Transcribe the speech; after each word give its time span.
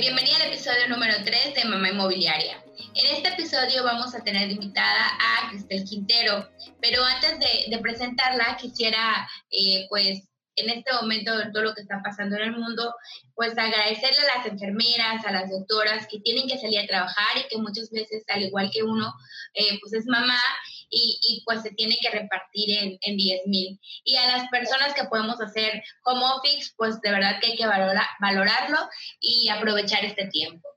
bienvenida 0.00 0.36
al 0.36 0.50
episodio 0.50 0.88
número 0.88 1.12
3 1.22 1.54
de 1.54 1.64
Mamá 1.66 1.90
Inmobiliaria. 1.90 2.64
En 2.94 3.16
este 3.16 3.28
episodio 3.28 3.84
vamos 3.84 4.14
a 4.14 4.24
tener 4.24 4.50
invitada 4.50 5.10
a 5.20 5.50
Cristel 5.50 5.84
Quintero, 5.84 6.48
pero 6.80 7.04
antes 7.04 7.38
de, 7.38 7.78
presentarla 7.80 8.56
quisiera 8.56 9.28
eh, 9.50 9.84
pues 9.90 10.22
en 10.56 10.70
este 10.70 10.90
momento 10.94 11.32
todo 11.52 11.64
lo 11.64 11.74
que 11.74 11.82
está 11.82 12.00
pasando 12.02 12.36
en 12.36 12.42
el 12.44 12.52
mundo, 12.56 12.94
pues 13.34 13.58
agradecerle 13.58 14.20
a 14.20 14.38
las 14.38 14.46
enfermeras, 14.46 15.26
a 15.26 15.32
las 15.32 15.50
doctoras 15.50 16.06
que 16.06 16.20
tienen 16.20 16.48
que 16.48 16.58
salir 16.58 16.80
a 16.80 16.86
trabajar 16.86 17.36
y 17.36 17.48
que 17.48 17.58
muchas 17.58 17.90
veces, 17.90 18.24
al 18.28 18.42
igual 18.42 18.70
que 18.72 18.82
uno, 18.82 19.12
eh, 19.52 19.78
pues 19.82 19.92
es 19.92 20.06
mamá 20.06 20.40
y, 20.90 21.42
pues 21.44 21.62
se 21.62 21.70
tiene 21.70 21.96
que 22.00 22.10
repartir 22.10 22.70
en, 22.78 22.98
en 23.00 23.16
10 23.16 23.46
mil. 23.46 23.80
Y 24.04 24.16
a 24.16 24.36
las 24.36 24.48
personas 24.48 24.94
que 24.94 25.04
podemos 25.04 25.40
hacer 25.40 25.82
home 26.04 26.24
office, 26.24 26.72
pues 26.76 27.00
de 27.00 27.10
verdad 27.10 27.40
que 27.40 27.52
hay 27.52 27.56
que 27.56 27.66
valorarlo 27.66 28.78
y 29.20 29.48
aprovechar 29.48 30.04
este 30.04 30.26
tiempo. 30.26 30.68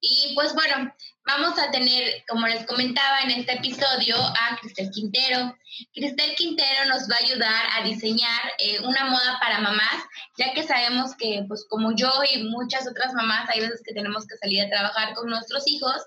Y 0.00 0.34
pues 0.34 0.54
bueno, 0.54 0.92
vamos 1.26 1.58
a 1.58 1.70
tener, 1.70 2.24
como 2.28 2.46
les 2.46 2.66
comentaba 2.66 3.20
en 3.20 3.30
este 3.30 3.54
episodio, 3.54 4.16
a 4.16 4.58
Cristel 4.60 4.90
Quintero. 4.90 5.56
Cristel 5.92 6.34
Quintero 6.36 6.84
nos 6.86 7.08
va 7.10 7.16
a 7.16 7.24
ayudar 7.24 7.64
a 7.76 7.84
diseñar 7.84 8.52
eh, 8.58 8.80
una 8.80 9.06
moda 9.06 9.38
para 9.40 9.60
mamás, 9.60 10.04
ya 10.38 10.52
que 10.52 10.62
sabemos 10.62 11.16
que, 11.16 11.44
pues 11.48 11.66
como 11.68 11.94
yo 11.96 12.10
y 12.32 12.44
muchas 12.44 12.86
otras 12.88 13.14
mamás, 13.14 13.48
hay 13.50 13.60
veces 13.60 13.82
que 13.84 13.94
tenemos 13.94 14.26
que 14.26 14.36
salir 14.36 14.62
a 14.62 14.68
trabajar 14.68 15.14
con 15.14 15.28
nuestros 15.28 15.66
hijos, 15.66 16.02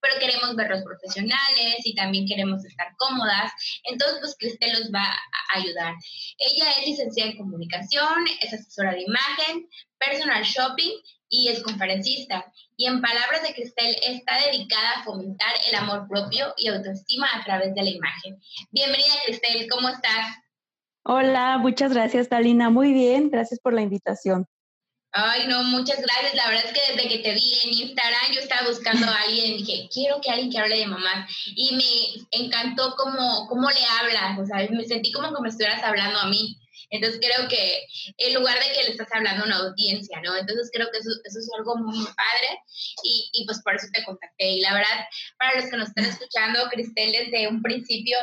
pero 0.00 0.18
queremos 0.18 0.56
verlos 0.56 0.82
profesionales 0.84 1.76
y 1.84 1.94
también 1.94 2.26
queremos 2.26 2.64
estar 2.64 2.88
cómodas. 2.96 3.52
Entonces, 3.84 4.18
pues 4.20 4.36
Cristel 4.38 4.72
nos 4.72 4.92
va 4.92 5.04
a 5.04 5.58
ayudar. 5.58 5.94
Ella 6.38 6.72
es 6.78 6.86
licenciada 6.86 7.30
en 7.30 7.36
comunicación, 7.38 8.26
es 8.40 8.52
asesora 8.52 8.92
de 8.92 9.02
imagen, 9.02 9.68
personal 9.98 10.42
shopping 10.42 10.92
y 11.34 11.48
es 11.48 11.62
conferencista. 11.62 12.44
Y 12.76 12.86
en 12.86 13.00
palabras 13.00 13.42
de 13.42 13.54
Cristel, 13.54 13.96
está 14.02 14.38
dedicada 14.46 14.92
a 14.96 15.04
fomentar 15.04 15.50
el 15.68 15.74
amor 15.74 16.06
propio 16.08 16.54
y 16.56 16.68
autoestima 16.68 17.28
a 17.34 17.44
través 17.44 17.74
de 17.74 17.82
la 17.82 17.90
imagen. 17.90 18.40
Bienvenida, 18.70 19.14
Cristel, 19.26 19.68
¿cómo 19.68 19.88
estás? 19.88 20.36
Hola, 21.04 21.58
muchas 21.58 21.92
gracias, 21.92 22.28
Talina. 22.28 22.70
Muy 22.70 22.92
bien, 22.92 23.30
gracias 23.30 23.60
por 23.60 23.74
la 23.74 23.82
invitación. 23.82 24.46
Ay, 25.12 25.46
no, 25.46 25.62
muchas 25.64 26.00
gracias. 26.00 26.34
La 26.34 26.48
verdad 26.48 26.64
es 26.66 26.72
que 26.72 26.92
desde 26.92 27.08
que 27.08 27.18
te 27.18 27.34
vi 27.34 27.52
en 27.64 27.88
Instagram, 27.88 28.32
yo 28.32 28.40
estaba 28.40 28.68
buscando 28.68 29.06
a 29.06 29.22
alguien, 29.22 29.58
dije, 29.58 29.88
quiero 29.92 30.20
que 30.20 30.30
alguien 30.30 30.50
que 30.50 30.58
hable 30.58 30.78
de 30.78 30.86
mamá. 30.86 31.28
Y 31.46 31.76
me 31.76 32.44
encantó 32.44 32.94
cómo, 32.96 33.46
cómo 33.48 33.70
le 33.70 33.84
hablas, 34.00 34.38
o 34.40 34.46
sea, 34.46 34.68
me 34.70 34.84
sentí 34.84 35.12
como 35.12 35.32
que 35.32 35.42
me 35.42 35.50
estuvieras 35.50 35.84
hablando 35.84 36.18
a 36.18 36.26
mí. 36.26 36.56
Entonces 36.94 37.20
creo 37.20 37.48
que 37.48 37.86
en 38.18 38.34
lugar 38.34 38.58
de 38.58 38.72
que 38.72 38.84
le 38.84 38.90
estás 38.90 39.08
hablando 39.12 39.42
a 39.42 39.46
una 39.46 39.58
audiencia, 39.58 40.20
¿no? 40.22 40.36
Entonces 40.36 40.70
creo 40.72 40.90
que 40.90 40.98
eso, 40.98 41.10
eso 41.24 41.38
es 41.38 41.50
algo 41.58 41.76
muy, 41.76 42.04
padre 42.04 42.60
y, 43.02 43.30
y, 43.32 43.44
pues 43.46 43.60
por 43.62 43.74
eso 43.74 43.86
te 43.92 44.04
contacté. 44.04 44.48
Y 44.48 44.60
la 44.60 44.74
verdad, 44.74 45.06
para 45.38 45.60
los 45.60 45.70
que 45.70 45.76
nos 45.76 45.88
están 45.88 46.04
escuchando, 46.04 46.68
Cristel 46.70 47.12
desde 47.12 47.48
un 47.48 47.62
principio 47.62 48.18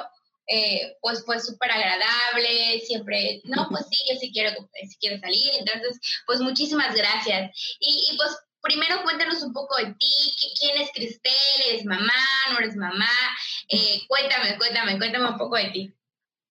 eh, 0.47 0.97
pues 1.02 1.23
fue 1.25 1.39
súper 1.39 1.72
agradable, 1.72 2.81
siempre, 2.86 3.41
no, 3.45 3.67
pues 3.69 3.86
sí, 3.89 3.97
yo 4.11 4.19
sí 4.19 4.31
quiero, 4.33 4.52
sí 4.73 4.97
quiero 5.00 5.19
salir, 5.19 5.52
entonces, 5.59 6.00
pues 6.25 6.41
muchísimas 6.41 6.94
gracias. 6.95 7.52
Y, 7.80 8.11
y, 8.11 8.17
pues 8.17 8.38
primero 8.61 9.02
cuéntanos 9.03 9.41
un 9.44 9.53
poco 9.53 9.78
de 9.78 9.94
ti, 9.94 10.56
quién 10.59 10.81
es 10.81 10.89
Cristel, 10.94 11.33
eres 11.69 11.85
mamá, 11.85 12.13
no 12.52 12.59
eres 12.59 12.75
mamá, 12.75 13.09
eh, 13.69 14.02
cuéntame, 14.08 14.58
cuéntame, 14.58 14.97
cuéntame 14.97 15.30
un 15.30 15.38
poco 15.38 15.56
de 15.56 15.69
ti. 15.69 15.94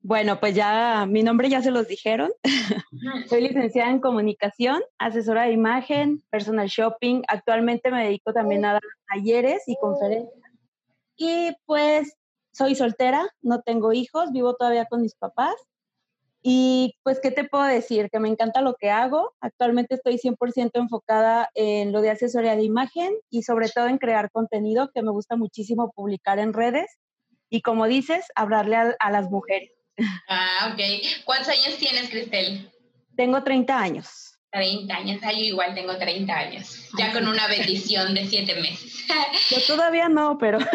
Bueno, 0.03 0.41
pues 0.41 0.55
ya 0.55 1.07
mi 1.07 1.23
nombre 1.23 1.51
ya 1.51 1.61
se 1.61 1.71
los 1.71 1.87
dijeron. 1.87 2.33
Soy 3.29 3.43
licenciada 3.43 3.91
en 3.91 4.01
comunicación, 4.01 4.83
asesora 4.99 5.45
de 5.45 5.53
imagen, 5.53 6.23
personal 6.31 6.69
shopping. 6.69 7.23
Actualmente 7.29 7.91
me 7.91 8.05
dedico 8.05 8.33
también 8.33 8.65
a 8.65 8.73
dar 8.75 8.83
talleres 9.13 9.63
y 9.67 9.77
conferencias. 9.77 10.41
Y 11.17 11.51
pues 11.67 12.17
soy 12.53 12.75
soltera, 12.75 13.29
no 13.43 13.61
tengo 13.61 13.93
hijos, 13.93 14.33
vivo 14.33 14.55
todavía 14.55 14.87
con 14.87 15.03
mis 15.03 15.15
papás. 15.15 15.55
Y 16.43 16.95
pues, 17.03 17.21
¿qué 17.21 17.31
te 17.31 17.45
puedo 17.45 17.65
decir? 17.65 18.09
Que 18.11 18.19
me 18.19 18.29
encanta 18.29 18.63
lo 18.63 18.75
que 18.77 18.91
hago. 18.91 19.35
Actualmente 19.41 19.97
estoy 19.97 20.17
100% 20.17 20.71
enfocada 20.75 21.51
en 21.55 21.93
lo 21.93 22.01
de 22.01 22.09
asesoría 22.09 22.57
de 22.57 22.63
imagen 22.63 23.13
y 23.29 23.43
sobre 23.43 23.69
todo 23.69 23.89
en 23.89 23.99
crear 23.99 24.31
contenido 24.31 24.91
que 24.95 25.03
me 25.03 25.11
gusta 25.11 25.37
muchísimo 25.37 25.93
publicar 25.93 26.39
en 26.39 26.55
redes. 26.55 26.99
Y 27.51 27.61
como 27.61 27.87
dices, 27.87 28.25
hablarle 28.35 28.77
a 28.99 29.11
las 29.11 29.31
mujeres. 29.31 29.80
Ah, 30.29 30.73
ok. 30.73 31.25
¿Cuántos 31.25 31.49
años 31.49 31.77
tienes, 31.79 32.11
Cristel? 32.11 32.71
Tengo 33.17 33.43
30 33.43 33.79
años. 33.79 34.31
30 34.53 34.95
años, 34.95 35.21
yo 35.23 35.31
igual 35.31 35.75
tengo 35.75 35.97
30 35.97 36.33
años, 36.33 36.89
ya 36.99 37.13
con 37.13 37.29
una 37.29 37.47
bendición 37.49 38.15
de 38.15 38.27
7 38.27 38.55
meses. 38.61 39.07
Yo 39.49 39.63
todavía 39.67 40.09
no, 40.09 40.39
pero... 40.39 40.59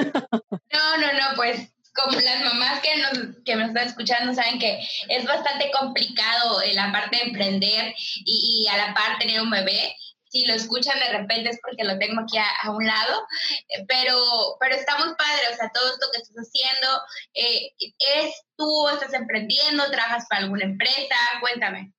No, 0.73 0.97
no, 0.97 1.13
no, 1.13 1.35
pues 1.35 1.69
como 1.93 2.19
las 2.19 2.43
mamás 2.43 2.81
que 2.81 2.97
nos, 2.97 3.37
que 3.45 3.55
me 3.55 3.65
están 3.65 3.87
escuchando 3.87 4.33
saben 4.33 4.59
que 4.59 4.85
es 5.07 5.25
bastante 5.25 5.71
complicado 5.71 6.59
la 6.73 6.91
parte 6.91 7.15
de 7.17 7.23
emprender 7.23 7.95
y, 8.25 8.65
y, 8.65 8.67
a 8.67 8.77
la 8.77 8.93
par 8.93 9.17
tener 9.17 9.41
un 9.41 9.49
bebé 9.49 9.95
si 10.35 10.45
lo 10.45 10.53
escuchan 10.53 10.99
de 10.99 11.17
repente 11.17 11.49
es 11.49 11.59
porque 11.61 11.85
lo 11.85 11.97
tengo 11.97 12.19
aquí 12.19 12.37
a, 12.37 12.69
un 12.69 12.85
lado, 12.85 13.25
eh, 13.69 13.85
pero, 13.87 14.17
pero 14.59 14.75
está 14.75 14.97
muy 14.97 15.15
padre, 15.15 15.53
o 15.53 15.55
sea, 15.55 15.71
todo 15.73 15.87
esto 15.93 16.07
que 16.11 16.21
estás 16.21 16.35
haciendo, 16.35 16.87
eh, 17.33 17.71
¿es 17.79 18.43
tú, 18.57 18.89
estás 18.89 19.13
emprendiendo, 19.13 19.89
trabajas 19.91 20.25
para 20.29 20.43
alguna 20.43 20.65
empresa? 20.65 21.15
Cuéntame. 21.39 21.93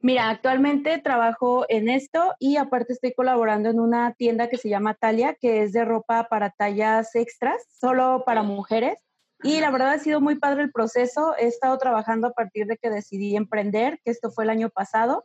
Mira, 0.00 0.30
actualmente 0.30 0.98
trabajo 0.98 1.64
en 1.68 1.88
esto 1.88 2.34
y 2.40 2.56
aparte 2.56 2.92
estoy 2.92 3.14
colaborando 3.14 3.70
en 3.70 3.78
una 3.78 4.14
tienda 4.14 4.48
que 4.48 4.58
se 4.58 4.68
llama 4.68 4.94
Talia, 4.94 5.36
que 5.40 5.62
es 5.62 5.72
de 5.72 5.84
ropa 5.84 6.26
para 6.28 6.50
tallas 6.50 7.14
extras, 7.14 7.62
solo 7.78 8.24
para 8.26 8.42
mujeres. 8.42 8.98
Y 9.44 9.60
la 9.60 9.70
verdad 9.70 9.92
ha 9.92 9.98
sido 9.98 10.20
muy 10.20 10.34
padre 10.34 10.64
el 10.64 10.72
proceso. 10.72 11.34
He 11.38 11.46
estado 11.46 11.78
trabajando 11.78 12.26
a 12.26 12.32
partir 12.32 12.66
de 12.66 12.76
que 12.76 12.90
decidí 12.90 13.36
emprender, 13.36 14.00
que 14.04 14.10
esto 14.10 14.30
fue 14.30 14.44
el 14.44 14.50
año 14.50 14.70
pasado. 14.70 15.24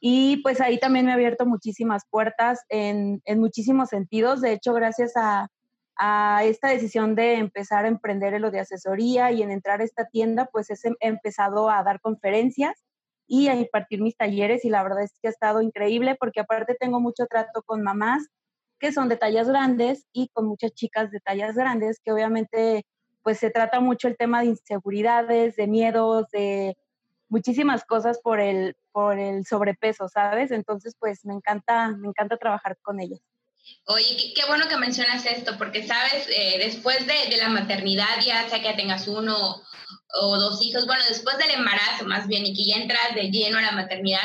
Y 0.00 0.38
pues 0.42 0.60
ahí 0.60 0.78
también 0.78 1.06
me 1.06 1.12
ha 1.12 1.14
abierto 1.14 1.46
muchísimas 1.46 2.04
puertas 2.08 2.64
en, 2.68 3.20
en 3.24 3.40
muchísimos 3.40 3.88
sentidos. 3.88 4.40
De 4.40 4.52
hecho, 4.52 4.72
gracias 4.72 5.12
a, 5.16 5.48
a, 5.96 6.44
esta 6.44 6.68
decisión 6.68 7.14
de 7.14 7.34
empezar 7.34 7.84
a 7.84 7.88
emprender 7.88 8.34
en 8.34 8.42
lo 8.42 8.50
de 8.50 8.60
asesoría 8.60 9.32
y 9.32 9.42
en 9.42 9.50
entrar 9.50 9.80
a 9.80 9.84
esta 9.84 10.06
tienda, 10.06 10.48
pues 10.52 10.70
he 10.70 10.76
empezado 11.00 11.70
a 11.70 11.82
dar 11.82 12.00
conferencias 12.00 12.84
y 13.26 13.48
a 13.48 13.54
impartir 13.54 14.00
mis 14.00 14.16
talleres 14.16 14.64
y 14.64 14.70
la 14.70 14.82
verdad 14.82 15.02
es 15.02 15.18
que 15.20 15.28
ha 15.28 15.30
estado 15.30 15.60
increíble 15.60 16.16
porque 16.18 16.40
aparte 16.40 16.74
tengo 16.78 16.98
mucho 16.98 17.26
trato 17.26 17.62
con 17.62 17.82
mamás 17.82 18.26
que 18.78 18.92
son 18.92 19.08
de 19.08 19.16
tallas 19.16 19.48
grandes 19.48 20.06
y 20.12 20.28
con 20.28 20.46
muchas 20.46 20.72
chicas 20.72 21.10
de 21.10 21.20
tallas 21.20 21.54
grandes 21.54 22.00
que 22.02 22.12
obviamente 22.12 22.86
pues 23.22 23.38
se 23.38 23.50
trata 23.50 23.80
mucho 23.80 24.08
el 24.08 24.16
tema 24.16 24.40
de 24.40 24.46
inseguridades, 24.46 25.56
de 25.56 25.66
miedos, 25.66 26.26
de 26.30 26.76
muchísimas 27.28 27.84
cosas 27.84 28.20
por 28.22 28.40
el, 28.40 28.76
por 28.92 29.18
el 29.18 29.46
sobrepeso, 29.46 30.08
¿sabes? 30.08 30.50
Entonces, 30.50 30.94
pues 30.98 31.24
me 31.24 31.34
encanta, 31.34 31.88
me 31.90 32.08
encanta 32.08 32.36
trabajar 32.36 32.76
con 32.82 33.00
ellas. 33.00 33.20
Oye, 33.86 34.32
qué, 34.34 34.44
bueno 34.46 34.66
que 34.68 34.76
mencionas 34.76 35.26
esto, 35.26 35.56
porque 35.58 35.86
sabes, 35.86 36.26
eh, 36.28 36.58
después 36.58 37.06
de, 37.06 37.28
de, 37.28 37.36
la 37.36 37.48
maternidad, 37.48 38.20
ya 38.24 38.48
sea 38.48 38.62
que 38.62 38.72
tengas 38.74 39.06
uno 39.08 39.62
o 40.20 40.38
dos 40.38 40.62
hijos, 40.62 40.86
bueno, 40.86 41.02
después 41.08 41.36
del 41.38 41.50
embarazo 41.50 42.04
más 42.06 42.26
bien 42.26 42.46
y 42.46 42.54
que 42.54 42.64
ya 42.64 42.76
entras 42.76 43.14
de 43.14 43.30
lleno 43.30 43.58
a 43.58 43.62
la 43.62 43.72
maternidad, 43.72 44.24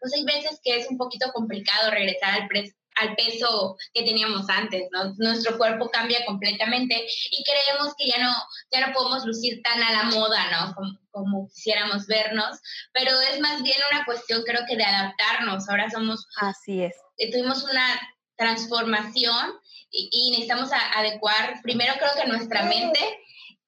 pues 0.00 0.14
hay 0.14 0.24
veces 0.24 0.60
que 0.62 0.76
es 0.76 0.88
un 0.88 0.96
poquito 0.96 1.30
complicado 1.32 1.90
regresar 1.90 2.42
al, 2.42 2.48
al 2.96 3.14
peso 3.16 3.76
que 3.92 4.02
teníamos 4.02 4.48
antes, 4.48 4.88
¿no? 4.92 5.14
Nuestro 5.16 5.58
cuerpo 5.58 5.90
cambia 5.90 6.24
completamente 6.24 7.06
y 7.30 7.44
creemos 7.44 7.94
que 7.96 8.08
ya 8.08 8.18
no, 8.22 8.32
ya 8.70 8.86
no 8.86 8.92
podemos 8.92 9.24
lucir 9.24 9.62
tan 9.62 9.82
a 9.82 9.92
la 9.92 10.02
moda, 10.04 10.50
¿no? 10.50 10.74
Como, 10.74 10.98
como 11.10 11.48
quisiéramos 11.48 12.06
vernos, 12.06 12.58
pero 12.92 13.10
es 13.32 13.40
más 13.40 13.62
bien 13.62 13.78
una 13.90 14.04
cuestión 14.04 14.42
creo 14.44 14.62
que 14.68 14.76
de 14.76 14.84
adaptarnos. 14.84 15.68
Ahora 15.68 15.90
somos... 15.90 16.26
Así 16.40 16.82
es. 16.82 16.94
Eh, 17.18 17.30
tuvimos 17.30 17.64
una 17.64 18.00
transformación 18.36 19.54
y, 19.90 20.08
y 20.10 20.30
necesitamos 20.30 20.70
adecuar 20.94 21.60
primero 21.62 21.94
creo 21.98 22.10
que 22.20 22.28
nuestra 22.28 22.64
mente 22.64 23.00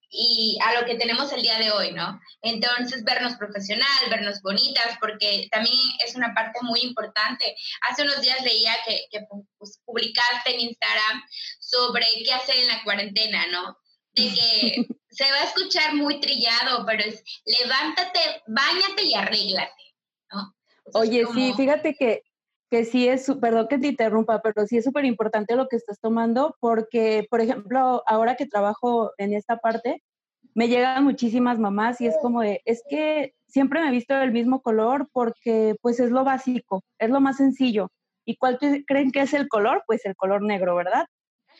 y 0.09 0.57
a 0.63 0.79
lo 0.79 0.85
que 0.85 0.95
tenemos 0.95 1.31
el 1.33 1.41
día 1.41 1.59
de 1.59 1.71
hoy, 1.71 1.91
¿no? 1.91 2.19
Entonces, 2.41 3.03
vernos 3.03 3.35
profesional, 3.35 4.09
vernos 4.09 4.41
bonitas, 4.41 4.97
porque 4.99 5.47
también 5.51 5.75
es 6.05 6.15
una 6.15 6.33
parte 6.33 6.59
muy 6.61 6.81
importante. 6.81 7.55
Hace 7.89 8.03
unos 8.03 8.21
días 8.21 8.41
leía 8.43 8.73
que, 8.85 9.05
que 9.11 9.25
pues, 9.57 9.81
publicaste 9.85 10.53
en 10.53 10.61
Instagram 10.61 11.23
sobre 11.59 12.05
qué 12.23 12.33
hacer 12.33 12.55
en 12.57 12.67
la 12.67 12.83
cuarentena, 12.83 13.47
¿no? 13.47 13.77
De 14.13 14.23
que 14.33 14.85
se 15.09 15.29
va 15.31 15.37
a 15.37 15.45
escuchar 15.45 15.95
muy 15.95 16.19
trillado, 16.19 16.85
pero 16.85 17.03
es 17.03 17.23
levántate, 17.45 18.19
bañate 18.47 19.03
y 19.03 19.13
arréglate, 19.13 19.95
¿no? 20.31 20.55
Oye, 20.93 21.25
sí, 21.33 21.53
fíjate 21.57 21.95
que 21.95 22.23
que 22.69 22.85
sí 22.85 23.07
es, 23.07 23.31
perdón 23.41 23.67
que 23.69 23.77
te 23.77 23.87
interrumpa, 23.87 24.41
pero 24.41 24.65
sí 24.65 24.77
es 24.77 24.83
súper 24.83 25.05
importante 25.05 25.55
lo 25.55 25.67
que 25.67 25.77
estás 25.77 25.99
tomando 25.99 26.55
porque, 26.59 27.25
por 27.29 27.41
ejemplo, 27.41 28.03
ahora 28.05 28.35
que 28.35 28.45
trabajo 28.45 29.11
en 29.17 29.33
esta 29.33 29.57
parte, 29.57 30.03
me 30.53 30.67
llegan 30.67 31.03
muchísimas 31.03 31.59
mamás 31.59 32.01
y 32.01 32.07
es 32.07 32.17
como 32.21 32.41
de, 32.41 32.61
es 32.65 32.81
que 32.89 33.33
siempre 33.47 33.79
me 33.79 33.89
he 33.89 33.91
visto 33.91 34.15
del 34.15 34.31
mismo 34.31 34.61
color 34.61 35.07
porque 35.13 35.75
pues 35.81 35.99
es 35.99 36.11
lo 36.11 36.23
básico, 36.23 36.83
es 36.99 37.09
lo 37.09 37.21
más 37.21 37.37
sencillo. 37.37 37.91
¿Y 38.25 38.35
cuál 38.35 38.59
creen 38.85 39.11
que 39.11 39.21
es 39.21 39.33
el 39.33 39.47
color? 39.47 39.83
Pues 39.87 40.05
el 40.05 40.15
color 40.15 40.41
negro, 40.41 40.75
¿verdad? 40.75 41.05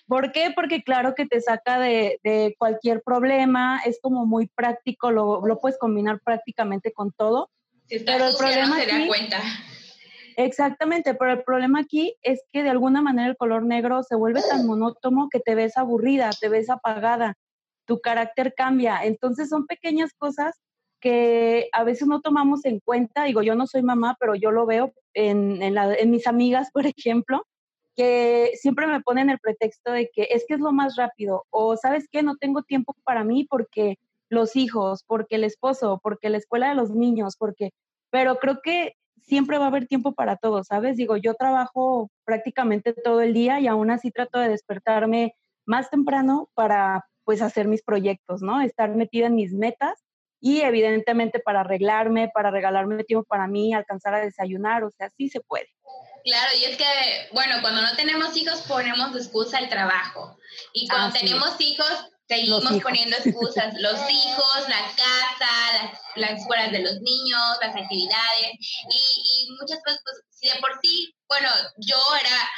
¿Por 0.05 0.31
qué? 0.31 0.51
Porque 0.53 0.83
claro 0.83 1.15
que 1.15 1.25
te 1.25 1.39
saca 1.41 1.79
de, 1.79 2.55
cualquier 2.57 3.01
problema, 3.01 3.79
es 3.85 3.99
como 4.01 4.25
muy 4.25 4.47
práctico, 4.47 5.11
lo, 5.11 5.41
puedes 5.61 5.77
combinar 5.77 6.19
prácticamente 6.23 6.91
con 6.91 7.11
todo. 7.11 7.49
pero 7.87 8.27
el 8.27 8.35
problema 8.35 8.67
no 8.67 8.75
se 8.75 8.85
da 8.85 9.07
cuenta. 9.07 9.39
Exactamente, 10.37 11.15
pero 11.15 11.31
el 11.31 11.43
problema 11.43 11.79
aquí 11.79 12.15
es 12.21 12.43
que 12.51 12.61
de 12.61 12.69
alguna 12.69 13.01
manera 13.01 13.27
el 13.27 13.35
color 13.37 13.63
negro 13.65 14.03
se 14.03 14.15
vuelve 14.15 14.41
tan 14.47 14.67
monótono 14.67 15.29
que 15.31 15.39
te 15.39 15.55
ves 15.55 15.77
aburrida, 15.77 16.29
te 16.39 16.47
ves 16.47 16.69
apagada, 16.69 17.33
tu 17.85 17.99
carácter 18.01 18.53
cambia. 18.55 19.03
Entonces 19.03 19.49
son 19.49 19.65
pequeñas 19.65 20.13
cosas 20.15 20.55
que 20.99 21.69
a 21.73 21.83
veces 21.83 22.07
no 22.07 22.21
tomamos 22.21 22.65
en 22.65 22.79
cuenta. 22.81 23.23
Digo, 23.23 23.41
yo 23.41 23.55
no 23.55 23.65
soy 23.65 23.81
mamá, 23.81 24.15
pero 24.19 24.35
yo 24.35 24.51
lo 24.51 24.67
veo 24.67 24.93
en, 25.15 25.59
en 25.63 26.11
mis 26.11 26.27
amigas, 26.27 26.69
por 26.73 26.85
ejemplo, 26.85 27.43
que 27.95 28.51
siempre 28.53 28.85
me 28.85 29.01
ponen 29.01 29.31
el 29.31 29.39
pretexto 29.39 29.91
de 29.91 30.11
que 30.13 30.27
es 30.29 30.45
que 30.47 30.53
es 30.53 30.59
lo 30.59 30.71
más 30.71 30.95
rápido 30.97 31.45
o 31.49 31.77
sabes 31.77 32.07
qué, 32.11 32.21
no 32.21 32.35
tengo 32.37 32.61
tiempo 32.61 32.95
para 33.03 33.23
mí 33.23 33.47
porque 33.49 33.95
los 34.29 34.55
hijos, 34.55 35.03
porque 35.07 35.37
el 35.37 35.43
esposo, 35.45 35.99
porque 36.03 36.29
la 36.29 36.37
escuela 36.37 36.69
de 36.69 36.75
los 36.75 36.91
niños, 36.91 37.37
porque, 37.39 37.71
pero 38.11 38.37
creo 38.37 38.59
que 38.61 38.93
siempre 39.23 39.57
va 39.57 39.65
a 39.65 39.67
haber 39.67 39.87
tiempo 39.87 40.13
para 40.13 40.37
todo, 40.37 40.63
¿sabes? 40.63 40.97
Digo, 40.97 41.17
yo 41.17 41.35
trabajo 41.35 42.09
prácticamente 42.25 42.93
todo 42.93 43.21
el 43.21 43.33
día 43.33 43.59
y 43.59 43.67
aún 43.67 43.91
así 43.91 44.11
trato 44.11 44.39
de 44.39 44.49
despertarme 44.49 45.35
más 45.65 45.89
temprano 45.89 46.49
para 46.53 47.05
pues 47.23 47.41
hacer 47.41 47.67
mis 47.67 47.83
proyectos, 47.83 48.41
¿no? 48.41 48.61
Estar 48.61 48.89
metida 48.95 49.27
en 49.27 49.35
mis 49.35 49.53
metas 49.53 50.03
y 50.39 50.61
evidentemente 50.61 51.39
para 51.39 51.61
arreglarme, 51.61 52.29
para 52.33 52.51
regalarme 52.51 53.03
tiempo 53.03 53.25
para 53.27 53.47
mí, 53.47 53.73
alcanzar 53.73 54.13
a 54.13 54.21
desayunar, 54.21 54.83
o 54.83 54.91
sea, 54.91 55.09
sí 55.17 55.29
se 55.29 55.41
puede. 55.41 55.67
Claro, 56.23 56.51
y 56.59 56.65
es 56.65 56.77
que, 56.77 56.85
bueno, 57.33 57.55
cuando 57.61 57.81
no 57.81 57.95
tenemos 57.95 58.35
hijos 58.37 58.61
ponemos 58.67 59.13
de 59.13 59.19
excusa 59.19 59.59
el 59.59 59.69
trabajo. 59.69 60.37
Y 60.73 60.87
cuando 60.87 61.17
tenemos 61.17 61.59
hijos, 61.59 62.11
seguimos 62.27 62.63
poniendo 62.81 63.15
excusas. 63.17 63.73
Los 63.79 63.99
hijos, 64.09 64.69
la 64.69 64.81
casa, 64.95 65.99
las, 66.15 66.39
escuelas 66.39 66.71
de 66.71 66.79
los 66.79 66.99
niños, 67.01 67.57
las 67.61 67.75
actividades 67.75 68.53
y, 68.59 69.49
muchas 69.59 69.79
cosas. 69.83 70.01
Pues, 70.03 70.23
si 70.29 70.49
de 70.49 70.59
por 70.59 70.71
sí, 70.81 71.15
bueno, 71.27 71.49
yo 71.77 71.97
era 72.19 72.49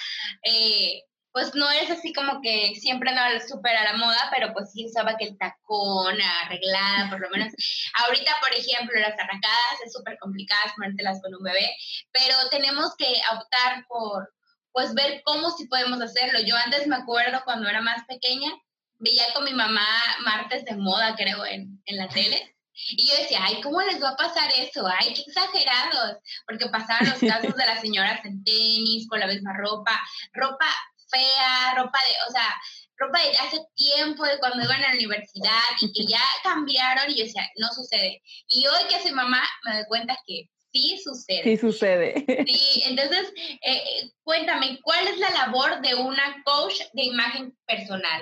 eh, 0.44 1.04
pues 1.32 1.54
no 1.54 1.70
es 1.70 1.90
así 1.92 2.12
como 2.12 2.42
que 2.42 2.74
siempre 2.76 3.10
andaba 3.10 3.40
súper 3.40 3.76
a 3.76 3.84
la 3.84 3.98
moda, 3.98 4.30
pero 4.32 4.52
pues 4.54 4.72
sí 4.72 4.86
usaba 4.86 5.16
que 5.16 5.26
el 5.26 5.38
tacón 5.38 6.20
arreglada, 6.44 7.10
por 7.10 7.22
lo 7.22 7.30
menos. 7.30 7.54
Ahorita, 8.06 8.32
por 8.42 8.54
ejemplo, 8.54 9.00
las 9.00 9.18
arrancadas 9.18 9.82
es 9.86 9.94
súper 9.94 10.18
complicado 10.20 10.74
ponértelas 10.76 11.22
con 11.22 11.36
un 11.36 11.44
bebé, 11.44 11.70
pero 12.12 12.36
tenemos 12.50 12.96
que 12.98 13.22
optar 13.32 13.86
por, 13.88 14.34
pues 14.72 14.94
ver 14.94 15.22
cómo 15.24 15.52
si 15.52 15.68
podemos 15.68 16.02
hacerlo. 16.02 16.40
Yo 16.46 16.56
antes 16.56 16.88
me 16.88 16.96
acuerdo 16.96 17.42
cuando 17.46 17.70
era 17.70 17.82
más 17.82 18.04
pequeña, 18.08 18.52
veía 19.00 19.34
con 19.34 19.46
mi 19.46 19.54
mamá 19.54 19.88
martes 20.24 20.66
de 20.66 20.76
moda, 20.76 21.16
creo, 21.16 21.46
en, 21.46 21.82
en 21.86 21.98
la 21.98 22.08
tele. 22.10 22.56
Y 22.92 23.08
yo 23.08 23.16
decía, 23.18 23.40
ay, 23.42 23.62
¿cómo 23.62 23.82
les 23.82 24.02
va 24.02 24.10
a 24.10 24.16
pasar 24.16 24.50
eso? 24.58 24.88
Ay, 24.88 25.14
qué 25.14 25.22
exagerados. 25.22 26.18
Porque 26.48 26.68
pasaban 26.68 27.10
los 27.10 27.20
casos 27.20 27.56
de 27.56 27.66
las 27.66 27.82
señoras 27.82 28.24
en 28.24 28.44
tenis, 28.44 29.08
con 29.08 29.20
la 29.20 29.28
misma 29.28 29.54
ropa, 29.58 30.00
ropa 30.34 30.68
fea, 31.10 31.74
ropa 31.76 32.00
de, 32.00 32.30
o 32.30 32.32
sea, 32.32 32.56
ropa 32.98 33.20
de 33.20 33.38
hace 33.38 33.58
tiempo, 33.76 34.26
de 34.26 34.38
cuando 34.40 34.64
iban 34.64 34.84
a 34.84 34.90
la 34.90 34.96
universidad 34.96 35.60
y 35.82 35.92
que 35.92 36.06
ya 36.06 36.22
cambiaron 36.44 37.12
y 37.12 37.18
yo 37.18 37.26
decía, 37.26 37.50
no 37.58 37.68
sucede. 37.70 38.22
Y 38.48 38.66
hoy 38.68 38.84
que 38.90 39.02
soy 39.02 39.12
mamá 39.12 39.44
me 39.64 39.76
doy 39.76 39.86
cuenta 39.88 40.18
que 40.26 40.50
sí 40.72 41.00
sucede. 41.04 41.44
Sí 41.44 41.58
sucede. 41.58 42.26
Sí, 42.48 42.84
entonces, 42.86 43.34
eh, 43.62 44.12
cuéntame, 44.24 44.80
¿cuál 44.84 45.08
es 45.08 45.18
la 45.18 45.32
labor 45.32 45.82
de 45.82 45.96
una 45.96 46.42
coach 46.46 46.76
de 46.94 47.04
imagen 47.04 47.58
personal? 47.66 48.22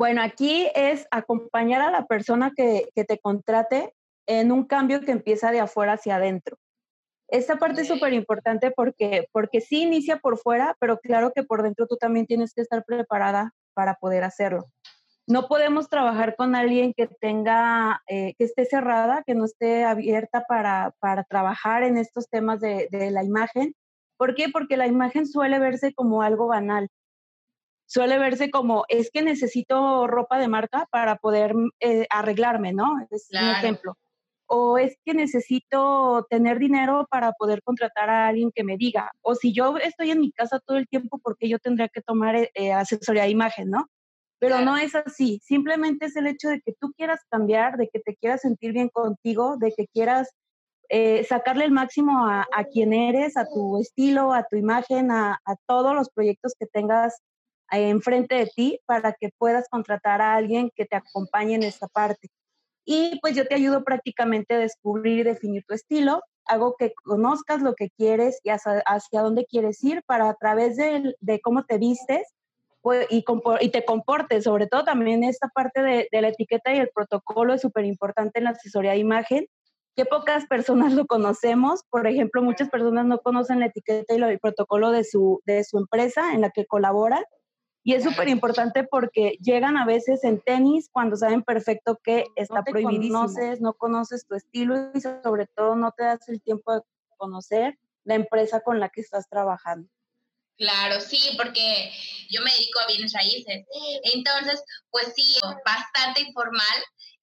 Bueno, 0.00 0.22
aquí 0.22 0.66
es 0.74 1.06
acompañar 1.10 1.82
a 1.82 1.90
la 1.90 2.06
persona 2.06 2.54
que, 2.56 2.88
que 2.94 3.04
te 3.04 3.18
contrate 3.18 3.92
en 4.26 4.50
un 4.50 4.64
cambio 4.64 5.02
que 5.02 5.10
empieza 5.10 5.52
de 5.52 5.60
afuera 5.60 5.92
hacia 5.92 6.16
adentro. 6.16 6.56
Esta 7.28 7.56
parte 7.56 7.82
es 7.82 7.88
súper 7.88 8.14
importante 8.14 8.70
porque, 8.70 9.26
porque 9.30 9.60
sí 9.60 9.82
inicia 9.82 10.16
por 10.16 10.38
fuera, 10.38 10.74
pero 10.80 11.00
claro 11.00 11.32
que 11.34 11.42
por 11.42 11.62
dentro 11.62 11.86
tú 11.86 11.98
también 11.98 12.24
tienes 12.24 12.54
que 12.54 12.62
estar 12.62 12.82
preparada 12.86 13.52
para 13.74 13.96
poder 13.96 14.24
hacerlo. 14.24 14.70
No 15.26 15.48
podemos 15.48 15.90
trabajar 15.90 16.34
con 16.34 16.54
alguien 16.54 16.94
que 16.96 17.06
tenga, 17.06 18.00
eh, 18.08 18.32
que 18.38 18.44
esté 18.44 18.64
cerrada, 18.64 19.22
que 19.26 19.34
no 19.34 19.44
esté 19.44 19.84
abierta 19.84 20.46
para, 20.48 20.94
para 21.00 21.24
trabajar 21.24 21.82
en 21.82 21.98
estos 21.98 22.26
temas 22.30 22.60
de, 22.60 22.88
de, 22.90 23.10
la 23.10 23.22
imagen. 23.22 23.74
¿Por 24.16 24.34
qué? 24.34 24.48
Porque 24.50 24.78
la 24.78 24.86
imagen 24.86 25.26
suele 25.26 25.58
verse 25.58 25.92
como 25.92 26.22
algo 26.22 26.46
banal. 26.46 26.88
Suele 27.90 28.20
verse 28.20 28.52
como, 28.52 28.84
es 28.86 29.10
que 29.10 29.20
necesito 29.20 30.06
ropa 30.06 30.38
de 30.38 30.46
marca 30.46 30.86
para 30.92 31.16
poder 31.16 31.56
eh, 31.80 32.06
arreglarme, 32.08 32.72
¿no? 32.72 32.86
Es 33.10 33.26
un 33.32 33.48
ejemplo. 33.48 33.96
O 34.46 34.78
es 34.78 34.96
que 35.04 35.12
necesito 35.12 36.24
tener 36.30 36.60
dinero 36.60 37.08
para 37.10 37.32
poder 37.32 37.64
contratar 37.64 38.08
a 38.08 38.28
alguien 38.28 38.52
que 38.54 38.62
me 38.62 38.76
diga, 38.76 39.10
o 39.22 39.34
si 39.34 39.52
yo 39.52 39.76
estoy 39.78 40.12
en 40.12 40.20
mi 40.20 40.30
casa 40.30 40.60
todo 40.64 40.76
el 40.76 40.86
tiempo, 40.86 41.18
porque 41.20 41.48
yo 41.48 41.58
tendría 41.58 41.88
que 41.88 42.00
tomar 42.00 42.36
eh, 42.36 42.52
eh, 42.54 42.72
asesoría 42.72 43.24
de 43.24 43.30
imagen, 43.30 43.70
¿no? 43.70 43.86
Pero 44.38 44.60
no 44.60 44.76
es 44.76 44.94
así, 44.94 45.40
simplemente 45.42 46.06
es 46.06 46.14
el 46.14 46.28
hecho 46.28 46.48
de 46.48 46.60
que 46.60 46.72
tú 46.78 46.92
quieras 46.96 47.18
cambiar, 47.28 47.76
de 47.76 47.88
que 47.88 47.98
te 47.98 48.14
quieras 48.14 48.42
sentir 48.42 48.72
bien 48.72 48.88
contigo, 48.88 49.56
de 49.56 49.72
que 49.76 49.88
quieras 49.88 50.30
eh, 50.90 51.24
sacarle 51.24 51.64
el 51.64 51.72
máximo 51.72 52.24
a, 52.24 52.46
a, 52.54 52.64
quien 52.66 52.92
eres, 52.92 53.36
a 53.36 53.46
tu 53.46 53.80
estilo, 53.80 54.32
a 54.32 54.44
tu 54.44 54.54
imagen, 54.56 55.10
a, 55.10 55.40
a 55.44 55.56
todos 55.66 55.92
los 55.92 56.08
proyectos 56.08 56.54
que 56.56 56.66
tengas 56.66 57.20
enfrente 57.70 58.34
de 58.34 58.46
ti 58.46 58.80
para 58.86 59.12
que 59.12 59.30
puedas 59.38 59.68
contratar 59.68 60.20
a 60.20 60.34
alguien 60.34 60.70
que 60.74 60.86
te 60.86 60.96
acompañe 60.96 61.54
en 61.54 61.62
esta 61.62 61.88
parte. 61.88 62.28
Y 62.84 63.18
pues 63.20 63.36
yo 63.36 63.46
te 63.46 63.54
ayudo 63.54 63.84
prácticamente 63.84 64.54
a 64.54 64.58
descubrir 64.58 65.18
y 65.18 65.22
definir 65.22 65.64
tu 65.66 65.74
estilo. 65.74 66.22
Hago 66.46 66.74
que 66.78 66.92
conozcas 67.04 67.62
lo 67.62 67.74
que 67.74 67.90
quieres 67.90 68.40
y 68.42 68.50
hacia, 68.50 69.22
dónde 69.22 69.46
quieres 69.46 69.82
ir 69.84 70.02
para 70.04 70.28
a 70.28 70.34
través 70.34 70.76
de, 70.76 71.14
de 71.20 71.40
cómo 71.40 71.64
te 71.64 71.78
vistes 71.78 72.26
pues, 72.82 73.06
y, 73.10 73.24
y, 73.60 73.68
te 73.68 73.84
comportes. 73.84 74.44
Sobre 74.44 74.66
todo 74.66 74.84
también 74.84 75.22
esta 75.22 75.48
parte 75.48 75.82
de, 75.82 76.08
de 76.10 76.22
la 76.22 76.28
etiqueta 76.28 76.74
y 76.74 76.78
el 76.78 76.90
protocolo 76.94 77.54
es 77.54 77.60
súper 77.60 77.84
importante 77.84 78.38
en 78.38 78.44
la 78.44 78.50
asesoría 78.50 78.92
de 78.92 78.98
imagen 78.98 79.46
que 79.96 80.04
pocas 80.04 80.46
personas 80.46 80.92
lo 80.92 81.06
conocemos. 81.06 81.82
Por 81.90 82.06
ejemplo, 82.06 82.42
muchas 82.42 82.68
personas 82.68 83.06
no 83.06 83.18
conocen 83.18 83.60
la 83.60 83.66
etiqueta 83.66 84.14
y 84.14 84.22
el 84.22 84.38
protocolo 84.38 84.90
de 84.90 85.04
su, 85.04 85.40
de 85.44 85.64
su 85.64 85.78
empresa 85.78 86.32
en 86.32 86.40
la 86.40 86.50
que 86.50 86.66
colabora. 86.66 87.24
Y 87.82 87.94
es 87.94 88.04
súper 88.04 88.28
importante 88.28 88.84
porque 88.84 89.38
llegan 89.40 89.76
a 89.76 89.86
veces 89.86 90.22
en 90.24 90.40
tenis 90.40 90.90
cuando 90.92 91.16
saben 91.16 91.42
perfecto 91.42 91.98
que 92.02 92.26
está 92.36 92.62
prohibido. 92.62 93.20
Conoces, 93.20 93.60
no 93.60 93.72
conoces 93.72 94.26
tu 94.26 94.34
estilo 94.34 94.90
y 94.94 95.00
sobre 95.00 95.46
todo 95.46 95.76
no 95.76 95.92
te 95.96 96.04
das 96.04 96.28
el 96.28 96.42
tiempo 96.42 96.74
de 96.74 96.80
conocer 97.16 97.78
la 98.04 98.16
empresa 98.16 98.60
con 98.60 98.80
la 98.80 98.90
que 98.90 99.00
estás 99.00 99.28
trabajando. 99.28 99.88
Claro, 100.58 101.00
sí, 101.00 101.18
porque 101.38 101.90
yo 102.28 102.42
me 102.42 102.50
dedico 102.52 102.80
a 102.80 102.86
bienes 102.86 103.14
raíces. 103.14 103.64
Entonces, 104.12 104.62
pues 104.90 105.14
sí, 105.16 105.38
bastante 105.64 106.20
informal 106.20 106.66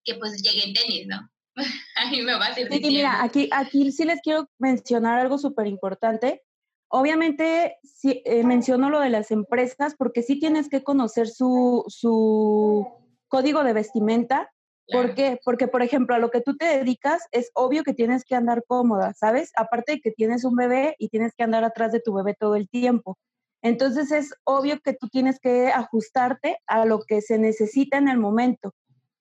que 0.04 0.16
pues 0.16 0.42
llegue 0.42 0.68
en 0.68 0.74
tenis, 0.74 1.08
¿no? 1.08 1.30
a 1.96 2.10
mí 2.10 2.22
me 2.24 2.34
va 2.34 2.48
a 2.48 2.56
ser 2.56 2.72
Sí, 2.72 2.80
mira, 2.82 3.24
aquí, 3.24 3.48
aquí 3.52 3.92
sí 3.92 4.06
les 4.06 4.22
quiero 4.22 4.50
mencionar 4.58 5.20
algo 5.20 5.38
súper 5.38 5.68
importante 5.68 6.44
Obviamente 6.90 7.78
sí, 7.84 8.22
eh, 8.26 8.44
menciono 8.44 8.90
lo 8.90 9.00
de 9.00 9.10
las 9.10 9.32
empresas 9.32 9.96
porque 9.98 10.24
sí 10.24 10.40
tienes 10.40 10.70
que 10.70 10.84
conocer 10.84 11.28
su, 11.28 11.84
su 11.88 12.88
código 13.28 13.64
de 13.64 13.74
vestimenta. 13.74 14.52
¿Por 14.90 15.16
qué? 15.16 15.38
Porque, 15.44 15.68
por 15.68 15.82
ejemplo, 15.82 16.16
a 16.16 16.20
lo 16.20 16.32
que 16.32 16.40
tú 16.40 16.56
te 16.56 16.66
dedicas 16.66 17.28
es 17.32 17.52
obvio 17.54 17.84
que 17.84 17.94
tienes 17.94 18.24
que 18.24 18.36
andar 18.36 18.64
cómoda, 18.66 19.14
¿sabes? 19.14 19.52
Aparte 19.58 19.94
de 19.94 20.00
que 20.00 20.12
tienes 20.12 20.46
un 20.46 20.56
bebé 20.56 20.96
y 20.98 21.10
tienes 21.10 21.34
que 21.36 21.44
andar 21.44 21.66
atrás 21.66 21.92
de 21.92 22.00
tu 22.00 22.14
bebé 22.14 22.36
todo 22.40 22.56
el 22.56 22.70
tiempo. 22.70 23.18
Entonces 23.62 24.14
es 24.14 24.34
obvio 24.46 24.80
que 24.80 24.94
tú 24.94 25.10
tienes 25.10 25.40
que 25.42 25.68
ajustarte 25.68 26.58
a 26.68 26.86
lo 26.86 27.02
que 27.02 27.22
se 27.22 27.38
necesita 27.38 27.98
en 27.98 28.08
el 28.08 28.18
momento. 28.18 28.74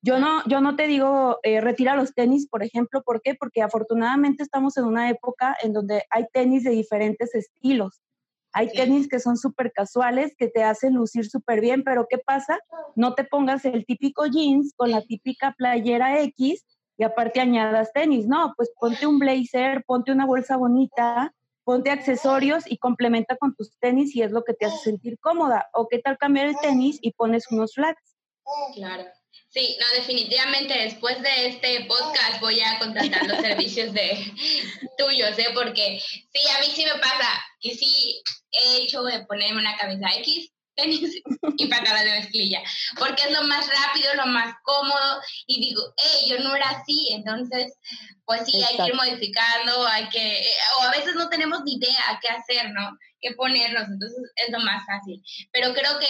Yo 0.07 0.21
no, 0.21 0.41
yo 0.47 0.61
no 0.61 0.77
te 0.77 0.87
digo 0.87 1.41
eh, 1.43 1.61
retira 1.61 1.97
los 1.97 2.15
tenis, 2.15 2.47
por 2.49 2.63
ejemplo, 2.63 3.03
¿por 3.03 3.21
qué? 3.23 3.35
Porque 3.35 3.61
afortunadamente 3.61 4.45
estamos 4.45 4.77
en 4.77 4.85
una 4.85 5.11
época 5.11 5.57
en 5.61 5.73
donde 5.73 6.05
hay 6.11 6.27
tenis 6.33 6.63
de 6.63 6.71
diferentes 6.71 7.35
estilos. 7.35 8.01
Hay 8.53 8.71
tenis 8.71 9.09
que 9.09 9.19
son 9.19 9.37
súper 9.37 9.73
casuales, 9.73 10.37
que 10.39 10.47
te 10.47 10.63
hacen 10.63 10.95
lucir 10.95 11.29
súper 11.29 11.61
bien, 11.61 11.83
pero 11.83 12.07
¿qué 12.09 12.19
pasa? 12.19 12.61
No 12.95 13.17
te 13.17 13.25
pongas 13.25 13.65
el 13.65 13.85
típico 13.85 14.27
jeans 14.27 14.75
con 14.77 14.93
la 14.93 15.03
típica 15.03 15.57
playera 15.59 16.23
X 16.23 16.65
y 16.97 17.03
aparte 17.03 17.41
añadas 17.41 17.93
tenis. 17.93 18.29
No, 18.29 18.55
pues 18.57 18.71
ponte 18.79 19.09
un 19.09 19.19
blazer, 19.19 19.83
ponte 19.89 20.13
una 20.13 20.25
bolsa 20.25 20.57
bonita, 20.57 21.35
ponte 21.65 21.91
accesorios 21.91 22.63
y 22.71 22.79
complementa 22.79 23.37
con 23.37 23.57
tus 23.57 23.77
tenis 23.81 24.15
y 24.15 24.23
es 24.23 24.31
lo 24.31 24.45
que 24.45 24.55
te 24.55 24.67
hace 24.67 24.79
sentir 24.79 25.19
cómoda. 25.19 25.67
O 25.73 25.89
qué 25.89 25.99
tal 25.99 26.17
cambiar 26.17 26.47
el 26.47 26.57
tenis 26.63 26.97
y 27.03 27.11
pones 27.11 27.51
unos 27.51 27.75
flats. 27.75 28.17
Claro. 28.77 29.03
Sí, 29.49 29.77
no, 29.81 29.87
definitivamente 29.99 30.75
después 30.75 31.21
de 31.23 31.47
este 31.47 31.87
podcast 31.87 32.41
voy 32.41 32.61
a 32.61 32.79
contratar 32.79 33.27
los 33.27 33.39
servicios 33.41 33.93
de 33.93 34.11
tuyos, 34.99 35.39
¿eh? 35.39 35.49
Porque 35.55 35.99
sí, 36.01 36.41
a 36.57 36.61
mí 36.61 36.67
sí 36.75 36.85
me 36.85 36.99
pasa 37.01 37.43
que 37.61 37.75
sí 37.75 38.23
he 38.53 38.83
hecho 38.83 39.03
de 39.03 39.25
ponerme 39.25 39.61
una 39.61 39.77
camisa 39.77 40.09
X, 40.19 40.51
tenis 40.75 41.23
y 41.57 41.67
patadas 41.69 42.05
de 42.05 42.11
mezclilla, 42.11 42.63
porque 42.99 43.25
es 43.25 43.33
lo 43.33 43.43
más 43.45 43.67
rápido, 43.67 44.15
lo 44.15 44.27
más 44.27 44.55
cómodo, 44.63 45.23
y 45.47 45.61
digo, 45.61 45.83
hey, 45.97 46.27
yo 46.29 46.39
no 46.41 46.55
era 46.55 46.69
así, 46.69 47.09
entonces, 47.13 47.79
pues 48.25 48.43
sí, 48.45 48.63
hay 48.63 48.77
que 48.77 48.87
ir 48.89 48.95
modificando, 48.95 49.87
hay 49.87 50.09
que, 50.11 50.41
eh, 50.41 50.57
o 50.79 50.83
a 50.83 50.91
veces 50.91 51.15
no 51.15 51.29
tenemos 51.29 51.63
ni 51.65 51.77
idea 51.77 52.21
qué 52.21 52.29
hacer, 52.29 52.71
¿no? 52.73 52.91
Qué 53.27 53.35
ponernos, 53.35 53.89
entonces 53.89 54.19
es 54.37 54.53
lo 54.53 54.61
más 54.61 54.87
fácil. 54.87 55.21
Pero 55.53 55.75
creo 55.75 55.99
que 55.99 56.07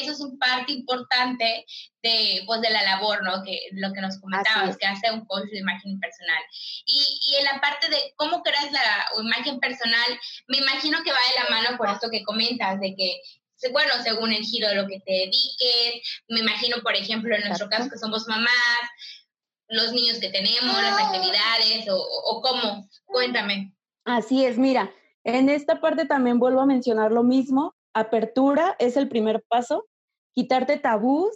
eso 0.00 0.12
es 0.12 0.20
un 0.20 0.38
parte 0.38 0.70
importante 0.70 1.66
de, 2.00 2.42
pues, 2.46 2.60
de 2.60 2.70
la 2.70 2.84
labor, 2.84 3.24
¿no? 3.24 3.42
Que 3.42 3.58
lo 3.72 3.92
que 3.92 4.00
nos 4.00 4.20
comentabas, 4.20 4.76
que 4.76 4.86
hace 4.86 5.10
un 5.10 5.26
coach 5.26 5.48
de 5.50 5.58
imagen 5.58 5.98
personal. 5.98 6.42
Y, 6.86 7.20
y 7.26 7.36
en 7.36 7.44
la 7.44 7.60
parte 7.60 7.88
de 7.88 8.14
cómo 8.14 8.42
creas 8.42 8.70
la 8.70 9.06
imagen 9.20 9.58
personal, 9.58 10.20
me 10.46 10.58
imagino 10.58 10.98
que 11.02 11.10
va 11.10 11.18
de 11.18 11.42
la 11.42 11.50
mano 11.50 11.76
por 11.76 11.88
esto 11.88 12.08
que 12.08 12.22
comentas, 12.22 12.78
de 12.78 12.94
que 12.96 13.20
bueno, 13.72 13.92
según 14.02 14.32
el 14.32 14.44
giro 14.44 14.68
de 14.68 14.76
lo 14.76 14.86
que 14.86 15.00
te 15.00 15.12
dediques, 15.12 16.22
me 16.28 16.40
imagino, 16.40 16.78
por 16.82 16.94
ejemplo, 16.94 17.34
en 17.34 17.42
nuestro 17.42 17.68
caso 17.68 17.90
que 17.90 17.98
somos 17.98 18.26
mamás, 18.28 18.52
los 19.68 19.92
niños 19.92 20.18
que 20.18 20.30
tenemos, 20.30 20.82
las 20.82 20.98
ah. 20.98 21.06
actividades 21.06 21.88
o, 21.88 21.96
o 21.96 22.40
cómo, 22.40 22.88
cuéntame. 23.04 23.74
Así 24.04 24.44
es, 24.44 24.56
mira, 24.56 24.90
en 25.24 25.48
esta 25.48 25.80
parte 25.80 26.06
también 26.06 26.38
vuelvo 26.38 26.60
a 26.60 26.66
mencionar 26.66 27.12
lo 27.12 27.22
mismo, 27.22 27.74
apertura 27.94 28.76
es 28.78 28.96
el 28.96 29.08
primer 29.08 29.42
paso, 29.48 29.86
quitarte 30.32 30.78
tabús 30.78 31.30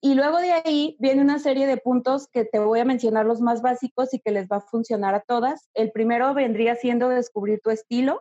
y 0.00 0.14
luego 0.14 0.38
de 0.38 0.52
ahí 0.52 0.96
viene 0.98 1.22
una 1.22 1.38
serie 1.38 1.66
de 1.66 1.76
puntos 1.76 2.26
que 2.32 2.44
te 2.44 2.58
voy 2.58 2.80
a 2.80 2.84
mencionar 2.84 3.24
los 3.24 3.40
más 3.40 3.62
básicos 3.62 4.12
y 4.12 4.18
que 4.18 4.32
les 4.32 4.48
va 4.48 4.56
a 4.56 4.60
funcionar 4.60 5.14
a 5.14 5.20
todas. 5.20 5.70
El 5.74 5.92
primero 5.92 6.34
vendría 6.34 6.74
siendo 6.74 7.08
descubrir 7.08 7.60
tu 7.62 7.70
estilo, 7.70 8.20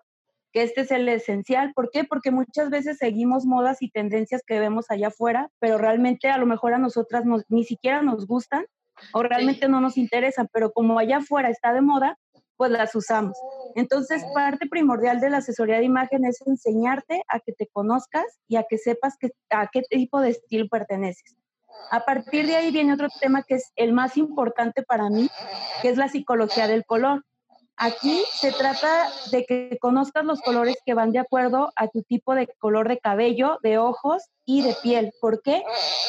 que 0.54 0.62
este 0.62 0.82
es 0.82 0.92
el 0.92 1.10
esencial. 1.10 1.74
¿Por 1.74 1.90
qué? 1.90 2.04
Porque 2.04 2.30
muchas 2.30 2.70
veces 2.70 2.98
seguimos 2.98 3.46
modas 3.46 3.82
y 3.82 3.90
tendencias 3.90 4.44
que 4.46 4.60
vemos 4.60 4.92
allá 4.92 5.08
afuera, 5.08 5.50
pero 5.60 5.80
realmente 5.80 6.30
a 6.30 6.38
lo 6.38 6.46
mejor 6.46 6.76
a 6.76 6.78
nosotras 6.78 7.26
ni 7.50 7.64
siquiera 7.64 8.04
nos 8.04 8.28
gustan 8.28 8.66
o 9.14 9.24
realmente 9.24 9.68
no 9.68 9.82
nos 9.82 9.98
interesan, 9.98 10.48
pero 10.54 10.72
como 10.74 11.00
allá 11.00 11.18
afuera 11.18 11.50
está 11.50 11.74
de 11.74 11.82
moda, 11.82 12.20
pues 12.62 12.70
las 12.70 12.94
usamos. 12.94 13.36
Entonces, 13.74 14.24
parte 14.36 14.68
primordial 14.68 15.20
de 15.20 15.32
la 15.32 15.38
asesoría 15.38 15.78
de 15.78 15.86
imagen 15.86 16.26
es 16.26 16.44
enseñarte 16.46 17.24
a 17.28 17.40
que 17.40 17.54
te 17.54 17.66
conozcas 17.66 18.24
y 18.48 18.58
a 18.58 18.66
que 18.70 18.78
sepas 18.78 19.18
que, 19.18 19.32
a 19.50 19.66
qué 19.66 19.82
tipo 19.90 20.22
de 20.22 20.30
estilo 20.30 20.68
perteneces. 20.70 21.36
A 21.90 22.06
partir 22.06 22.46
de 22.46 22.58
ahí 22.58 22.70
viene 22.70 22.94
otro 22.94 23.08
tema 23.20 23.42
que 23.42 23.56
es 23.56 23.72
el 23.76 23.94
más 23.94 24.16
importante 24.16 24.84
para 24.84 25.10
mí, 25.10 25.28
que 25.82 25.90
es 25.90 25.98
la 25.98 26.08
psicología 26.08 26.68
del 26.68 26.86
color. 26.86 27.26
Aquí 27.78 28.22
se 28.32 28.52
trata 28.52 29.10
de 29.32 29.44
que 29.44 29.80
conozcas 29.82 30.24
los 30.24 30.40
colores 30.42 30.76
que 30.86 30.94
van 30.94 31.12
de 31.12 31.18
acuerdo 31.18 31.72
a 31.76 31.88
tu 31.88 32.04
tipo 32.04 32.36
de 32.36 32.48
color 32.60 32.88
de 32.90 33.00
cabello, 33.00 33.58
de 33.64 33.80
ojos 33.80 34.30
y 34.46 34.62
de 34.62 34.76
piel. 34.84 35.12
¿Por 35.20 35.42
qué? 35.42 35.64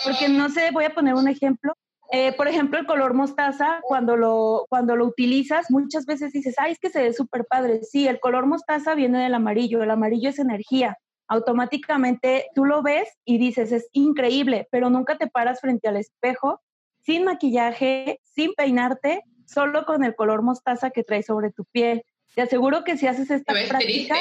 Porque 0.04 0.28
no 0.28 0.50
sé, 0.50 0.70
voy 0.70 0.84
a 0.84 0.94
poner 0.94 1.14
un 1.14 1.28
ejemplo. 1.28 1.72
Eh, 2.14 2.34
por 2.34 2.46
ejemplo, 2.46 2.78
el 2.78 2.84
color 2.84 3.14
mostaza, 3.14 3.80
cuando 3.82 4.18
lo, 4.18 4.66
cuando 4.68 4.96
lo 4.96 5.06
utilizas, 5.06 5.70
muchas 5.70 6.04
veces 6.04 6.30
dices, 6.32 6.54
ay, 6.58 6.72
es 6.72 6.78
que 6.78 6.90
se 6.90 7.02
ve 7.02 7.14
súper 7.14 7.46
padre. 7.46 7.80
Sí, 7.84 8.06
el 8.06 8.20
color 8.20 8.44
mostaza 8.44 8.94
viene 8.94 9.22
del 9.22 9.32
amarillo, 9.32 9.82
el 9.82 9.90
amarillo 9.90 10.28
es 10.28 10.38
energía. 10.38 10.98
Automáticamente 11.26 12.48
tú 12.54 12.66
lo 12.66 12.82
ves 12.82 13.08
y 13.24 13.38
dices, 13.38 13.72
es 13.72 13.88
increíble, 13.92 14.68
pero 14.70 14.90
nunca 14.90 15.16
te 15.16 15.26
paras 15.26 15.60
frente 15.60 15.88
al 15.88 15.96
espejo 15.96 16.60
sin 17.00 17.24
maquillaje, 17.24 18.20
sin 18.24 18.52
peinarte 18.52 19.22
solo 19.46 19.86
con 19.86 20.04
el 20.04 20.14
color 20.14 20.42
mostaza 20.42 20.90
que 20.90 21.04
traes 21.04 21.24
sobre 21.24 21.50
tu 21.50 21.64
piel. 21.64 22.04
Te 22.34 22.42
aseguro 22.42 22.84
que 22.84 22.98
si 22.98 23.06
haces 23.06 23.30
esta 23.30 23.54
práctica, 23.68 24.16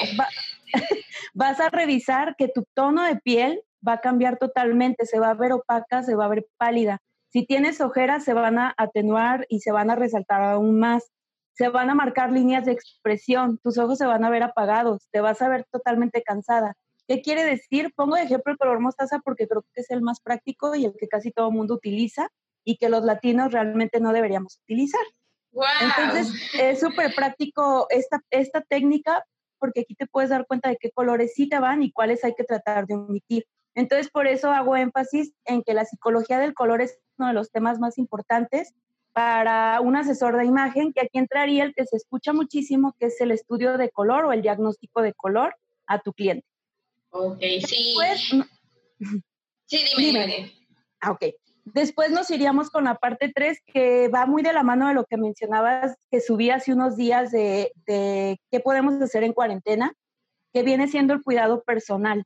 vas 1.33 1.60
a 1.60 1.67
revisar 1.67 2.38
que 2.38 2.48
tu 2.48 2.63
tono 2.74 3.03
de 3.03 3.17
piel 3.17 3.62
va 3.86 3.93
a 3.93 4.01
cambiar 4.01 4.38
totalmente, 4.38 5.05
se 5.05 5.19
va 5.19 5.31
a 5.31 5.33
ver 5.33 5.51
opaca, 5.51 6.03
se 6.03 6.15
va 6.15 6.24
a 6.24 6.29
ver 6.29 6.48
pálida. 6.57 7.01
Si 7.31 7.45
tienes 7.45 7.79
ojeras, 7.81 8.23
se 8.23 8.33
van 8.33 8.59
a 8.59 8.73
atenuar 8.77 9.45
y 9.50 9.59
se 9.59 9.71
van 9.71 9.89
a 9.89 9.95
resaltar 9.95 10.41
aún 10.41 10.79
más. 10.79 11.11
Se 11.53 11.69
van 11.69 11.89
a 11.89 11.95
marcar 11.95 12.31
líneas 12.31 12.65
de 12.65 12.73
expresión, 12.73 13.57
tus 13.59 13.77
ojos 13.77 13.97
se 13.97 14.05
van 14.05 14.23
a 14.23 14.29
ver 14.29 14.43
apagados, 14.43 15.07
te 15.11 15.21
vas 15.21 15.41
a 15.41 15.50
ver 15.50 15.65
totalmente 15.71 16.23
cansada. 16.23 16.75
¿Qué 17.07 17.21
quiere 17.21 17.43
decir? 17.43 17.93
Pongo 17.95 18.15
de 18.15 18.23
ejemplo 18.23 18.53
el 18.53 18.57
color 18.57 18.79
mostaza 18.79 19.19
porque 19.19 19.47
creo 19.47 19.63
que 19.73 19.81
es 19.81 19.91
el 19.91 20.01
más 20.01 20.21
práctico 20.21 20.75
y 20.75 20.85
el 20.85 20.93
que 20.97 21.07
casi 21.07 21.31
todo 21.31 21.50
el 21.50 21.55
mundo 21.55 21.75
utiliza 21.75 22.29
y 22.63 22.77
que 22.77 22.89
los 22.89 23.03
latinos 23.03 23.51
realmente 23.51 24.00
no 24.00 24.13
deberíamos 24.13 24.59
utilizar. 24.63 25.01
Entonces, 25.81 26.33
es 26.57 26.79
súper 26.79 27.13
práctico 27.13 27.88
esta, 27.89 28.21
esta 28.29 28.61
técnica 28.61 29.25
porque 29.59 29.81
aquí 29.81 29.95
te 29.95 30.07
puedes 30.07 30.29
dar 30.29 30.47
cuenta 30.47 30.69
de 30.69 30.77
qué 30.77 30.91
colores 30.91 31.33
sí 31.35 31.47
te 31.47 31.59
van 31.59 31.83
y 31.83 31.91
cuáles 31.91 32.23
hay 32.23 32.33
que 32.33 32.43
tratar 32.43 32.88
de 32.88 32.95
omitir. 32.95 33.45
Entonces, 33.75 34.09
por 34.09 34.27
eso 34.27 34.51
hago 34.51 34.75
énfasis 34.75 35.33
en 35.45 35.63
que 35.63 35.73
la 35.73 35.85
psicología 35.85 36.39
del 36.39 36.53
color 36.53 36.81
es 36.81 36.99
uno 37.17 37.29
de 37.29 37.33
los 37.33 37.51
temas 37.51 37.79
más 37.79 37.97
importantes 37.97 38.73
para 39.13 39.81
un 39.81 39.95
asesor 39.95 40.37
de 40.37 40.45
imagen, 40.45 40.93
que 40.93 41.01
aquí 41.01 41.17
entraría 41.17 41.63
el 41.63 41.73
que 41.73 41.85
se 41.85 41.97
escucha 41.97 42.33
muchísimo, 42.33 42.95
que 42.99 43.07
es 43.07 43.19
el 43.21 43.31
estudio 43.31 43.77
de 43.77 43.89
color 43.89 44.25
o 44.25 44.33
el 44.33 44.41
diagnóstico 44.41 45.01
de 45.01 45.13
color 45.13 45.55
a 45.85 45.99
tu 45.99 46.13
cliente. 46.13 46.45
Ok, 47.11 47.39
sí. 47.65 47.95
sí, 49.65 49.83
dime, 49.97 50.25
dime. 50.27 50.51
Ah, 51.01 51.11
ok. 51.11 51.25
Después 51.65 52.11
nos 52.11 52.31
iríamos 52.31 52.69
con 52.69 52.85
la 52.85 52.95
parte 52.95 53.31
3, 53.33 53.59
que 53.65 54.07
va 54.07 54.25
muy 54.25 54.41
de 54.41 54.53
la 54.53 54.63
mano 54.63 54.87
de 54.87 54.93
lo 54.93 55.05
que 55.05 55.17
mencionabas, 55.17 55.95
que 56.09 56.19
subí 56.19 56.49
hace 56.49 56.73
unos 56.73 56.97
días 56.97 57.31
de, 57.31 57.71
qué 57.85 58.59
podemos 58.63 58.95
hacer 59.01 59.23
en 59.23 59.33
cuarentena, 59.33 59.93
que 60.53 60.63
viene 60.63 60.87
siendo 60.87 61.13
el 61.13 61.21
cuidado 61.21 61.63
personal. 61.63 62.25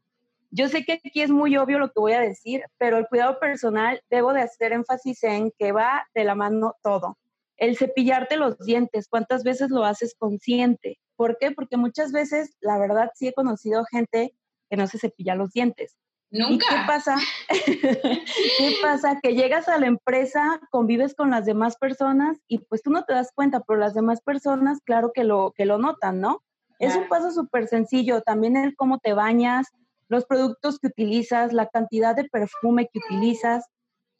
Yo 0.55 0.69
sé 0.69 0.85
que 0.85 0.93
aquí 0.93 1.21
es 1.21 1.31
muy 1.31 1.57
obvio 1.57 1.79
lo 1.79 1.87
que 1.87 1.99
voy 1.99 2.13
a 2.13 2.21
decir, 2.21 2.63
pero 2.77 2.97
el 2.97 3.07
cuidado 3.07 3.39
personal 3.41 4.01
debo 4.09 4.31
de 4.31 4.39
hacer 4.39 4.71
énfasis 4.71 5.21
en 5.23 5.51
que 5.59 5.73
va 5.73 6.07
de 6.15 6.23
la 6.23 6.33
mano 6.33 6.75
todo. 6.81 7.17
El 7.57 7.75
cepillarte 7.75 8.37
los 8.37 8.57
dientes, 8.59 9.09
¿cuántas 9.09 9.43
veces 9.43 9.69
lo 9.69 9.83
haces 9.83 10.15
consciente? 10.17 10.97
¿Por 11.17 11.37
qué? 11.39 11.51
Porque 11.51 11.75
muchas 11.75 12.13
veces, 12.13 12.55
la 12.61 12.77
verdad, 12.77 13.11
sí 13.15 13.27
he 13.27 13.33
conocido 13.33 13.83
gente 13.91 14.33
que 14.69 14.77
no 14.77 14.87
se 14.87 14.97
cepilla 14.97 15.35
los 15.35 15.51
dientes. 15.51 15.97
Nunca. 16.31 16.67
qué 16.69 16.75
pasa? 16.87 17.17
¿Qué 17.65 18.75
pasa? 18.81 19.19
Que 19.21 19.35
llegas 19.35 19.67
a 19.67 19.77
la 19.77 19.87
empresa, 19.87 20.61
convives 20.71 21.15
con 21.15 21.31
las 21.31 21.45
demás 21.45 21.75
personas 21.75 22.37
y 22.47 22.59
pues 22.59 22.81
tú 22.81 22.91
no 22.91 23.03
te 23.03 23.11
das 23.11 23.33
cuenta, 23.35 23.59
pero 23.59 23.77
las 23.77 23.93
demás 23.93 24.21
personas, 24.21 24.79
claro 24.85 25.11
que 25.13 25.25
lo, 25.25 25.51
que 25.53 25.65
lo 25.65 25.79
notan, 25.79 26.21
¿no? 26.21 26.43
Es 26.79 26.95
un 26.95 27.09
paso 27.09 27.31
súper 27.31 27.67
sencillo, 27.67 28.21
también 28.21 28.55
el 28.57 28.75
cómo 28.75 28.99
te 28.99 29.13
bañas, 29.13 29.67
los 30.07 30.25
productos 30.25 30.79
que 30.79 30.87
utilizas, 30.87 31.53
la 31.53 31.67
cantidad 31.67 32.15
de 32.15 32.25
perfume 32.25 32.87
que 32.91 32.99
utilizas, 32.99 33.65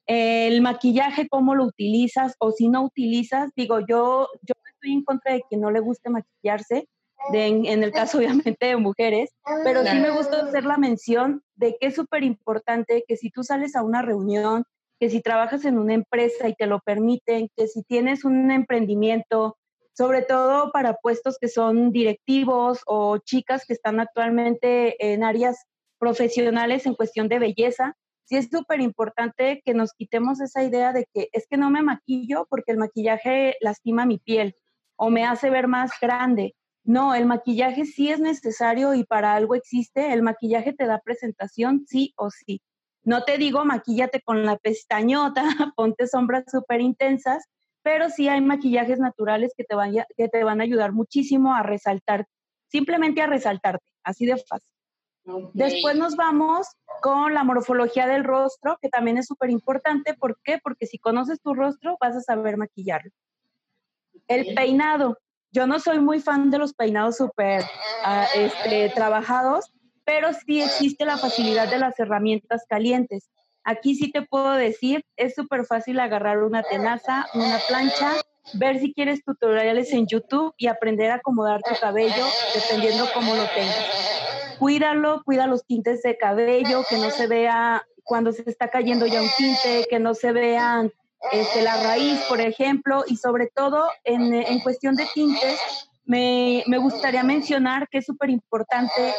el 0.08 0.62
maquillaje, 0.62 1.28
cómo 1.28 1.56
lo 1.56 1.66
utilizas 1.66 2.36
o 2.40 2.52
si 2.52 2.70
no 2.70 2.84
utilizas. 2.84 3.52
Digo, 3.56 3.80
yo, 3.80 4.30
yo 4.42 4.54
estoy 4.72 4.94
en 4.94 5.04
contra 5.04 5.34
de 5.34 5.44
que 5.50 5.58
no 5.58 5.72
le 5.72 5.80
guste 5.80 6.10
maquillarse, 6.10 6.88
en, 7.34 7.84
el 7.84 7.92
caso 7.92 8.18
obviamente 8.20 8.68
de 8.68 8.78
mujeres, 8.78 9.32
pero 9.64 9.84
sí 9.84 9.98
me 9.98 10.12
gusta 10.12 10.42
hacer 10.42 10.66
la 10.66 10.78
mención 10.78 11.42
de 11.56 11.78
que 11.80 11.88
es 11.88 11.96
súper 11.96 12.24
importante 12.24 13.04
que 13.08 13.18
si 13.18 13.30
tú 13.30 13.44
sales 13.44 13.76
a 13.76 13.84
una 13.84 14.02
reunión, 14.02 14.64
que 15.00 15.10
si 15.10 15.22
trabajas 15.22 15.66
en 15.66 15.78
una 15.78 15.94
empresa 15.94 16.48
y 16.48 16.54
te 16.54 16.68
lo 16.68 16.80
permiten, 16.80 17.50
que 17.56 17.68
si 17.68 17.84
tienes 17.84 18.24
un 18.24 18.52
emprendimiento, 18.52 19.58
sobre 19.94 20.22
todo 20.22 20.72
para 20.72 20.96
puestos 20.96 21.38
que 21.40 21.48
son 21.48 21.92
directivos 21.92 22.82
o 22.86 23.18
chicas 23.18 23.66
que 23.66 23.74
están 23.74 24.00
actualmente 24.00 25.14
en 25.14 25.24
áreas 25.24 25.66
profesionales 26.00 26.86
en 26.86 26.96
cuestión 26.96 27.28
de 27.28 27.40
belleza, 27.40 27.96
sí 28.26 28.38
es 28.38 28.50
súper 28.50 28.82
importante 28.82 29.62
que 29.64 29.74
nos 29.74 29.94
quitemos 29.94 30.42
esa 30.42 30.64
idea 30.64 30.94
de 30.94 31.08
que 31.14 31.30
es 31.32 31.46
que 31.50 31.58
no 31.58 31.70
me 31.70 31.82
maquillo 31.82 32.48
porque 32.50 32.72
el 32.72 32.78
maquillaje 32.78 33.56
lastima 33.62 34.06
mi 34.06 34.18
piel 34.18 34.56
o 34.96 35.10
me 35.10 35.26
hace 35.26 35.50
ver 35.50 35.68
más 35.68 35.92
grande 36.02 36.56
no, 36.86 37.16
el 37.16 37.26
maquillaje 37.26 37.86
sí 37.86 38.10
es 38.12 38.20
necesario 38.20 38.94
y 38.94 39.04
para 39.04 39.34
algo 39.34 39.56
existe. 39.56 40.14
El 40.14 40.22
maquillaje 40.22 40.72
te 40.72 40.86
da 40.86 41.02
presentación, 41.04 41.84
sí 41.88 42.14
o 42.16 42.30
sí. 42.30 42.62
No 43.04 43.24
te 43.24 43.40
digo 43.40 43.66
maquillate 43.66 44.22
con 44.22 44.46
la 44.46 44.58
pestañota, 44.58 45.44
ponte 45.76 46.08
sombras 46.08 46.46
súper 46.48 46.82
intensas, 46.82 47.46
pero 47.82 48.10
sí 48.10 48.28
hay 48.28 48.42
maquillajes 48.42 49.00
naturales 49.00 49.54
que 49.58 49.64
te, 49.64 49.76
van, 49.76 49.94
que 50.16 50.30
te 50.30 50.44
van 50.44 50.62
a 50.62 50.64
ayudar 50.64 50.92
muchísimo 50.92 51.56
a 51.56 51.64
resaltar, 51.64 52.28
simplemente 52.68 53.22
a 53.22 53.28
resaltarte, 53.28 53.86
así 54.04 54.28
de 54.28 54.38
fácil. 54.38 54.75
Después 55.54 55.96
nos 55.96 56.16
vamos 56.16 56.68
con 57.02 57.34
la 57.34 57.44
morfología 57.44 58.08
del 58.08 58.24
rostro, 58.24 58.78
que 58.82 58.90
también 58.90 59.18
es 59.18 59.26
súper 59.26 59.50
importante. 59.50 60.14
¿Por 60.14 60.40
qué? 60.44 60.60
Porque 60.62 60.86
si 60.86 61.00
conoces 61.00 61.42
tu 61.42 61.54
rostro, 61.54 61.98
vas 62.00 62.16
a 62.16 62.22
saber 62.22 62.58
maquillarlo. 62.58 63.12
El 64.28 64.54
peinado. 64.54 65.18
Yo 65.52 65.68
no 65.68 65.80
soy 65.80 66.00
muy 66.00 66.20
fan 66.20 66.52
de 66.52 66.58
los 66.58 66.74
peinados 66.74 67.18
súper 67.18 67.64
ah, 68.04 68.28
este, 68.36 68.90
trabajados, 68.90 69.72
pero 70.04 70.30
sí 70.34 70.62
existe 70.62 71.06
la 71.06 71.18
facilidad 71.18 71.70
de 71.70 71.80
las 71.80 71.98
herramientas 72.00 72.66
calientes. 72.68 73.30
Aquí 73.64 73.96
sí 73.96 74.12
te 74.12 74.22
puedo 74.22 74.52
decir, 74.52 75.04
es 75.16 75.34
súper 75.34 75.66
fácil 75.66 76.00
agarrar 76.00 76.44
una 76.44 76.62
tenaza, 76.62 77.26
una 77.34 77.58
plancha, 77.68 78.12
ver 78.54 78.80
si 78.80 78.94
quieres 78.94 79.24
tutoriales 79.24 79.92
en 79.94 80.06
YouTube 80.06 80.54
y 80.58 80.68
aprender 80.68 81.10
a 81.12 81.16
acomodar 81.16 81.62
tu 81.62 81.74
cabello 81.80 82.26
dependiendo 82.54 83.06
cómo 83.14 83.34
lo 83.34 83.46
tengas. 83.56 84.15
Cuídalo, 84.60 85.24
cuida 85.24 85.48
los 85.48 85.66
tintes 85.66 86.02
de 86.02 86.18
cabello, 86.18 86.84
que 86.90 86.98
no 86.98 87.10
se 87.10 87.28
vea 87.28 87.86
cuando 88.04 88.32
se 88.32 88.44
está 88.50 88.70
cayendo 88.70 89.06
ya 89.08 89.22
un 89.22 89.30
tinte, 89.38 89.88
que 89.90 90.00
no 90.00 90.14
se 90.14 90.32
vean 90.32 90.92
este, 91.32 91.62
la 91.62 91.82
raíz, 91.84 92.20
por 92.30 92.40
ejemplo, 92.40 93.04
y 93.08 93.18
sobre 93.18 93.48
todo 93.48 93.90
en, 94.04 94.34
en 94.34 94.60
cuestión 94.60 94.96
de 94.96 95.08
tintes, 95.14 95.60
me, 96.06 96.64
me 96.68 96.78
gustaría 96.78 97.24
mencionar 97.24 97.88
que 97.90 97.98
es 97.98 98.06
súper 98.06 98.30
importante 98.30 99.14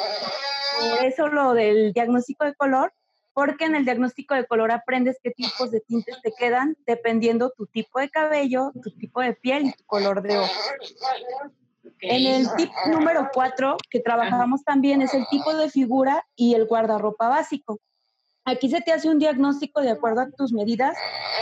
eso 1.03 1.29
lo 1.29 1.55
del 1.55 1.93
diagnóstico 1.93 2.45
de 2.45 2.55
color, 2.55 2.93
porque 3.33 3.65
en 3.65 3.75
el 3.75 3.85
diagnóstico 3.85 4.35
de 4.35 4.47
color 4.47 4.71
aprendes 4.71 5.19
qué 5.23 5.31
tipos 5.31 5.71
de 5.71 5.81
tintes 5.81 6.21
te 6.23 6.33
quedan 6.33 6.77
dependiendo 6.87 7.51
tu 7.51 7.67
tipo 7.67 8.01
de 8.01 8.09
cabello, 8.09 8.73
tu 8.83 8.91
tipo 8.93 9.21
de 9.21 9.35
piel 9.35 9.67
y 9.67 9.73
tu 9.73 9.85
color 9.85 10.23
de 10.23 10.39
ojos. 10.39 10.73
En 12.01 12.27
el 12.27 12.47
tip 12.57 12.71
número 12.91 13.29
cuatro 13.33 13.77
que 13.91 14.01
trabajamos 14.01 14.63
también 14.65 15.03
es 15.03 15.15
el 15.15 15.27
tipo 15.29 15.55
de 15.55 15.71
figura 15.71 16.27
y 16.37 16.55
el 16.55 16.67
guardarropa 16.67 17.29
básico. 17.29 17.79
Aquí 18.45 18.69
se 18.69 18.81
te 18.81 18.93
hace 18.93 19.09
un 19.09 19.19
diagnóstico 19.19 19.81
de 19.81 19.91
acuerdo 19.91 20.21
a 20.21 20.31
tus 20.31 20.53
medidas. 20.53 20.97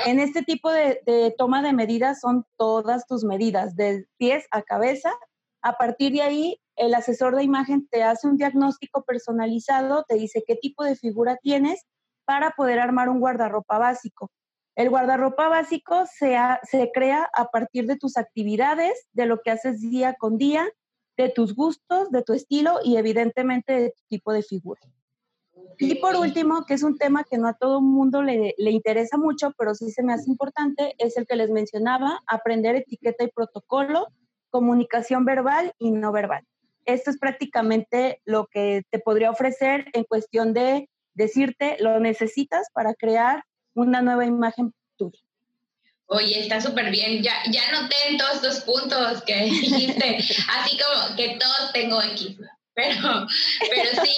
En 0.07 0.21
este 0.21 0.43
tipo 0.43 0.71
de, 0.71 1.03
de 1.05 1.35
toma 1.37 1.61
de 1.61 1.73
medidas 1.73 2.21
son 2.21 2.47
todas 2.57 3.07
tus 3.07 3.25
medidas, 3.25 3.77
de 3.77 4.07
pies 4.17 4.47
a 4.51 4.63
cabeza. 4.63 5.13
A 5.61 5.77
partir 5.77 6.13
de 6.13 6.23
ahí, 6.23 6.61
el 6.77 6.95
asesor 6.95 7.37
de 7.37 7.45
imagen 7.45 7.87
te 7.89 8.03
hace 8.03 8.27
un 8.27 8.37
diagnóstico 8.37 9.03
personalizado, 9.03 10.05
te 10.09 10.15
dice 10.15 10.45
qué 10.47 10.57
tipo 10.57 10.83
de 10.85 10.97
figura 10.97 11.37
tienes 11.43 11.85
para 12.25 12.53
poder 12.53 12.81
armar 12.81 13.09
un 13.09 13.21
guardarropa 13.21 13.79
básico. 13.79 14.31
El 14.77 14.91
guardarropa 14.91 15.49
básico 15.49 16.05
se, 16.07 16.37
se 16.65 16.91
crea 16.93 17.29
a 17.33 17.47
partir 17.51 17.87
de 17.87 17.97
tus 17.97 18.17
actividades, 18.17 19.07
de 19.13 19.27
lo 19.27 19.41
que 19.41 19.51
haces 19.51 19.81
día 19.81 20.15
con 20.15 20.37
día, 20.37 20.69
de 21.17 21.29
tus 21.29 21.55
gustos, 21.55 22.11
de 22.11 22.23
tu 22.23 22.33
estilo 22.33 22.81
y 22.83 22.97
evidentemente 22.97 23.73
de 23.73 23.91
tu 23.91 24.03
tipo 24.09 24.33
de 24.33 24.43
figura. 24.43 24.81
Y 25.79 25.97
por 25.97 26.17
último, 26.17 26.65
que 26.67 26.75
es 26.75 26.83
un 26.83 26.99
tema 26.99 27.25
que 27.25 27.39
no 27.39 27.49
a 27.49 27.55
todo 27.55 27.79
el 27.79 27.85
mundo 27.85 28.23
le, 28.23 28.55
le, 28.59 28.71
interesa 28.71 29.17
mucho, 29.17 29.53
pero 29.57 29.75
sí 29.75 29.91
se 29.91 30.03
me 30.03 30.13
hace 30.13 30.31
importante, 30.31 30.95
es 30.99 31.17
el 31.17 31.27
que 31.27 31.37
les 31.37 31.51
mencionaba, 31.51 32.21
aprender 32.27 32.77
etiqueta 32.77 33.25
y 33.25 33.29
protocolo, 33.29 34.09
comunicación 34.51 35.25
verbal 35.25 35.73
y 35.79 35.91
no 35.91 36.13
verbal. 36.13 36.45
Esto 36.85 37.11
es 37.11 37.19
prácticamente 37.19 38.21
lo 38.25 38.47
que 38.47 38.83
te 38.91 38.99
podría 38.99 39.31
ofrecer 39.31 39.87
en 39.95 40.05
cuestión 40.05 40.53
de 40.53 40.89
decirte 41.15 41.77
lo 41.81 41.99
necesitas 41.99 42.69
para 42.73 42.95
crear 42.95 43.43
una 43.75 44.03
nueva 44.03 44.25
imagen 44.25 44.75
tuya. 44.97 45.21
Oye, 46.07 46.41
está 46.41 46.61
súper 46.61 46.91
bien. 46.91 47.23
Ya, 47.23 47.43
ya 47.51 47.73
noté 47.73 47.97
en 48.09 48.19
todos 48.19 48.35
estos 48.35 48.61
puntos 48.61 49.23
que 49.23 49.35
dijiste, 49.45 50.19
así 50.49 50.79
como 50.79 51.17
que 51.17 51.39
todos 51.39 51.73
tengo 51.73 52.03
X. 52.03 52.37
Pero, 52.77 53.27
pero 53.71 54.05
sí, 54.05 54.17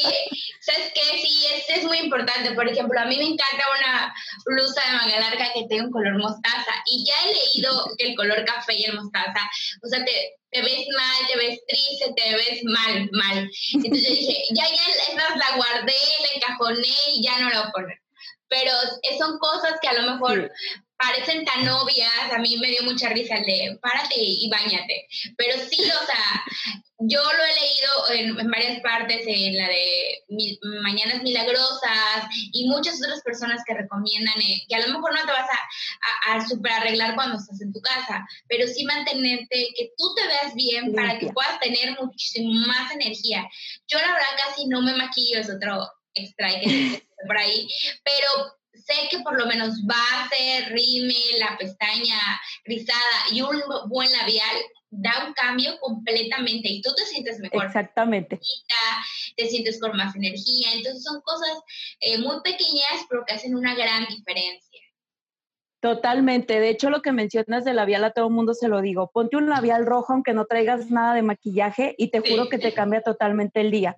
¿sabes 0.60 0.90
qué? 0.94 1.18
Sí, 1.20 1.46
este 1.56 1.80
es 1.80 1.84
muy 1.84 1.98
importante. 1.98 2.52
Por 2.52 2.66
ejemplo, 2.66 2.98
a 2.98 3.04
mí 3.04 3.16
me 3.16 3.25
encanta 3.25 3.64
una 3.78 4.14
blusa 4.46 4.80
de 4.80 4.96
manga 4.96 5.20
larga 5.20 5.52
que 5.52 5.66
tenga 5.68 5.84
un 5.84 5.92
color 5.92 6.16
mostaza. 6.18 6.72
Y 6.86 7.04
ya 7.04 7.14
he 7.22 7.34
leído 7.34 7.84
que 7.98 8.08
el 8.08 8.16
color 8.16 8.44
café 8.46 8.75
y 8.75 8.84
el 8.84 8.94
mostaza, 8.94 9.50
o 9.82 9.88
sea, 9.88 10.02
te, 10.04 10.36
te 10.50 10.62
ves 10.62 10.86
mal, 10.96 11.26
te 11.28 11.36
ves 11.36 11.60
triste, 11.68 12.14
te 12.16 12.34
ves 12.34 12.64
mal, 12.64 13.10
mal. 13.12 13.50
Entonces 13.75 14.08
yo 14.08 14.14
dije, 14.14 14.42
ya, 14.54 14.64
ya, 14.64 15.12
esas 15.12 15.36
la 15.36 15.56
guardé, 15.56 15.92
la 16.22 16.36
encajoné 16.36 16.96
y 17.12 17.22
ya 17.22 17.38
no 17.38 17.50
la 17.50 17.58
voy 17.60 17.68
a 17.68 17.72
poner. 17.72 18.05
Pero 18.48 18.72
son 19.18 19.38
cosas 19.38 19.74
que 19.80 19.88
a 19.88 19.94
lo 19.94 20.12
mejor 20.12 20.50
parecen 20.98 21.44
tan 21.44 21.68
obvias, 21.68 22.32
a 22.32 22.38
mí 22.38 22.56
me 22.58 22.68
dio 22.68 22.82
mucha 22.82 23.08
risa 23.10 23.36
el 23.36 23.44
de 23.44 23.78
párate 23.80 24.14
y 24.16 24.48
bañate. 24.48 25.06
Pero 25.36 25.58
sí, 25.68 25.82
o 25.82 26.06
sea, 26.06 26.44
yo 26.99 27.23
lo 27.23 27.44
he 27.44 28.16
leído 28.16 28.38
en, 28.40 28.50
varias 28.50 28.80
partes, 28.80 29.21
en 29.26 29.56
la 29.56 29.68
de 29.68 30.25
Mañanas 30.82 31.23
Milagrosas 31.23 32.26
y 32.52 32.68
muchas 32.68 32.99
otras 33.02 33.21
personas 33.23 33.62
que 33.66 33.75
recomiendan 33.75 34.40
eh, 34.40 34.62
que 34.68 34.76
a 34.76 34.86
lo 34.86 34.94
mejor 34.94 35.12
no 35.12 35.21
te 35.26 35.32
vas 35.32 35.49
a, 35.50 36.32
a, 36.32 36.49
super 36.49 36.73
arreglar 36.73 37.14
cuando 37.14 37.36
estás 37.36 37.60
en 37.60 37.73
tu 37.73 37.80
casa, 37.80 38.26
pero 38.49 38.66
sí 38.66 38.84
mantenerte, 38.84 39.68
que 39.76 39.90
tú 39.99 40.14
te 40.14 40.26
veas 40.26 40.54
bien 40.54 40.94
para 40.94 41.18
que 41.18 41.32
puedas 41.32 41.60
tener 41.60 41.97
muchísimo 42.00 42.50
más 42.66 42.90
energía. 42.92 43.47
Yo 43.86 43.99
la 43.99 44.12
verdad 44.12 44.47
casi 44.47 44.66
no 44.66 44.80
me 44.80 44.94
maquillo, 44.94 45.40
es 45.40 45.50
otro 45.50 45.86
extra 46.16 46.48
que 46.60 47.02
por 47.26 47.38
ahí, 47.38 47.68
pero 48.04 48.56
sé 48.72 48.94
que 49.10 49.20
por 49.20 49.38
lo 49.38 49.46
menos 49.46 49.84
base, 49.86 50.66
rime, 50.68 51.14
la 51.38 51.56
pestaña 51.58 52.18
rizada 52.64 53.00
y 53.32 53.40
un 53.42 53.60
buen 53.88 54.10
labial 54.12 54.56
da 54.90 55.26
un 55.26 55.32
cambio 55.34 55.78
completamente 55.80 56.68
y 56.68 56.80
tú 56.80 56.94
te 56.94 57.04
sientes 57.04 57.38
mejor. 57.38 57.66
Exactamente. 57.66 58.40
Te 59.36 59.46
sientes 59.46 59.80
con 59.80 59.96
más 59.96 60.14
energía. 60.14 60.72
Entonces 60.74 61.02
son 61.02 61.20
cosas 61.22 61.58
eh, 62.00 62.18
muy 62.18 62.40
pequeñas 62.42 63.04
pero 63.08 63.24
que 63.26 63.34
hacen 63.34 63.54
una 63.54 63.74
gran 63.74 64.06
diferencia. 64.06 64.80
Totalmente. 65.80 66.58
De 66.58 66.70
hecho, 66.70 66.90
lo 66.90 67.02
que 67.02 67.12
mencionas 67.12 67.64
de 67.64 67.74
labial 67.74 68.04
a 68.04 68.10
todo 68.10 68.28
el 68.28 68.32
mundo 68.32 68.54
se 68.54 68.68
lo 68.68 68.80
digo. 68.80 69.10
Ponte 69.12 69.36
un 69.36 69.48
labial 69.48 69.86
rojo 69.86 70.14
aunque 70.14 70.32
no 70.32 70.46
traigas 70.46 70.90
nada 70.90 71.14
de 71.14 71.22
maquillaje 71.22 71.94
y 71.98 72.10
te 72.10 72.20
juro 72.20 72.48
que 72.48 72.58
te 72.58 72.72
cambia 72.72 73.02
totalmente 73.02 73.60
el 73.60 73.70
día. 73.70 73.96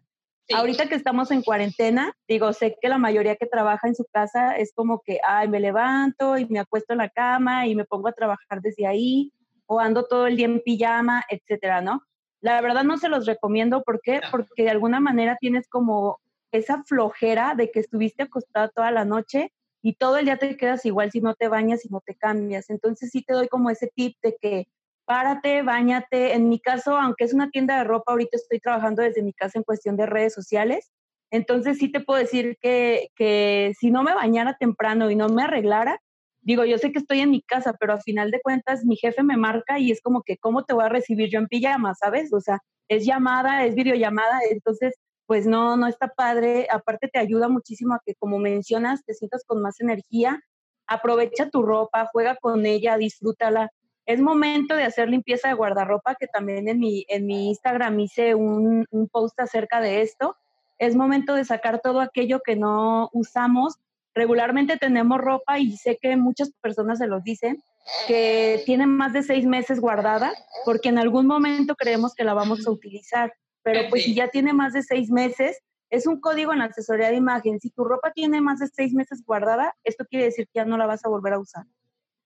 Ahorita 0.55 0.89
que 0.89 0.95
estamos 0.95 1.31
en 1.31 1.43
cuarentena, 1.43 2.15
digo, 2.27 2.53
sé 2.53 2.77
que 2.81 2.89
la 2.89 2.99
mayoría 2.99 3.37
que 3.37 3.47
trabaja 3.47 3.87
en 3.87 3.95
su 3.95 4.05
casa 4.11 4.57
es 4.57 4.73
como 4.75 5.01
que, 5.01 5.21
ay, 5.27 5.49
me 5.49 5.61
levanto 5.61 6.39
y 6.39 6.47
me 6.47 6.59
acuesto 6.59 6.95
en 6.95 6.99
la 6.99 7.11
cama 7.11 7.67
y 7.67 7.75
me 7.75 7.85
pongo 7.85 8.09
a 8.09 8.13
trabajar 8.13 8.61
desde 8.63 8.87
ahí 8.87 9.33
o 9.67 9.81
ando 9.81 10.07
todo 10.07 10.27
el 10.27 10.37
día 10.37 10.47
en 10.47 10.61
pijama, 10.61 11.25
etcétera, 11.29 11.83
¿no? 11.83 12.03
La 12.41 12.61
verdad 12.61 12.85
no 12.85 12.97
se 12.97 13.09
los 13.09 13.27
recomiendo, 13.27 13.83
¿por 13.83 14.01
qué? 14.01 14.21
Porque 14.31 14.63
de 14.63 14.71
alguna 14.71 15.01
manera 15.01 15.37
tienes 15.39 15.69
como 15.69 16.21
esa 16.51 16.83
flojera 16.85 17.55
de 17.55 17.71
que 17.71 17.81
estuviste 17.81 18.23
acostada 18.23 18.69
toda 18.69 18.91
la 18.91 19.05
noche 19.05 19.53
y 19.83 19.95
todo 19.95 20.17
el 20.17 20.25
día 20.25 20.39
te 20.39 20.57
quedas 20.57 20.87
igual 20.87 21.11
si 21.11 21.21
no 21.21 21.35
te 21.35 21.49
bañas 21.49 21.85
y 21.85 21.89
no 21.89 22.01
te 22.01 22.15
cambias. 22.15 22.71
Entonces 22.71 23.11
sí 23.11 23.23
te 23.23 23.35
doy 23.35 23.49
como 23.49 23.71
ese 23.71 23.91
tip 23.95 24.17
de 24.23 24.37
que 24.41 24.69
párate, 25.09 25.63
bañate. 25.63 26.35
En 26.35 26.51
mi 26.51 26.61
caso, 26.61 26.97
aunque 26.99 27.25
es 27.25 27.33
una 27.33 27.51
tienda 27.51 27.79
de 27.79 27.85
ropa, 27.85 28.13
ahorita 28.13 28.37
estoy 28.37 28.61
trabajando 28.61 29.03
desde 29.03 29.23
mi 29.23 29.33
casa 29.33 29.59
en 29.59 29.65
cuestión 29.65 29.97
de 29.97 30.05
redes 30.07 30.35
sociales. 30.35 30.91
Entonces 31.31 31.79
sí 31.79 31.91
te 31.91 32.01
puedo 32.01 32.21
decir 32.21 32.59
que, 32.61 33.09
que 33.17 33.73
si 33.81 33.91
no 33.91 34.03
me 34.03 34.15
bañara 34.15 34.59
temprano 34.59 35.11
y 35.11 35.17
no 35.17 35.29
me 35.31 35.45
arreglara, 35.45 35.99
digo, 36.43 36.65
yo 36.67 36.77
sé 36.79 36.93
que 36.93 36.99
estoy 36.99 37.21
en 37.21 37.31
mi 37.31 37.41
casa, 37.43 37.75
pero 37.81 37.95
a 37.95 38.01
final 38.01 38.31
de 38.31 38.41
cuentas 38.43 38.85
mi 38.85 38.97
jefe 38.97 39.23
me 39.23 39.39
marca 39.39 39.79
y 39.79 39.93
es 39.93 40.03
como 40.03 40.23
que, 40.23 40.37
¿cómo 40.37 40.65
te 40.65 40.75
voy 40.75 40.85
a 40.85 40.91
recibir 40.91 41.31
yo 41.31 41.39
en 41.39 41.49
pijama, 41.49 41.95
sabes? 41.95 42.33
O 42.35 42.41
sea, 42.41 42.59
es 42.89 43.07
llamada, 43.07 43.65
es 43.65 43.75
videollamada, 43.75 44.41
entonces, 44.51 44.95
pues 45.27 45.47
no, 45.47 45.77
no 45.79 45.87
está 45.87 46.09
padre. 46.09 46.67
Aparte 46.71 47.09
te 47.09 47.19
ayuda 47.19 47.49
muchísimo 47.49 47.95
a 47.95 48.01
que, 48.05 48.15
como 48.15 48.39
mencionas, 48.39 49.05
te 49.07 49.15
sientas 49.15 49.45
con 49.47 49.63
más 49.63 49.81
energía. 49.81 50.41
Aprovecha 50.87 51.49
tu 51.51 51.63
ropa, 51.63 52.09
juega 52.13 52.37
con 52.37 52.67
ella, 52.67 52.99
disfrútala. 52.99 53.71
Es 54.09 54.21
momento 54.21 54.75
de 54.75 54.85
hacer 54.85 55.09
limpieza 55.11 55.49
de 55.49 55.55
guardarropa, 55.55 56.15
que 56.15 56.27
también 56.27 56.67
en 56.69 56.79
mi, 56.79 57.05
en 57.09 57.27
mi 57.27 57.49
Instagram 57.49 58.01
hice 58.01 58.35
un, 58.35 58.87
un 58.91 59.09
post 59.09 59.39
acerca 59.39 59.83
de 59.83 60.01
esto. 60.01 60.37
Es 60.79 60.97
momento 60.97 61.35
de 61.35 61.45
sacar 61.45 61.81
todo 61.81 62.01
aquello 62.01 62.41
que 62.41 62.57
no 62.57 63.11
usamos 63.13 63.79
regularmente 64.19 64.77
tenemos 64.77 65.19
ropa 65.19 65.59
y 65.59 65.77
sé 65.77 65.99
que 66.01 66.17
muchas 66.17 66.51
personas 66.61 66.99
se 66.99 67.07
los 67.07 67.23
dicen 67.23 67.63
que 68.07 68.63
tienen 68.67 68.91
más 68.91 69.13
de 69.13 69.23
seis 69.23 69.47
meses 69.47 69.81
guardada 69.81 70.33
porque 70.65 70.89
en 70.89 70.99
algún 70.99 71.27
momento 71.27 71.75
creemos 71.75 72.15
que 72.15 72.25
la 72.25 72.35
vamos 72.35 72.67
a 72.67 72.71
utilizar, 72.71 73.33
pero 73.63 73.89
pues 73.89 74.05
si 74.05 74.15
ya 74.15 74.29
tiene 74.29 74.53
más 74.53 74.73
de 74.73 74.83
seis 74.83 75.11
meses, 75.11 75.59
es 75.89 76.07
un 76.07 76.21
código 76.21 76.53
en 76.53 76.59
la 76.59 76.67
asesoría 76.67 77.09
de 77.09 77.17
imagen. 77.17 77.61
Si 77.61 77.71
tu 77.71 77.85
ropa 77.85 78.11
tiene 78.11 78.41
más 78.43 78.59
de 78.59 78.67
seis 78.67 78.93
meses 78.93 79.23
guardada, 79.25 79.75
esto 79.85 80.05
quiere 80.05 80.27
decir 80.27 80.47
que 80.47 80.59
ya 80.59 80.65
no 80.67 80.77
la 80.77 80.87
vas 80.87 81.05
a 81.05 81.09
volver 81.09 81.33
a 81.33 81.39
usar. 81.39 81.65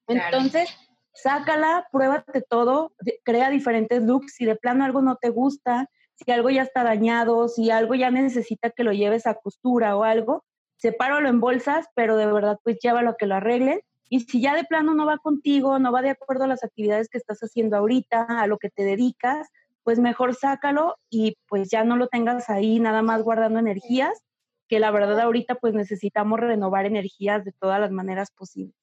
Entonces, 0.08 0.68
sácala, 1.14 1.86
pruébate 1.92 2.42
todo, 2.42 2.94
crea 3.24 3.50
diferentes 3.50 4.02
looks. 4.02 4.34
Si 4.34 4.44
de 4.44 4.56
plano 4.56 4.84
algo 4.84 5.02
no 5.02 5.16
te 5.16 5.30
gusta, 5.30 5.88
si 6.14 6.30
algo 6.30 6.50
ya 6.50 6.62
está 6.62 6.84
dañado, 6.84 7.48
si 7.48 7.70
algo 7.70 7.94
ya 7.94 8.10
necesita 8.10 8.70
que 8.70 8.84
lo 8.84 8.92
lleves 8.92 9.26
a 9.26 9.34
costura 9.34 9.96
o 9.96 10.04
algo, 10.04 10.44
sepáralo 10.76 11.28
en 11.28 11.40
bolsas, 11.40 11.86
pero 11.94 12.16
de 12.16 12.26
verdad 12.26 12.58
pues 12.62 12.78
llévalo 12.82 13.10
a 13.10 13.16
que 13.16 13.26
lo 13.26 13.36
arreglen. 13.36 13.80
Y 14.08 14.20
si 14.20 14.42
ya 14.42 14.54
de 14.54 14.64
plano 14.64 14.94
no 14.94 15.06
va 15.06 15.16
contigo, 15.18 15.78
no 15.78 15.90
va 15.90 16.02
de 16.02 16.10
acuerdo 16.10 16.44
a 16.44 16.48
las 16.48 16.64
actividades 16.64 17.08
que 17.08 17.18
estás 17.18 17.40
haciendo 17.40 17.76
ahorita, 17.76 18.24
a 18.24 18.46
lo 18.46 18.58
que 18.58 18.68
te 18.68 18.84
dedicas, 18.84 19.48
pues 19.84 19.98
mejor 19.98 20.34
sácalo 20.34 20.96
y 21.08 21.38
pues 21.48 21.70
ya 21.70 21.84
no 21.84 21.96
lo 21.96 22.08
tengas 22.08 22.50
ahí 22.50 22.78
nada 22.78 23.02
más 23.02 23.22
guardando 23.22 23.58
energías, 23.58 24.22
que 24.68 24.80
la 24.80 24.90
verdad 24.90 25.20
ahorita 25.20 25.56
pues 25.56 25.74
necesitamos 25.74 26.40
renovar 26.40 26.86
energías 26.86 27.44
de 27.44 27.52
todas 27.52 27.80
las 27.80 27.90
maneras 27.90 28.30
posibles. 28.32 28.81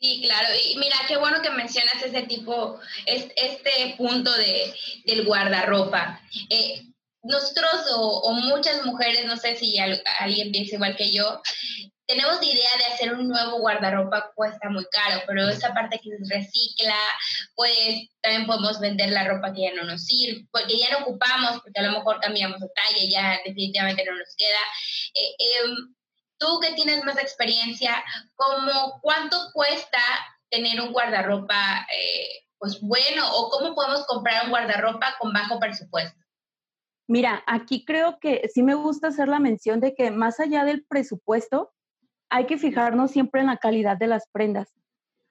Sí, 0.00 0.20
claro. 0.22 0.48
Y 0.54 0.76
mira, 0.76 0.96
qué 1.08 1.16
bueno 1.16 1.40
que 1.40 1.50
mencionas 1.50 2.02
ese 2.02 2.22
tipo, 2.22 2.78
este, 3.06 3.94
punto 3.96 4.30
de, 4.36 4.74
del 5.04 5.24
guardarropa. 5.24 6.20
Eh, 6.50 6.82
nosotros 7.22 7.86
o, 7.94 8.32
muchas 8.32 8.84
mujeres, 8.84 9.24
no 9.24 9.36
sé 9.36 9.56
si 9.56 9.78
alguien 9.78 10.52
piensa 10.52 10.76
igual 10.76 10.96
que 10.96 11.12
yo, 11.12 11.40
tenemos 12.06 12.36
la 12.40 12.46
idea 12.46 12.70
de 12.78 12.94
hacer 12.94 13.14
un 13.14 13.26
nuevo 13.26 13.58
guardarropa 13.58 14.30
cuesta 14.34 14.68
muy 14.70 14.86
caro, 14.92 15.22
pero 15.26 15.48
esa 15.48 15.74
parte 15.74 16.00
que 16.00 16.10
se 16.10 16.34
recicla, 16.34 16.96
pues 17.56 18.08
también 18.20 18.46
podemos 18.46 18.78
vender 18.78 19.10
la 19.10 19.26
ropa 19.26 19.52
que 19.52 19.62
ya 19.62 19.74
no 19.74 19.84
nos 19.84 20.04
sirve, 20.04 20.46
porque 20.52 20.78
ya 20.78 20.90
no 20.90 21.04
ocupamos, 21.04 21.60
porque 21.62 21.80
a 21.80 21.82
lo 21.82 21.98
mejor 21.98 22.20
cambiamos 22.20 22.60
de 22.60 22.68
talla, 22.68 23.10
ya 23.10 23.40
definitivamente 23.44 24.04
no 24.04 24.16
nos 24.16 24.34
queda. 24.36 24.60
Eh, 25.14 25.36
em, 25.64 25.95
tú 26.38 26.60
que 26.60 26.74
tienes 26.74 27.04
más 27.04 27.18
experiencia, 27.18 28.02
¿cómo, 28.34 29.00
¿cuánto 29.02 29.36
cuesta 29.52 29.98
tener 30.50 30.80
un 30.80 30.92
guardarropa 30.92 31.86
eh, 31.92 32.46
pues 32.58 32.80
bueno 32.80 33.22
o 33.34 33.50
cómo 33.50 33.74
podemos 33.74 34.06
comprar 34.06 34.44
un 34.44 34.50
guardarropa 34.50 35.16
con 35.18 35.32
bajo 35.32 35.58
presupuesto? 35.58 36.18
Mira, 37.08 37.42
aquí 37.46 37.84
creo 37.84 38.18
que 38.18 38.48
sí 38.52 38.62
me 38.62 38.74
gusta 38.74 39.08
hacer 39.08 39.28
la 39.28 39.38
mención 39.38 39.80
de 39.80 39.94
que 39.94 40.10
más 40.10 40.40
allá 40.40 40.64
del 40.64 40.84
presupuesto, 40.84 41.72
hay 42.30 42.46
que 42.46 42.58
fijarnos 42.58 43.12
siempre 43.12 43.40
en 43.40 43.46
la 43.46 43.58
calidad 43.58 43.96
de 43.96 44.08
las 44.08 44.28
prendas. 44.28 44.72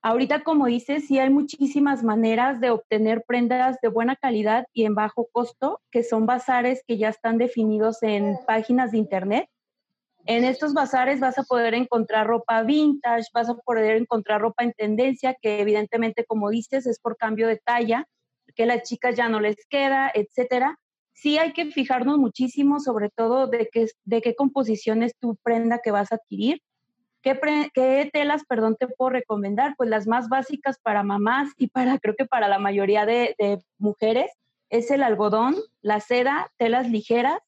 Ahorita, 0.01 0.43
como 0.43 0.67
dices, 0.67 1.07
sí 1.07 1.17
hay 1.19 1.31
muchísimas 1.31 2.03
maneras 2.03 2.61
de 2.61 2.69
obtener 2.69 3.23
prendas 3.27 3.77
de 3.81 3.89
buena 3.89 4.15
calidad 4.15 4.65
y 4.71 4.85
en 4.85 4.93
bajo 4.93 5.27
costo, 5.31 5.81
que 5.91 6.03
son 6.03 6.27
bazares 6.27 6.83
que 6.87 6.97
ya 6.97 7.09
están 7.09 7.39
definidos 7.39 8.03
en 8.03 8.37
páginas 8.45 8.91
de 8.91 8.99
internet. 8.99 9.49
En 10.25 10.43
estos 10.43 10.73
bazares 10.73 11.19
vas 11.19 11.37
a 11.37 11.43
poder 11.43 11.73
encontrar 11.73 12.27
ropa 12.27 12.63
vintage, 12.63 13.27
vas 13.33 13.49
a 13.49 13.55
poder 13.55 13.97
encontrar 13.97 14.41
ropa 14.41 14.63
en 14.63 14.73
tendencia, 14.73 15.35
que 15.39 15.61
evidentemente, 15.61 16.25
como 16.25 16.49
dices, 16.49 16.87
es 16.87 16.99
por 16.99 17.17
cambio 17.17 17.47
de 17.47 17.57
talla, 17.57 18.07
que 18.55 18.65
las 18.65 18.83
chicas 18.83 19.15
ya 19.15 19.29
no 19.29 19.39
les 19.39 19.57
queda, 19.69 20.11
etcétera. 20.13 20.79
Sí 21.13 21.37
hay 21.37 21.53
que 21.53 21.67
fijarnos 21.67 22.17
muchísimo, 22.17 22.79
sobre 22.79 23.09
todo 23.09 23.47
de 23.47 23.69
qué, 23.71 23.87
de 24.03 24.21
qué 24.21 24.35
composición 24.35 25.03
es 25.03 25.15
tu 25.19 25.35
prenda 25.43 25.79
que 25.83 25.91
vas 25.91 26.11
a 26.11 26.15
adquirir 26.15 26.61
¿Qué, 27.73 28.09
telas, 28.13 28.43
perdón, 28.45 28.75
te 28.75 28.87
puedo 28.87 29.09
recomendar? 29.09 29.73
Pues 29.77 29.89
las 29.89 30.05
más 30.05 30.29
básicas 30.29 30.77
para 30.77 31.01
mamás 31.01 31.49
y 31.57 31.69
para, 31.69 31.97
creo 31.99 32.15
que 32.15 32.25
para 32.25 32.47
la 32.47 32.59
mayoría 32.59 33.07
de, 33.07 33.35
mujeres, 33.79 34.31
es 34.69 34.91
el 34.91 35.01
algodón, 35.01 35.55
la 35.81 35.99
seda, 36.01 36.51
telas 36.57 36.87
ligeras, 36.89 37.39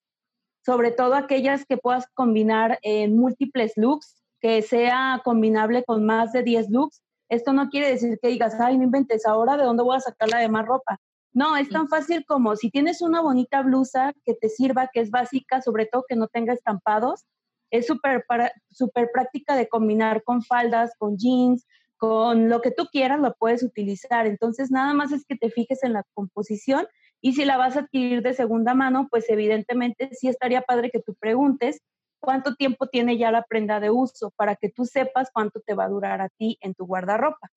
sobre 0.67 0.91
todo 0.91 1.15
aquellas 1.15 1.65
que 1.65 1.77
puedas 1.77 2.07
combinar 2.13 2.77
en 2.81 3.15
múltiples 3.15 3.71
looks, 3.77 4.21
que 4.41 4.61
sea 4.61 5.21
combinable 5.23 5.85
con 5.85 6.05
más 6.05 6.33
de 6.33 6.43
10 6.43 6.71
looks. 6.71 7.01
Esto 7.29 7.53
no 7.53 7.69
quiere 7.69 7.89
decir 7.89 8.19
que 8.21 8.27
digas, 8.27 8.59
ay, 8.59 8.77
no 8.77 8.83
inventes 8.83 9.25
ahora 9.25 9.55
de 9.55 9.63
dónde 9.63 9.83
voy 9.83 9.95
a 9.95 10.01
sacar 10.01 10.27
la 10.27 10.39
demás 10.39 10.65
ropa. 10.65 10.99
No, 11.31 11.55
es 11.55 11.69
tan 11.69 11.87
fácil 11.87 12.25
como 12.25 12.57
si 12.57 12.69
tienes 12.69 13.01
una 13.01 13.21
bonita 13.21 13.61
blusa 13.61 14.11
que 14.25 14.33
te 14.33 14.49
sirva, 14.49 14.89
que 14.91 14.99
es 14.99 15.09
básica, 15.09 15.61
sobre 15.61 15.85
todo 15.85 16.03
que 16.05 16.17
no 16.17 16.27
tenga 16.27 16.51
estampados, 16.51 17.25
es 17.71 17.87
súper 17.87 18.25
super 18.69 19.09
práctica 19.13 19.55
de 19.55 19.69
combinar 19.69 20.21
con 20.25 20.43
faldas, 20.43 20.91
con 20.97 21.15
jeans, 21.15 21.65
con 21.95 22.49
lo 22.49 22.59
que 22.59 22.71
tú 22.71 22.87
quieras, 22.91 23.21
lo 23.21 23.33
puedes 23.35 23.63
utilizar. 23.63 24.27
Entonces, 24.27 24.69
nada 24.69 24.93
más 24.93 25.13
es 25.13 25.23
que 25.23 25.37
te 25.37 25.49
fijes 25.49 25.81
en 25.83 25.93
la 25.93 26.03
composición 26.13 26.85
y 27.21 27.33
si 27.33 27.45
la 27.45 27.57
vas 27.57 27.75
a 27.75 27.81
adquirir 27.81 28.21
de 28.21 28.33
segunda 28.33 28.73
mano, 28.73 29.07
pues 29.09 29.29
evidentemente 29.29 30.09
sí 30.13 30.27
estaría 30.27 30.61
padre 30.61 30.91
que 30.91 31.01
tú 31.01 31.15
preguntes 31.15 31.81
cuánto 32.19 32.55
tiempo 32.55 32.87
tiene 32.87 33.17
ya 33.17 33.31
la 33.31 33.43
prenda 33.43 33.79
de 33.79 33.89
uso 33.89 34.31
para 34.35 34.55
que 34.55 34.69
tú 34.69 34.85
sepas 34.85 35.29
cuánto 35.33 35.59
te 35.61 35.73
va 35.73 35.85
a 35.85 35.89
durar 35.89 36.21
a 36.21 36.29
ti 36.29 36.57
en 36.61 36.73
tu 36.73 36.85
guardarropa. 36.85 37.49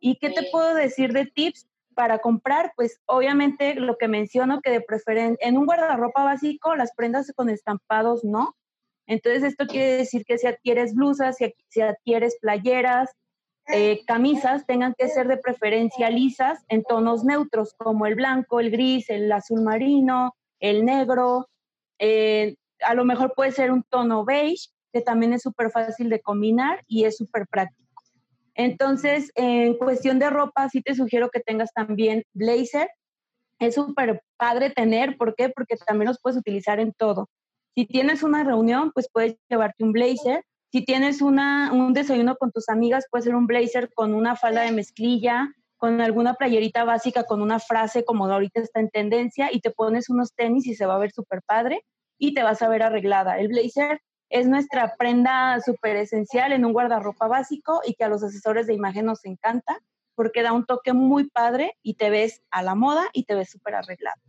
¿Y 0.00 0.16
qué 0.16 0.30
te 0.30 0.48
puedo 0.50 0.74
decir 0.74 1.12
de 1.12 1.26
tips 1.26 1.68
para 1.94 2.18
comprar? 2.18 2.72
Pues 2.76 3.00
obviamente 3.06 3.74
lo 3.74 3.96
que 3.96 4.08
menciono 4.08 4.60
que 4.60 4.70
de 4.70 4.80
preferencia 4.80 5.46
en 5.46 5.58
un 5.58 5.66
guardarropa 5.66 6.24
básico 6.24 6.74
las 6.74 6.92
prendas 6.94 7.32
con 7.34 7.48
estampados 7.48 8.24
no, 8.24 8.56
entonces, 9.06 9.42
esto 9.42 9.66
quiere 9.66 9.96
decir 9.96 10.24
que 10.24 10.38
si 10.38 10.46
adquieres 10.46 10.94
blusas, 10.94 11.36
si, 11.36 11.80
adquieres 11.80 12.38
playeras, 12.40 13.10
eh, 13.68 14.04
camisas, 14.06 14.66
tengan 14.66 14.94
que 14.98 15.08
ser 15.08 15.28
de 15.28 15.36
preferencia 15.36 16.10
lisas 16.10 16.64
en 16.68 16.82
tonos 16.82 17.24
neutros, 17.24 17.74
como 17.76 18.06
el 18.06 18.14
blanco, 18.14 18.60
el 18.60 18.70
gris, 18.70 19.08
el 19.08 19.30
azul 19.30 19.62
marino, 19.62 20.34
el 20.58 20.84
negro. 20.84 21.48
Eh, 21.98 22.56
a 22.80 22.94
lo 22.94 23.04
mejor 23.04 23.34
puede 23.34 23.52
ser 23.52 23.70
un 23.70 23.84
tono 23.84 24.24
beige, 24.24 24.68
que 24.92 25.00
también 25.00 25.32
es 25.32 25.42
súper 25.42 25.70
fácil 25.70 26.10
de 26.10 26.20
combinar 26.20 26.82
y 26.86 27.04
es 27.04 27.16
súper 27.16 27.46
práctico. 27.46 27.82
Entonces, 28.54 29.30
en 29.34 29.78
cuestión 29.78 30.18
de 30.18 30.28
ropa, 30.28 30.68
sí 30.68 30.82
te 30.82 30.94
sugiero 30.94 31.30
que 31.30 31.40
tengas 31.40 31.72
también 31.72 32.24
blazer. 32.34 32.90
Es 33.58 33.76
súper 33.76 34.22
padre 34.36 34.70
tener, 34.70 35.16
¿por 35.16 35.34
qué? 35.34 35.48
Porque 35.48 35.76
también 35.76 36.08
los 36.08 36.20
puedes 36.20 36.38
utilizar 36.38 36.80
en 36.80 36.92
todo. 36.92 37.30
Si 37.74 37.86
tienes 37.86 38.22
una 38.22 38.44
reunión, 38.44 38.90
pues 38.92 39.08
puedes 39.10 39.36
llevarte 39.48 39.84
un 39.84 39.92
blazer. 39.92 40.44
Si 40.72 40.82
tienes 40.82 41.20
una, 41.20 41.70
un 41.70 41.92
desayuno 41.92 42.36
con 42.36 42.50
tus 42.50 42.70
amigas, 42.70 43.04
puede 43.10 43.24
ser 43.24 43.34
un 43.34 43.46
blazer 43.46 43.92
con 43.92 44.14
una 44.14 44.36
falda 44.36 44.62
de 44.62 44.72
mezclilla, 44.72 45.52
con 45.76 46.00
alguna 46.00 46.32
playerita 46.32 46.84
básica, 46.84 47.24
con 47.24 47.42
una 47.42 47.58
frase 47.58 48.06
como 48.06 48.24
ahorita 48.24 48.60
está 48.60 48.80
en 48.80 48.88
tendencia, 48.88 49.50
y 49.52 49.60
te 49.60 49.70
pones 49.70 50.08
unos 50.08 50.32
tenis 50.34 50.66
y 50.66 50.74
se 50.74 50.86
va 50.86 50.94
a 50.94 50.98
ver 50.98 51.12
súper 51.12 51.42
padre 51.42 51.84
y 52.18 52.32
te 52.32 52.42
vas 52.42 52.62
a 52.62 52.68
ver 52.68 52.82
arreglada. 52.82 53.38
El 53.38 53.48
blazer 53.48 54.00
es 54.30 54.46
nuestra 54.46 54.94
prenda 54.96 55.60
súper 55.60 55.96
esencial 55.96 56.52
en 56.52 56.64
un 56.64 56.72
guardarropa 56.72 57.28
básico 57.28 57.82
y 57.86 57.92
que 57.92 58.04
a 58.04 58.08
los 58.08 58.22
asesores 58.22 58.66
de 58.66 58.72
imagen 58.72 59.04
nos 59.04 59.26
encanta 59.26 59.78
porque 60.14 60.42
da 60.42 60.54
un 60.54 60.64
toque 60.64 60.94
muy 60.94 61.28
padre 61.28 61.76
y 61.82 61.94
te 61.94 62.08
ves 62.08 62.40
a 62.50 62.62
la 62.62 62.74
moda 62.74 63.10
y 63.12 63.24
te 63.24 63.34
ves 63.34 63.50
súper 63.50 63.74
arreglada. 63.74 64.22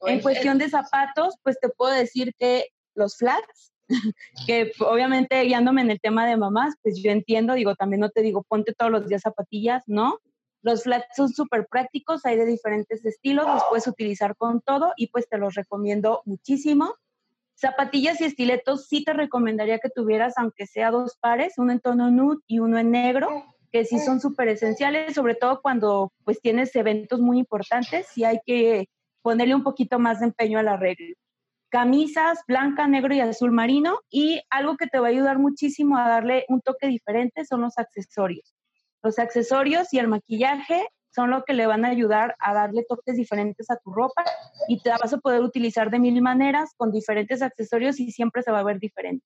En 0.00 0.20
cuestión 0.20 0.58
de 0.58 0.68
zapatos, 0.68 1.36
pues 1.44 1.60
te 1.60 1.68
puedo 1.68 1.92
decir 1.92 2.34
que 2.36 2.70
los 2.94 3.18
flats, 3.18 3.72
que 4.46 4.72
obviamente 4.80 5.42
guiándome 5.42 5.82
en 5.82 5.90
el 5.90 6.00
tema 6.00 6.26
de 6.26 6.36
mamás, 6.36 6.74
pues 6.82 7.00
yo 7.02 7.10
entiendo, 7.10 7.54
digo, 7.54 7.74
también 7.74 8.00
no 8.00 8.10
te 8.10 8.22
digo 8.22 8.42
ponte 8.42 8.72
todos 8.74 8.90
los 8.90 9.08
días 9.08 9.22
zapatillas, 9.22 9.84
¿no? 9.86 10.18
Los 10.62 10.82
flats 10.82 11.06
son 11.16 11.28
súper 11.28 11.66
prácticos, 11.70 12.26
hay 12.26 12.36
de 12.36 12.44
diferentes 12.44 13.04
estilos, 13.04 13.46
los 13.46 13.62
puedes 13.68 13.86
utilizar 13.86 14.36
con 14.36 14.60
todo 14.60 14.92
y 14.96 15.08
pues 15.08 15.28
te 15.28 15.38
los 15.38 15.54
recomiendo 15.54 16.22
muchísimo. 16.24 16.94
Zapatillas 17.54 18.20
y 18.20 18.24
estiletos 18.24 18.86
sí 18.86 19.04
te 19.04 19.12
recomendaría 19.12 19.78
que 19.78 19.90
tuvieras, 19.90 20.34
aunque 20.36 20.66
sea 20.66 20.90
dos 20.90 21.16
pares, 21.20 21.54
uno 21.56 21.72
en 21.72 21.80
tono 21.80 22.10
nude 22.10 22.38
y 22.46 22.58
uno 22.58 22.78
en 22.78 22.90
negro, 22.90 23.44
que 23.70 23.84
sí 23.84 23.98
son 23.98 24.20
súper 24.20 24.48
esenciales, 24.48 25.14
sobre 25.14 25.36
todo 25.36 25.62
cuando 25.62 26.12
pues 26.24 26.40
tienes 26.40 26.74
eventos 26.74 27.20
muy 27.20 27.38
importantes, 27.38 28.08
y 28.16 28.24
hay 28.24 28.40
que 28.44 28.88
ponerle 29.22 29.54
un 29.54 29.62
poquito 29.62 29.98
más 29.98 30.20
de 30.20 30.26
empeño 30.26 30.58
al 30.58 30.68
arreglo 30.68 31.14
camisas 31.68 32.40
blanca, 32.46 32.86
negro 32.86 33.14
y 33.14 33.20
azul 33.20 33.52
marino 33.52 34.00
y 34.10 34.40
algo 34.50 34.76
que 34.76 34.86
te 34.86 34.98
va 34.98 35.08
a 35.08 35.10
ayudar 35.10 35.38
muchísimo 35.38 35.96
a 35.98 36.08
darle 36.08 36.44
un 36.48 36.60
toque 36.60 36.86
diferente 36.86 37.44
son 37.44 37.62
los 37.62 37.78
accesorios. 37.78 38.54
Los 39.02 39.18
accesorios 39.18 39.92
y 39.92 39.98
el 39.98 40.08
maquillaje 40.08 40.86
son 41.14 41.30
lo 41.30 41.44
que 41.44 41.54
le 41.54 41.66
van 41.66 41.84
a 41.84 41.88
ayudar 41.88 42.36
a 42.40 42.52
darle 42.52 42.84
toques 42.86 43.16
diferentes 43.16 43.70
a 43.70 43.76
tu 43.76 43.92
ropa 43.92 44.24
y 44.68 44.80
te 44.80 44.90
vas 44.90 45.12
a 45.12 45.18
poder 45.18 45.40
utilizar 45.40 45.90
de 45.90 45.98
mil 45.98 46.20
maneras 46.20 46.70
con 46.76 46.92
diferentes 46.92 47.40
accesorios 47.40 47.98
y 48.00 48.10
siempre 48.10 48.42
se 48.42 48.50
va 48.50 48.60
a 48.60 48.64
ver 48.64 48.78
diferente. 48.78 49.24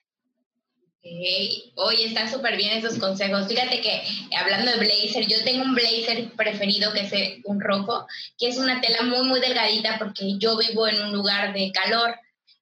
Oye, 1.76 2.06
están 2.06 2.30
súper 2.30 2.56
bien 2.56 2.76
esos 2.76 2.98
consejos. 2.98 3.48
Fíjate 3.48 3.80
que 3.80 4.02
hablando 4.36 4.70
de 4.70 4.78
blazer, 4.78 5.26
yo 5.26 5.42
tengo 5.44 5.64
un 5.64 5.74
blazer 5.74 6.30
preferido 6.36 6.92
que 6.92 7.00
es 7.00 7.12
un 7.44 7.60
rojo, 7.60 8.06
que 8.38 8.48
es 8.48 8.58
una 8.58 8.80
tela 8.80 9.02
muy, 9.02 9.26
muy 9.26 9.40
delgadita 9.40 9.96
porque 9.98 10.38
yo 10.38 10.58
vivo 10.58 10.86
en 10.86 11.00
un 11.00 11.12
lugar 11.12 11.54
de 11.54 11.72
calor. 11.72 12.14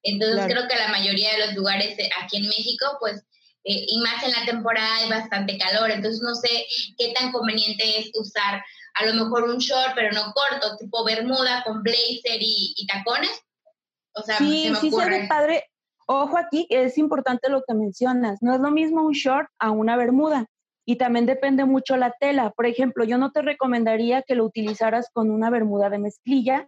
Entonces 0.03 0.47
creo 0.47 0.69
que 0.69 0.77
la 0.77 0.89
mayoría 0.89 1.33
de 1.33 1.47
los 1.47 1.55
lugares 1.55 1.97
aquí 2.23 2.39
en 2.39 2.49
México, 2.49 2.87
pues, 3.01 3.25
eh, 3.65 3.85
y 3.89 3.99
más 3.99 4.23
en 4.23 4.33
la 4.33 4.45
temporada 4.45 4.97
hay 4.97 5.09
bastante 5.09 5.59
calor, 5.59 5.91
entonces 5.91 6.23
no 6.23 6.35
sé 6.35 6.67
qué 6.97 7.13
tan 7.13 7.33
conveniente 7.33 7.99
es 7.99 8.11
usar 8.15 8.63
a 8.95 9.07
lo 9.07 9.15
mejor 9.15 9.45
un 9.45 9.59
short, 9.59 9.93
pero 9.95 10.13
no 10.13 10.33
corto, 10.33 10.77
tipo 10.77 11.05
bermuda 11.05 11.63
con 11.65 11.83
blazer 11.83 12.39
y, 12.41 12.87
tacones. 12.87 13.43
O 14.15 14.23
sea, 14.23 14.39
sí, 14.39 14.73
sí 14.81 14.91
se 14.91 15.09
ve 15.09 15.27
padre. 15.29 15.65
Ojo 16.07 16.39
aquí, 16.39 16.67
es 16.71 16.97
importante 16.97 17.51
lo 17.51 17.63
que 17.67 17.75
mencionas. 17.75 18.39
No 18.43 18.55
es 18.55 18.61
lo 18.61 18.71
mismo 18.71 19.03
un 19.03 19.13
short 19.13 19.49
a 19.59 19.71
una 19.71 19.97
bermuda. 19.97 20.47
Y 20.87 20.97
también 20.97 21.27
depende 21.27 21.67
mucho 21.67 21.99
la 21.99 22.15
tela. 22.19 22.51
Por 22.51 22.65
ejemplo, 22.65 23.05
yo 23.05 23.19
no 23.19 23.31
te 23.31 23.43
recomendaría 23.43 24.23
que 24.23 24.35
lo 24.35 24.47
utilizaras 24.47 25.11
con 25.13 25.31
una 25.31 25.51
bermuda 25.51 25.91
de 25.91 25.99
mezclilla. 25.99 26.67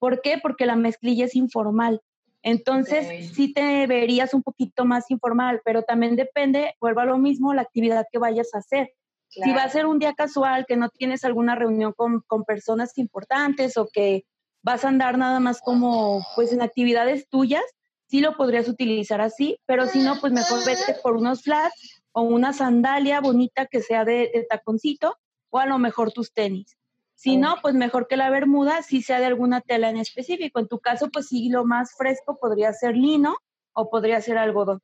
¿Por 0.00 0.20
qué? 0.20 0.38
Porque 0.42 0.66
la 0.66 0.74
mezclilla 0.74 1.26
es 1.26 1.36
informal. 1.36 2.02
Entonces, 2.42 3.32
sí 3.32 3.52
te 3.52 3.86
verías 3.86 4.34
un 4.34 4.42
poquito 4.42 4.84
más 4.84 5.10
informal, 5.10 5.60
pero 5.64 5.82
también 5.82 6.16
depende, 6.16 6.74
vuelvo 6.80 7.00
a 7.00 7.04
lo 7.04 7.18
mismo, 7.18 7.54
la 7.54 7.62
actividad 7.62 8.06
que 8.10 8.18
vayas 8.18 8.54
a 8.54 8.58
hacer. 8.58 8.92
Si 9.28 9.50
va 9.52 9.62
a 9.62 9.68
ser 9.68 9.86
un 9.86 9.98
día 9.98 10.12
casual, 10.12 10.66
que 10.66 10.76
no 10.76 10.90
tienes 10.90 11.24
alguna 11.24 11.54
reunión 11.54 11.94
con, 11.96 12.20
con, 12.26 12.44
personas 12.44 12.98
importantes 12.98 13.78
o 13.78 13.88
que 13.90 14.26
vas 14.62 14.84
a 14.84 14.88
andar 14.88 15.16
nada 15.16 15.40
más 15.40 15.60
como, 15.60 16.26
pues, 16.34 16.52
en 16.52 16.60
actividades 16.60 17.28
tuyas, 17.28 17.64
sí 18.08 18.20
lo 18.20 18.36
podrías 18.36 18.68
utilizar 18.68 19.22
así, 19.22 19.58
pero 19.64 19.86
si 19.86 20.00
no, 20.00 20.20
pues 20.20 20.34
mejor 20.34 20.64
vete 20.66 20.96
por 21.02 21.16
unos 21.16 21.42
flats 21.42 22.02
o 22.12 22.22
una 22.22 22.52
sandalia 22.52 23.20
bonita 23.20 23.66
que 23.66 23.80
sea 23.80 24.04
de, 24.04 24.30
de 24.34 24.46
taconcito 24.50 25.16
o 25.48 25.58
a 25.58 25.66
lo 25.66 25.78
mejor 25.78 26.12
tus 26.12 26.32
tenis. 26.32 26.76
Si 27.22 27.36
no, 27.36 27.58
pues 27.62 27.76
mejor 27.76 28.08
que 28.08 28.16
la 28.16 28.30
bermuda, 28.30 28.82
si 28.82 29.00
sea 29.00 29.20
de 29.20 29.26
alguna 29.26 29.60
tela 29.60 29.88
en 29.88 29.96
específico. 29.96 30.58
En 30.58 30.66
tu 30.66 30.80
caso, 30.80 31.08
pues 31.08 31.28
sí, 31.28 31.50
lo 31.50 31.64
más 31.64 31.94
fresco 31.96 32.36
podría 32.40 32.72
ser 32.72 32.96
lino 32.96 33.36
o 33.74 33.88
podría 33.90 34.20
ser 34.20 34.38
algodón. 34.38 34.82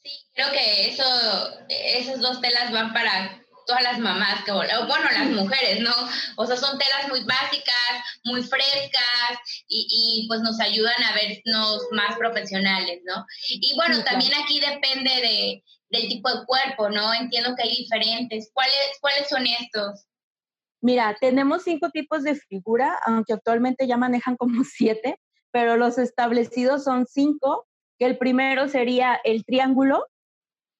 Sí, 0.00 0.10
creo 0.34 0.52
que 0.52 0.88
eso, 0.88 1.02
esas 1.68 2.20
dos 2.20 2.40
telas 2.40 2.70
van 2.70 2.92
para 2.92 3.42
todas 3.66 3.82
las 3.82 3.98
mamás, 3.98 4.44
que, 4.44 4.52
bueno, 4.52 5.10
las 5.12 5.30
mujeres, 5.30 5.80
¿no? 5.80 5.92
O 6.36 6.46
sea, 6.46 6.56
son 6.56 6.78
telas 6.78 7.08
muy 7.08 7.24
básicas, 7.24 8.04
muy 8.22 8.44
frescas 8.44 9.38
y, 9.66 10.22
y 10.22 10.28
pues 10.28 10.42
nos 10.42 10.60
ayudan 10.60 11.02
a 11.02 11.12
vernos 11.14 11.88
más 11.90 12.16
profesionales, 12.16 13.00
¿no? 13.04 13.26
Y 13.48 13.74
bueno, 13.74 14.04
también 14.04 14.32
aquí 14.40 14.60
depende 14.60 15.10
de, 15.10 15.64
del 15.88 16.08
tipo 16.08 16.30
de 16.30 16.46
cuerpo, 16.46 16.88
¿no? 16.88 17.12
Entiendo 17.14 17.56
que 17.56 17.64
hay 17.64 17.76
diferentes. 17.76 18.48
¿Cuáles, 18.52 18.92
cuáles 19.00 19.28
son 19.28 19.44
estos? 19.44 20.04
Mira, 20.84 21.16
tenemos 21.18 21.62
cinco 21.62 21.88
tipos 21.88 22.24
de 22.24 22.34
figura, 22.34 22.98
aunque 23.06 23.32
actualmente 23.32 23.86
ya 23.86 23.96
manejan 23.96 24.36
como 24.36 24.64
siete, 24.64 25.18
pero 25.50 25.78
los 25.78 25.96
establecidos 25.96 26.84
son 26.84 27.06
cinco, 27.06 27.66
que 27.98 28.04
el 28.04 28.18
primero 28.18 28.68
sería 28.68 29.18
el 29.24 29.46
triángulo, 29.46 30.04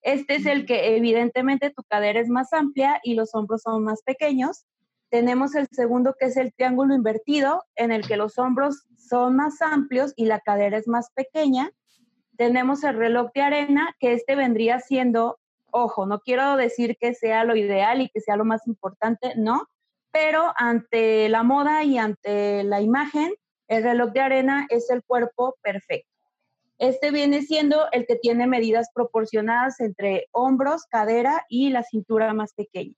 este 0.02 0.34
es 0.34 0.44
el 0.44 0.66
que 0.66 0.94
evidentemente 0.94 1.70
tu 1.70 1.82
cadera 1.84 2.20
es 2.20 2.28
más 2.28 2.52
amplia 2.52 3.00
y 3.02 3.14
los 3.14 3.34
hombros 3.34 3.62
son 3.62 3.82
más 3.82 4.02
pequeños. 4.02 4.66
Tenemos 5.08 5.54
el 5.54 5.68
segundo 5.72 6.14
que 6.20 6.26
es 6.26 6.36
el 6.36 6.52
triángulo 6.52 6.94
invertido, 6.94 7.64
en 7.74 7.90
el 7.90 8.06
que 8.06 8.18
los 8.18 8.36
hombros 8.36 8.84
son 8.98 9.36
más 9.36 9.62
amplios 9.62 10.12
y 10.16 10.26
la 10.26 10.40
cadera 10.40 10.76
es 10.76 10.86
más 10.86 11.12
pequeña. 11.14 11.70
Tenemos 12.36 12.84
el 12.84 12.96
reloj 12.98 13.30
de 13.34 13.40
arena, 13.40 13.96
que 13.98 14.12
este 14.12 14.36
vendría 14.36 14.80
siendo, 14.80 15.38
ojo, 15.70 16.04
no 16.04 16.20
quiero 16.20 16.56
decir 16.56 16.98
que 17.00 17.14
sea 17.14 17.44
lo 17.44 17.56
ideal 17.56 18.02
y 18.02 18.10
que 18.10 18.20
sea 18.20 18.36
lo 18.36 18.44
más 18.44 18.66
importante, 18.66 19.32
no, 19.36 19.66
pero 20.14 20.52
ante 20.54 21.28
la 21.28 21.42
moda 21.42 21.82
y 21.82 21.98
ante 21.98 22.62
la 22.62 22.80
imagen, 22.80 23.34
el 23.66 23.82
reloj 23.82 24.12
de 24.12 24.20
arena 24.20 24.64
es 24.70 24.88
el 24.88 25.02
cuerpo 25.02 25.56
perfecto. 25.60 26.08
Este 26.78 27.10
viene 27.10 27.42
siendo 27.42 27.90
el 27.90 28.06
que 28.06 28.14
tiene 28.14 28.46
medidas 28.46 28.90
proporcionadas 28.94 29.80
entre 29.80 30.28
hombros, 30.30 30.84
cadera 30.88 31.44
y 31.48 31.70
la 31.70 31.82
cintura 31.82 32.32
más 32.32 32.54
pequeña. 32.54 32.94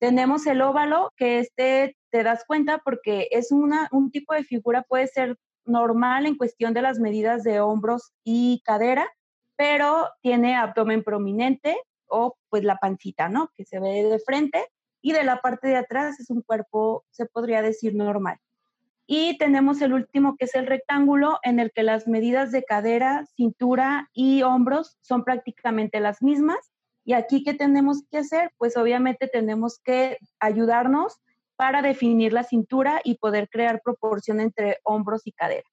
Tenemos 0.00 0.44
el 0.48 0.60
óvalo, 0.60 1.12
que 1.16 1.38
este 1.38 1.96
te 2.10 2.24
das 2.24 2.44
cuenta 2.44 2.78
porque 2.84 3.28
es 3.30 3.52
una, 3.52 3.88
un 3.92 4.10
tipo 4.10 4.34
de 4.34 4.42
figura, 4.42 4.82
puede 4.82 5.06
ser 5.06 5.36
normal 5.64 6.26
en 6.26 6.36
cuestión 6.36 6.74
de 6.74 6.82
las 6.82 6.98
medidas 6.98 7.44
de 7.44 7.60
hombros 7.60 8.10
y 8.24 8.60
cadera, 8.64 9.08
pero 9.56 10.08
tiene 10.20 10.56
abdomen 10.56 11.04
prominente 11.04 11.80
o 12.08 12.34
pues 12.48 12.64
la 12.64 12.74
pancita, 12.78 13.28
¿no? 13.28 13.52
Que 13.56 13.64
se 13.64 13.78
ve 13.78 14.02
de 14.02 14.18
frente 14.18 14.66
y 15.02 15.12
de 15.12 15.24
la 15.24 15.40
parte 15.40 15.68
de 15.68 15.76
atrás 15.76 16.20
es 16.20 16.30
un 16.30 16.42
cuerpo, 16.42 17.04
se 17.10 17.26
podría 17.26 17.62
decir, 17.62 17.94
normal. 17.94 18.38
Y 19.06 19.36
tenemos 19.38 19.82
el 19.82 19.92
último 19.92 20.36
que 20.36 20.44
es 20.44 20.54
el 20.54 20.66
rectángulo 20.66 21.38
en 21.42 21.58
el 21.58 21.72
que 21.72 21.82
las 21.82 22.06
medidas 22.06 22.52
de 22.52 22.62
cadera, 22.62 23.26
cintura 23.34 24.08
y 24.12 24.42
hombros 24.42 24.98
son 25.00 25.24
prácticamente 25.24 25.98
las 25.98 26.22
mismas. 26.22 26.58
Y 27.04 27.14
aquí, 27.14 27.42
¿qué 27.42 27.54
tenemos 27.54 28.04
que 28.10 28.18
hacer? 28.18 28.52
Pues 28.56 28.76
obviamente 28.76 29.26
tenemos 29.26 29.80
que 29.82 30.18
ayudarnos 30.38 31.18
para 31.56 31.82
definir 31.82 32.32
la 32.32 32.44
cintura 32.44 33.00
y 33.02 33.16
poder 33.16 33.48
crear 33.48 33.80
proporción 33.82 34.40
entre 34.40 34.78
hombros 34.84 35.26
y 35.26 35.32
cadera. 35.32 35.69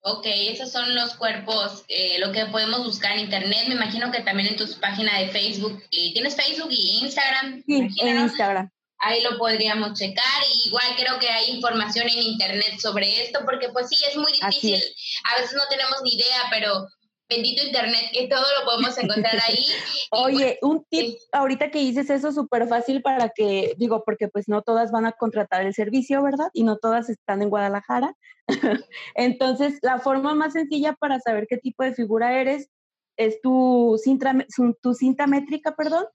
Ok, 0.00 0.26
esos 0.26 0.70
son 0.70 0.94
los 0.94 1.14
cuerpos, 1.14 1.84
eh, 1.88 2.18
lo 2.20 2.32
que 2.32 2.46
podemos 2.46 2.84
buscar 2.84 3.12
en 3.12 3.24
internet. 3.24 3.64
Me 3.68 3.74
imagino 3.74 4.10
que 4.10 4.20
también 4.20 4.48
en 4.48 4.56
tus 4.56 4.76
páginas 4.76 5.18
de 5.18 5.28
Facebook. 5.28 5.82
¿Tienes 5.90 6.36
Facebook 6.36 6.70
y 6.70 7.00
Instagram? 7.02 7.62
Sí, 7.66 7.88
en 8.00 8.18
Instagram 8.20 8.70
ahí 8.98 9.22
lo 9.22 9.38
podríamos 9.38 9.98
checar. 9.98 10.42
Igual 10.64 10.86
creo 10.96 11.18
que 11.18 11.28
hay 11.28 11.50
información 11.50 12.08
en 12.08 12.18
internet 12.18 12.78
sobre 12.80 13.22
esto, 13.22 13.40
porque 13.44 13.68
pues 13.70 13.88
sí, 13.88 13.96
es 14.08 14.16
muy 14.16 14.32
difícil. 14.32 14.82
A 15.24 15.40
veces 15.40 15.56
no 15.56 15.62
tenemos 15.70 15.96
ni 16.02 16.14
idea, 16.14 16.46
pero 16.50 16.86
bendito 17.28 17.64
internet, 17.64 18.10
que 18.12 18.26
todo 18.28 18.40
lo 18.40 18.64
podemos 18.64 18.96
encontrar 18.98 19.38
ahí. 19.46 19.64
Oye, 20.10 20.58
un 20.62 20.84
tip 20.88 21.16
ahorita 21.32 21.70
que 21.70 21.80
dices 21.80 22.08
eso 22.10 22.32
súper 22.32 22.66
fácil 22.68 23.02
para 23.02 23.28
que, 23.30 23.74
digo, 23.76 24.02
porque 24.04 24.28
pues 24.28 24.48
no 24.48 24.62
todas 24.62 24.90
van 24.90 25.06
a 25.06 25.12
contratar 25.12 25.64
el 25.64 25.74
servicio, 25.74 26.22
¿verdad? 26.22 26.48
Y 26.52 26.64
no 26.64 26.78
todas 26.78 27.10
están 27.10 27.42
en 27.42 27.50
Guadalajara. 27.50 28.14
Entonces, 29.14 29.78
la 29.82 29.98
forma 29.98 30.34
más 30.34 30.54
sencilla 30.54 30.94
para 30.94 31.20
saber 31.20 31.46
qué 31.48 31.58
tipo 31.58 31.82
de 31.84 31.94
figura 31.94 32.40
eres 32.40 32.70
es 33.16 33.40
tu 33.42 34.00
cinta, 34.02 34.34
tu 34.80 34.94
cinta 34.94 35.26
métrica, 35.26 35.74
perdón, 35.74 36.06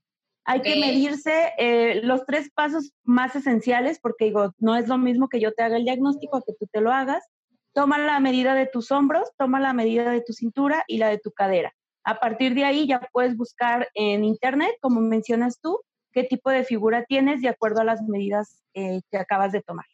hay 0.46 0.62
que 0.62 0.76
medirse 0.76 1.54
eh, 1.58 2.02
los 2.04 2.26
tres 2.26 2.50
pasos 2.54 2.92
más 3.04 3.36
esenciales, 3.36 4.00
porque 4.00 4.26
digo, 4.26 4.54
no 4.58 4.76
es 4.76 4.88
lo 4.88 4.98
mismo 4.98 5.30
que 5.30 5.40
yo 5.40 5.54
te 5.54 5.64
haga 5.64 5.78
el 5.78 5.86
diagnóstico 5.86 6.38
a 6.38 6.42
que 6.42 6.54
tú 6.60 6.68
te 6.72 6.82
lo 6.82 6.92
hagas. 6.92 7.24
Toma 7.74 7.98
la 7.98 8.20
medida 8.20 8.56
de 8.56 8.68
tus 8.68 8.92
hombros, 8.92 9.30
toma 9.38 9.60
la 9.60 9.74
medida 9.74 10.12
de 10.12 10.22
tu 10.22 10.34
cintura 10.34 10.84
y 10.88 10.98
la 10.98 11.10
de 11.10 11.18
tu 11.18 11.32
cadera. 11.32 11.74
A 12.04 12.20
partir 12.20 12.54
de 12.54 12.66
ahí 12.66 12.88
ya 12.88 13.10
puedes 13.12 13.36
buscar 13.36 13.90
en 13.94 14.24
internet, 14.24 14.76
como 14.82 15.02
mencionas 15.02 15.60
tú, 15.60 15.82
qué 16.12 16.24
tipo 16.24 16.50
de 16.50 16.64
figura 16.64 17.06
tienes 17.06 17.42
de 17.42 17.50
acuerdo 17.50 17.82
a 17.82 17.86
las 17.86 18.02
medidas 18.02 18.62
eh, 18.74 19.02
que 19.10 19.18
acabas 19.18 19.52
de 19.52 19.62
tomar. 19.62 19.86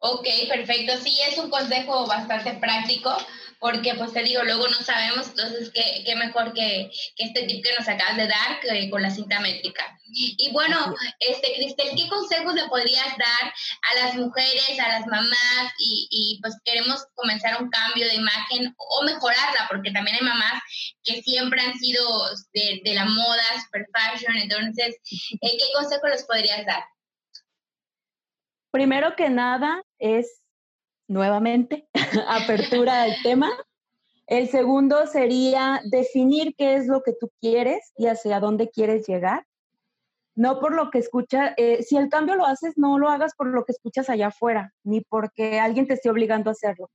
Ok, 0.00 0.26
perfecto. 0.48 0.96
Sí, 0.98 1.18
es 1.28 1.38
un 1.38 1.50
consejo 1.50 2.06
bastante 2.06 2.54
práctico 2.54 3.10
porque 3.58 3.94
pues 3.94 4.12
te 4.12 4.22
digo, 4.22 4.42
luego 4.44 4.68
no 4.68 4.76
sabemos, 4.76 5.28
entonces 5.28 5.70
qué, 5.74 6.04
qué 6.06 6.14
mejor 6.14 6.52
que, 6.52 6.90
que, 7.16 7.24
este 7.24 7.42
tip 7.44 7.64
que 7.64 7.74
nos 7.78 7.88
acabas 7.88 8.16
de 8.16 8.28
dar 8.28 8.60
que 8.60 8.90
con 8.90 9.02
la 9.02 9.10
cinta 9.10 9.40
métrica. 9.40 9.98
Y 10.10 10.50
bueno, 10.52 10.94
este 11.20 11.52
Cristel, 11.54 11.94
¿qué 11.94 12.08
consejos 12.08 12.54
le 12.54 12.66
podrías 12.68 13.08
dar 13.18 13.52
a 13.90 14.04
las 14.04 14.14
mujeres, 14.14 14.78
a 14.80 14.88
las 14.88 15.06
mamás 15.06 15.72
y, 15.78 16.08
y 16.10 16.40
pues 16.40 16.56
queremos 16.64 17.04
comenzar 17.14 17.62
un 17.62 17.68
cambio 17.68 18.06
de 18.06 18.14
imagen 18.14 18.74
o 18.78 19.02
mejorarla? 19.02 19.66
Porque 19.68 19.90
también 19.90 20.16
hay 20.16 20.22
mamás 20.22 20.62
que 21.04 21.20
siempre 21.22 21.60
han 21.60 21.76
sido 21.78 22.04
de, 22.52 22.80
de 22.84 22.94
la 22.94 23.04
moda, 23.04 23.42
super 23.64 23.86
fashion, 23.92 24.36
entonces, 24.36 24.96
eh, 25.40 25.58
¿qué 25.58 25.64
consejos 25.74 26.10
les 26.10 26.24
podrías 26.24 26.64
dar? 26.64 26.84
Primero 28.70 29.16
que 29.16 29.30
nada 29.30 29.82
es 29.98 30.42
nuevamente 31.08 31.88
apertura 32.28 33.02
del 33.02 33.14
tema. 33.22 33.50
El 34.26 34.48
segundo 34.48 35.06
sería 35.06 35.80
definir 35.84 36.54
qué 36.56 36.76
es 36.76 36.86
lo 36.86 37.02
que 37.02 37.14
tú 37.18 37.30
quieres 37.40 37.92
y 37.96 38.06
hacia 38.06 38.40
dónde 38.40 38.68
quieres 38.68 39.06
llegar. 39.06 39.44
No 40.36 40.60
por 40.60 40.74
lo 40.74 40.90
que 40.90 40.98
escuchas, 40.98 41.52
eh, 41.56 41.82
si 41.82 41.96
el 41.96 42.08
cambio 42.10 42.36
lo 42.36 42.46
haces, 42.46 42.74
no 42.76 42.98
lo 42.98 43.08
hagas 43.08 43.34
por 43.34 43.48
lo 43.48 43.64
que 43.64 43.72
escuchas 43.72 44.08
allá 44.08 44.28
afuera, 44.28 44.72
ni 44.84 45.00
porque 45.00 45.58
alguien 45.58 45.88
te 45.88 45.94
esté 45.94 46.10
obligando 46.10 46.50
a 46.50 46.52
hacerlo. 46.52 46.90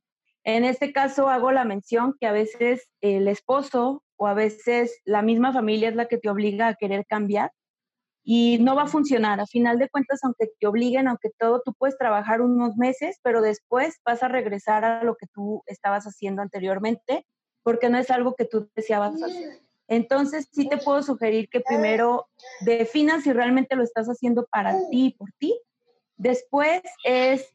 En 0.45 0.63
este 0.63 0.93
caso 0.93 1.27
hago 1.27 1.51
la 1.51 1.65
mención 1.65 2.15
que 2.19 2.27
a 2.27 2.31
veces 2.31 2.87
el 3.01 3.27
esposo 3.27 4.03
o 4.15 4.27
a 4.27 4.33
veces 4.33 5.01
la 5.03 5.21
misma 5.21 5.51
familia 5.51 5.89
es 5.89 5.95
la 5.95 6.05
que 6.05 6.17
te 6.17 6.29
obliga 6.29 6.67
a 6.67 6.75
querer 6.75 7.05
cambiar 7.05 7.51
y 8.23 8.57
no 8.59 8.75
va 8.75 8.83
a 8.83 8.87
funcionar. 8.87 9.39
A 9.41 9.45
final 9.45 9.77
de 9.77 9.89
cuentas, 9.89 10.23
aunque 10.23 10.49
te 10.59 10.67
obliguen, 10.67 11.07
aunque 11.07 11.29
todo, 11.37 11.61
tú 11.63 11.73
puedes 11.73 11.97
trabajar 11.97 12.41
unos 12.41 12.77
meses, 12.77 13.19
pero 13.21 13.41
después 13.41 13.99
vas 14.05 14.23
a 14.23 14.29
regresar 14.29 14.85
a 14.85 15.03
lo 15.03 15.15
que 15.15 15.27
tú 15.27 15.61
estabas 15.67 16.05
haciendo 16.05 16.41
anteriormente, 16.41 17.25
porque 17.63 17.89
no 17.89 17.97
es 17.97 18.09
algo 18.09 18.35
que 18.35 18.45
tú 18.45 18.69
deseabas 18.75 19.21
hacer. 19.21 19.61
Entonces, 19.89 20.47
sí 20.51 20.69
te 20.69 20.77
puedo 20.77 21.03
sugerir 21.03 21.49
que 21.49 21.59
primero 21.59 22.27
definas 22.61 23.23
si 23.23 23.33
realmente 23.33 23.75
lo 23.75 23.83
estás 23.83 24.07
haciendo 24.07 24.47
para 24.49 24.73
ti 24.89 25.07
y 25.07 25.13
por 25.13 25.29
ti. 25.37 25.59
Después 26.15 26.81
es 27.03 27.53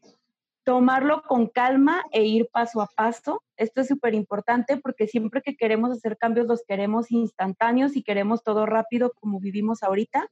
tomarlo 0.63 1.23
con 1.23 1.47
calma 1.47 2.03
e 2.11 2.23
ir 2.25 2.47
paso 2.51 2.81
a 2.81 2.87
paso. 2.95 3.41
Esto 3.57 3.81
es 3.81 3.87
súper 3.87 4.13
importante 4.13 4.77
porque 4.77 5.07
siempre 5.07 5.41
que 5.41 5.55
queremos 5.55 5.91
hacer 5.91 6.17
cambios 6.17 6.45
los 6.45 6.63
queremos 6.67 7.09
instantáneos 7.09 7.95
y 7.95 8.03
queremos 8.03 8.43
todo 8.43 8.67
rápido 8.67 9.11
como 9.19 9.39
vivimos 9.39 9.81
ahorita 9.81 10.29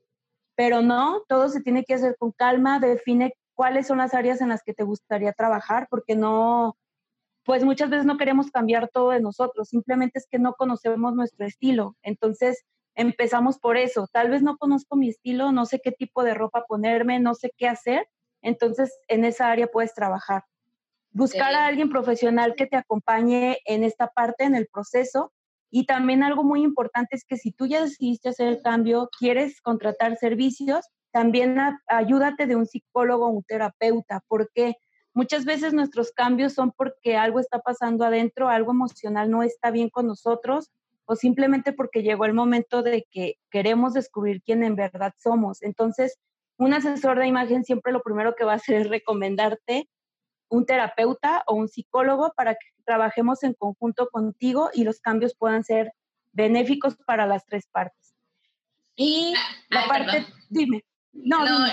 pero 0.57 0.81
no, 0.81 1.21
todo 1.27 1.49
se 1.49 1.61
tiene 1.61 1.85
que 1.85 1.93
hacer 1.93 2.17
con 2.17 2.31
calma, 2.31 2.79
define 2.79 3.35
cuáles 3.53 3.85
son 3.85 3.99
las 3.99 4.15
áreas 4.15 4.41
en 4.41 4.49
las 4.49 4.63
que 4.63 4.73
te 4.73 4.83
gustaría 4.83 5.31
trabajar, 5.31 5.87
porque 5.87 6.15
no, 6.15 6.75
pues 7.45 7.63
muchas 7.63 7.91
veces 7.91 8.07
no 8.07 8.17
queremos 8.17 8.49
cambiar 8.49 8.89
todo 8.91 9.11
de 9.11 9.21
nosotros, 9.21 9.69
simplemente 9.69 10.17
es 10.17 10.27
que 10.27 10.39
no 10.39 10.53
conocemos 10.53 11.13
nuestro 11.13 11.45
estilo. 11.45 11.95
Entonces, 12.01 12.65
empezamos 12.95 13.59
por 13.59 13.77
eso. 13.77 14.07
Tal 14.11 14.31
vez 14.31 14.41
no 14.41 14.57
conozco 14.57 14.95
mi 14.95 15.09
estilo, 15.09 15.51
no 15.51 15.67
sé 15.67 15.79
qué 15.79 15.91
tipo 15.91 16.23
de 16.23 16.33
ropa 16.33 16.65
ponerme, 16.67 17.19
no 17.19 17.35
sé 17.35 17.53
qué 17.55 17.67
hacer. 17.67 18.09
Entonces, 18.41 18.97
en 19.07 19.25
esa 19.25 19.51
área 19.51 19.67
puedes 19.67 19.93
trabajar. 19.93 20.43
Buscar 21.11 21.53
a 21.53 21.67
alguien 21.67 21.89
profesional 21.89 22.55
que 22.55 22.65
te 22.65 22.77
acompañe 22.77 23.59
en 23.65 23.83
esta 23.83 24.07
parte, 24.07 24.43
en 24.43 24.55
el 24.55 24.67
proceso, 24.67 25.31
y 25.69 25.85
también 25.85 26.23
algo 26.23 26.43
muy 26.43 26.63
importante 26.63 27.15
es 27.15 27.25
que 27.25 27.37
si 27.37 27.51
tú 27.51 27.67
ya 27.67 27.81
decidiste 27.81 28.29
hacer 28.29 28.47
el 28.47 28.61
cambio, 28.61 29.09
quieres 29.17 29.61
contratar 29.61 30.15
servicios, 30.17 30.85
también 31.11 31.57
ayúdate 31.87 32.45
de 32.45 32.55
un 32.55 32.65
psicólogo 32.65 33.25
o 33.27 33.29
un 33.29 33.43
terapeuta, 33.43 34.21
porque 34.27 34.75
muchas 35.13 35.45
veces 35.45 35.73
nuestros 35.73 36.11
cambios 36.11 36.53
son 36.53 36.71
porque 36.71 37.17
algo 37.17 37.39
está 37.39 37.59
pasando 37.59 38.05
adentro, 38.05 38.49
algo 38.49 38.71
emocional 38.71 39.29
no 39.29 39.43
está 39.43 39.71
bien 39.71 39.89
con 39.89 40.07
nosotros 40.07 40.71
o 41.05 41.15
simplemente 41.15 41.73
porque 41.73 42.03
llegó 42.03 42.25
el 42.25 42.33
momento 42.33 42.83
de 42.83 43.05
que 43.09 43.35
queremos 43.49 43.93
descubrir 43.93 44.41
quién 44.43 44.63
en 44.63 44.75
verdad 44.75 45.13
somos. 45.17 45.63
Entonces, 45.63 46.19
un 46.57 46.73
asesor 46.73 47.17
de 47.17 47.27
imagen 47.27 47.63
siempre 47.63 47.93
lo 47.93 48.01
primero 48.01 48.35
que 48.35 48.43
va 48.43 48.53
a 48.53 48.57
hacer 48.57 48.81
es 48.81 48.89
recomendarte 48.89 49.89
un 50.49 50.65
terapeuta 50.65 51.43
o 51.47 51.55
un 51.55 51.67
psicólogo 51.67 52.33
para 52.35 52.53
que 52.53 52.67
trabajemos 52.85 53.43
en 53.43 53.53
conjunto 53.53 54.09
contigo 54.09 54.69
y 54.73 54.83
los 54.83 54.99
cambios 54.99 55.35
puedan 55.35 55.63
ser 55.63 55.93
benéficos 56.31 56.95
para 57.05 57.25
las 57.25 57.45
tres 57.45 57.67
partes. 57.67 58.15
Y 58.95 59.33
ah, 59.37 59.55
la 59.69 59.87
parte, 59.87 60.25
dime. 60.49 60.83
No, 61.23 61.43
no, 61.45 61.65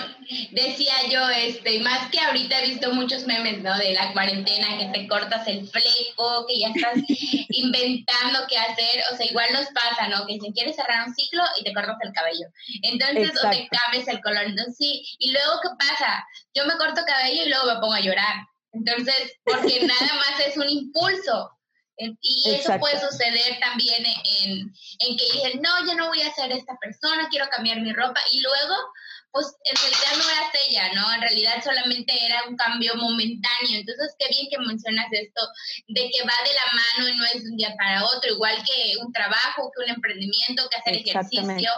decía 0.52 0.94
yo, 1.10 1.28
este, 1.28 1.80
más 1.80 2.10
que 2.10 2.18
ahorita 2.18 2.60
he 2.60 2.68
visto 2.68 2.92
muchos 2.94 3.26
memes, 3.26 3.62
¿no? 3.62 3.76
De 3.76 3.92
la 3.92 4.12
cuarentena, 4.12 4.78
que 4.78 4.86
te 4.86 5.06
cortas 5.06 5.46
el 5.46 5.68
fleco, 5.68 6.46
que 6.48 6.60
ya 6.60 6.68
estás 6.68 6.96
inventando 7.50 8.40
qué 8.48 8.56
hacer, 8.56 9.02
o 9.12 9.16
sea, 9.16 9.26
igual 9.26 9.46
nos 9.52 9.66
pasa, 9.66 10.08
¿no? 10.08 10.26
Que 10.26 10.38
si 10.40 10.52
quieres 10.52 10.76
cerrar 10.76 11.06
un 11.06 11.14
ciclo 11.14 11.42
y 11.60 11.64
te 11.64 11.74
cortas 11.74 11.98
el 12.00 12.12
cabello. 12.12 12.46
Entonces, 12.82 13.32
o 13.44 13.50
te 13.50 13.68
cambias 13.68 14.08
el 14.08 14.22
color. 14.22 14.44
Entonces, 14.44 14.76
sí, 14.78 15.04
y 15.18 15.30
luego, 15.30 15.60
¿qué 15.62 15.68
pasa? 15.78 16.26
Yo 16.54 16.64
me 16.64 16.76
corto 16.78 17.02
cabello 17.06 17.44
y 17.44 17.48
luego 17.48 17.66
me 17.66 17.80
pongo 17.80 17.94
a 17.94 18.00
llorar. 18.00 18.46
Entonces, 18.74 19.38
porque 19.44 19.86
nada 19.86 20.14
más 20.14 20.40
es 20.46 20.56
un 20.56 20.68
impulso. 20.68 21.50
Y 21.96 22.50
eso 22.50 22.76
puede 22.80 22.98
suceder 23.00 23.60
también 23.60 24.04
en, 24.04 24.72
en 24.98 25.16
que 25.16 25.24
dicen, 25.32 25.62
no, 25.62 25.86
yo 25.86 25.94
no 25.94 26.08
voy 26.08 26.22
a 26.22 26.34
ser 26.34 26.50
esta 26.50 26.76
persona, 26.80 27.28
quiero 27.30 27.48
cambiar 27.48 27.80
mi 27.80 27.92
ropa. 27.92 28.20
Y 28.32 28.40
luego 28.40 28.74
pues 29.34 29.52
en 29.64 29.74
realidad 29.74 30.14
no 30.16 30.30
eras 30.30 30.54
ella, 30.68 30.92
¿no? 30.94 31.12
En 31.12 31.20
realidad 31.20 31.60
solamente 31.62 32.12
era 32.24 32.44
un 32.48 32.56
cambio 32.56 32.94
momentáneo. 32.94 33.80
Entonces, 33.80 34.14
qué 34.16 34.28
bien 34.28 34.46
que 34.48 34.58
mencionas 34.60 35.06
esto, 35.10 35.40
de 35.88 36.02
que 36.02 36.22
va 36.22 36.34
de 36.46 36.54
la 36.54 36.66
mano 36.72 37.08
y 37.08 37.16
no 37.16 37.24
es 37.24 37.42
de 37.42 37.50
un 37.50 37.56
día 37.56 37.74
para 37.76 38.04
otro, 38.04 38.30
igual 38.30 38.56
que 38.64 38.96
un 39.04 39.12
trabajo, 39.12 39.72
que 39.74 39.82
un 39.82 39.90
emprendimiento, 39.90 40.68
que 40.70 40.76
hacer 40.76 40.94
ejercicio, 40.94 41.70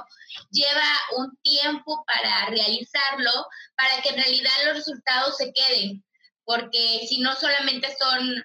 lleva 0.51 0.85
un 1.17 1.35
tiempo 1.43 2.05
para 2.07 2.51
realizarlo, 2.51 3.47
para 3.75 4.03
que 4.03 4.11
en 4.11 4.17
realidad 4.17 4.53
los 4.67 4.77
resultados 4.77 5.39
se 5.39 5.51
queden, 5.55 6.05
porque 6.47 7.07
si 7.07 7.21
no 7.21 7.35
solamente 7.35 7.89
son 7.99 8.43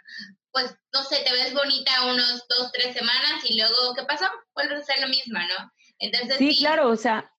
pues, 0.51 0.75
no 0.93 1.03
sé, 1.03 1.17
te 1.23 1.31
ves 1.31 1.53
bonita 1.53 1.91
unos 2.11 2.45
dos, 2.49 2.71
tres 2.73 2.93
semanas 2.93 3.43
y 3.49 3.57
luego, 3.57 3.95
¿qué 3.95 4.03
pasó? 4.03 4.25
Vuelves 4.53 4.79
a 4.79 4.81
hacer 4.81 5.01
lo 5.01 5.07
mismo, 5.07 5.39
¿no? 5.39 5.71
Entonces, 5.99 6.37
sí, 6.37 6.57
claro, 6.57 6.89
o 6.89 6.95
sea, 6.97 7.31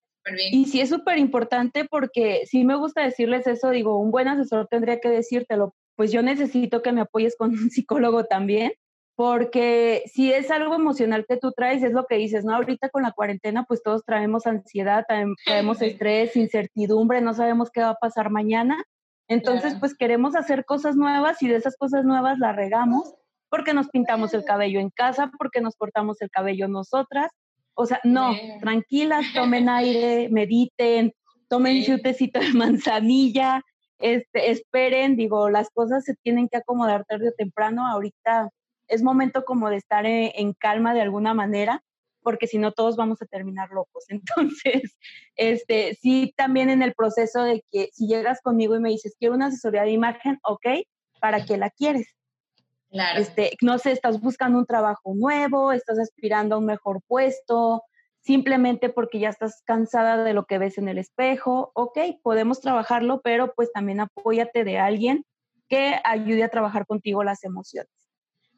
y 0.50 0.64
sí 0.66 0.80
es 0.80 0.88
súper 0.88 1.18
importante 1.18 1.84
porque 1.84 2.44
sí 2.46 2.64
me 2.64 2.76
gusta 2.76 3.02
decirles 3.02 3.46
eso, 3.46 3.70
digo, 3.70 3.98
un 3.98 4.10
buen 4.10 4.28
asesor 4.28 4.68
tendría 4.68 5.00
que 5.00 5.08
decírtelo, 5.08 5.74
pues 5.96 6.12
yo 6.12 6.22
necesito 6.22 6.82
que 6.82 6.92
me 6.92 7.02
apoyes 7.02 7.36
con 7.36 7.50
un 7.58 7.70
psicólogo 7.70 8.24
también, 8.24 8.72
porque 9.14 10.04
si 10.06 10.32
es 10.32 10.50
algo 10.50 10.74
emocional 10.74 11.26
que 11.28 11.36
tú 11.36 11.52
traes, 11.52 11.82
es 11.82 11.92
lo 11.92 12.06
que 12.06 12.16
dices, 12.16 12.44
¿no? 12.44 12.54
Ahorita 12.54 12.88
con 12.88 13.02
la 13.02 13.12
cuarentena, 13.12 13.64
pues 13.64 13.82
todos 13.82 14.04
traemos 14.04 14.46
ansiedad, 14.46 15.04
traemos 15.44 15.82
estrés, 15.82 16.34
incertidumbre, 16.36 17.20
no 17.20 17.34
sabemos 17.34 17.70
qué 17.70 17.82
va 17.82 17.90
a 17.90 17.96
pasar 17.96 18.30
mañana. 18.30 18.82
Entonces, 19.32 19.76
pues 19.78 19.94
queremos 19.94 20.36
hacer 20.36 20.64
cosas 20.64 20.96
nuevas 20.96 21.42
y 21.42 21.48
de 21.48 21.56
esas 21.56 21.76
cosas 21.76 22.04
nuevas 22.04 22.38
la 22.38 22.52
regamos 22.52 23.14
porque 23.48 23.74
nos 23.74 23.88
pintamos 23.88 24.32
el 24.34 24.44
cabello 24.44 24.80
en 24.80 24.90
casa, 24.90 25.30
porque 25.38 25.60
nos 25.60 25.76
cortamos 25.76 26.22
el 26.22 26.30
cabello 26.30 26.68
nosotras, 26.68 27.30
o 27.74 27.84
sea, 27.86 28.00
no, 28.02 28.34
tranquilas, 28.60 29.26
tomen 29.34 29.68
aire, 29.68 30.28
mediten, 30.30 31.12
tomen 31.48 31.84
chutecito 31.84 32.40
de 32.40 32.52
manzanilla, 32.54 33.62
este, 33.98 34.50
esperen, 34.50 35.16
digo, 35.16 35.48
las 35.48 35.70
cosas 35.70 36.04
se 36.04 36.14
tienen 36.16 36.48
que 36.48 36.56
acomodar 36.56 37.04
tarde 37.04 37.28
o 37.28 37.32
temprano. 37.32 37.86
Ahorita 37.86 38.50
es 38.88 39.02
momento 39.02 39.44
como 39.44 39.70
de 39.70 39.76
estar 39.76 40.04
en, 40.06 40.52
calma 40.54 40.92
de 40.92 41.02
alguna 41.02 41.34
manera, 41.34 41.82
porque 42.22 42.46
si 42.46 42.58
no 42.58 42.72
todos 42.72 42.96
vamos 42.96 43.20
a 43.22 43.26
terminar 43.26 43.70
locos. 43.70 44.04
Entonces, 44.08 44.96
este, 45.36 45.94
sí, 45.94 46.32
también 46.36 46.70
en 46.70 46.82
el 46.82 46.94
proceso 46.94 47.42
de 47.42 47.64
que 47.70 47.90
si 47.92 48.06
llegas 48.06 48.40
conmigo 48.42 48.76
y 48.76 48.80
me 48.80 48.90
dices, 48.90 49.16
quiero 49.18 49.34
una 49.34 49.46
asesoría 49.46 49.82
de 49.82 49.90
imagen, 49.90 50.38
ok, 50.42 50.66
¿para 51.20 51.44
qué 51.44 51.56
la 51.56 51.70
quieres? 51.70 52.08
Este, 53.16 53.56
no 53.62 53.78
sé, 53.78 53.92
estás 53.92 54.20
buscando 54.20 54.58
un 54.58 54.66
trabajo 54.66 55.14
nuevo, 55.14 55.72
estás 55.72 55.98
aspirando 55.98 56.56
a 56.56 56.58
un 56.58 56.66
mejor 56.66 57.00
puesto, 57.06 57.84
simplemente 58.20 58.90
porque 58.90 59.18
ya 59.18 59.30
estás 59.30 59.62
cansada 59.64 60.22
de 60.22 60.34
lo 60.34 60.44
que 60.44 60.58
ves 60.58 60.76
en 60.76 60.88
el 60.88 60.98
espejo, 60.98 61.72
ok, 61.74 61.98
podemos 62.22 62.60
trabajarlo, 62.60 63.22
pero 63.22 63.54
pues 63.54 63.72
también 63.72 64.00
apóyate 64.00 64.64
de 64.64 64.78
alguien 64.78 65.24
que 65.68 65.98
ayude 66.04 66.44
a 66.44 66.50
trabajar 66.50 66.86
contigo 66.86 67.24
las 67.24 67.44
emociones. 67.44 68.01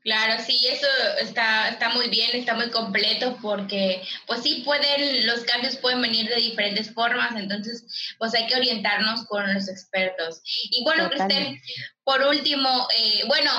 Claro, 0.04 0.34
sí, 0.44 0.66
eso 0.70 0.86
está, 1.18 1.70
está 1.70 1.88
muy 1.88 2.10
bien, 2.10 2.28
está 2.34 2.52
muy 2.54 2.70
completo 2.70 3.38
porque 3.40 4.02
pues 4.26 4.42
sí 4.42 4.62
pueden, 4.62 5.26
los 5.26 5.44
cambios 5.44 5.78
pueden 5.78 6.02
venir 6.02 6.28
de 6.28 6.36
diferentes 6.36 6.92
formas, 6.92 7.34
entonces 7.36 8.14
pues 8.18 8.34
hay 8.34 8.46
que 8.46 8.54
orientarnos 8.54 9.24
con 9.24 9.52
los 9.54 9.66
expertos. 9.66 10.42
Y 10.70 10.84
bueno, 10.84 11.08
Cristel, 11.08 11.58
por 12.04 12.20
último, 12.20 12.86
eh, 12.94 13.22
bueno, 13.26 13.50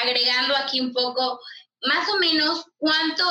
agregando 0.00 0.56
aquí 0.56 0.80
un 0.80 0.92
poco, 0.92 1.40
más 1.82 2.08
o 2.10 2.18
menos, 2.20 2.64
¿cuánto, 2.76 3.24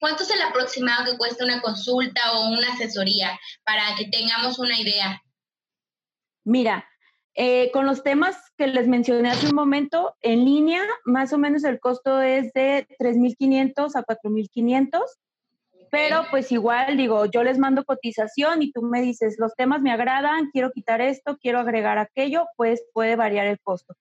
¿cuánto 0.00 0.22
es 0.22 0.30
el 0.30 0.40
aproximado 0.40 1.04
que 1.04 1.18
cuesta 1.18 1.44
una 1.44 1.60
consulta 1.60 2.32
o 2.32 2.48
una 2.48 2.72
asesoría 2.72 3.38
para 3.64 3.94
que 3.96 4.06
tengamos 4.06 4.58
una 4.58 4.80
idea? 4.80 5.22
Mira, 6.44 6.88
eh, 7.36 7.70
con 7.72 7.84
los 7.84 8.04
temas 8.04 8.36
que 8.56 8.68
les 8.68 8.86
mencioné 8.86 9.30
hace 9.30 9.48
un 9.48 9.56
momento, 9.56 10.14
en 10.20 10.44
línea, 10.44 10.82
más 11.04 11.32
o 11.32 11.38
menos 11.38 11.64
el 11.64 11.80
costo 11.80 12.20
es 12.20 12.52
de 12.52 12.86
3.500 13.00 13.96
a 13.96 14.04
4.500. 14.04 15.00
Pero 15.90 16.22
pues 16.30 16.50
igual 16.50 16.96
digo, 16.96 17.26
yo 17.26 17.44
les 17.44 17.58
mando 17.58 17.84
cotización 17.84 18.62
y 18.62 18.72
tú 18.72 18.82
me 18.82 19.00
dices, 19.00 19.36
los 19.38 19.54
temas 19.54 19.80
me 19.80 19.92
agradan, 19.92 20.50
quiero 20.52 20.72
quitar 20.72 21.00
esto, 21.00 21.38
quiero 21.40 21.60
agregar 21.60 21.98
aquello, 21.98 22.46
pues 22.56 22.84
puede 22.92 23.14
variar 23.14 23.46
el 23.46 23.60
costo. 23.60 23.94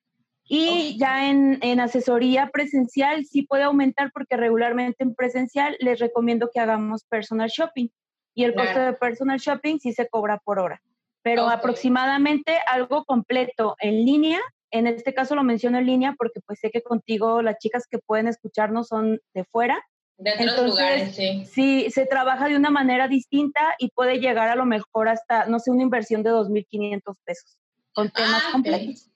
Y 0.44 0.98
ya 1.00 1.30
en, 1.30 1.60
en, 1.62 1.80
asesoría 1.80 2.50
presencial 2.52 3.26
sí 3.26 3.44
puede 3.44 3.64
aumentar 3.64 4.12
porque 4.12 4.38
regularmente 4.38 5.04
en 5.04 5.16
presencial 5.16 5.78
les 5.80 6.00
recomiendo 6.00 6.50
que 6.52 6.60
hagamos 6.60 7.04
personal 7.06 7.50
shopping. 7.50 7.88
Y 8.36 8.44
el 8.44 8.56
costo 8.56 8.80
de 8.80 8.94
personal 8.94 9.40
shopping 9.40 9.78
sí 9.80 9.94
se 9.94 10.08
cobra 10.10 10.40
por 10.40 10.60
hora. 10.60 10.82
Pero 11.24 11.50
aproximadamente 11.50 12.58
algo 12.68 13.06
completo 13.06 13.76
en 13.80 14.06
línea, 14.06 14.40
en 14.72 14.88
este 14.88 15.14
caso 15.14 15.36
lo 15.36 15.44
menciono 15.44 15.78
en 15.78 15.86
línea 15.86 16.16
porque 16.18 16.42
pues 16.46 16.60
sé 16.60 16.70
que 16.70 16.82
contigo 16.82 17.42
las 17.42 17.58
chicas 17.60 17.88
que 17.90 18.00
pueden 18.00 18.28
escucharnos 18.28 18.88
son 18.88 19.20
de 19.34 19.46
fuera. 19.46 19.82
De 20.18 20.32
otros 20.34 20.48
Entonces, 20.50 20.70
lugares, 20.70 21.16
sí. 21.16 21.46
Sí, 21.46 21.90
se 21.92 22.06
trabaja 22.06 22.48
de 22.48 22.56
una 22.56 22.70
manera 22.70 23.08
distinta 23.08 23.76
y 23.80 23.90
puede 23.92 24.20
llegar 24.20 24.50
a 24.50 24.56
lo 24.56 24.66
mejor 24.66 25.08
hasta, 25.08 25.46
no 25.46 25.60
sé, 25.60 25.72
una 25.72 25.84
inversión 25.84 26.24
de 26.24 26.32
2.500 26.32 27.16
pesos 27.24 27.58
con 27.94 28.10
temas 28.10 28.44
ah, 28.48 28.52
completos. 28.52 29.10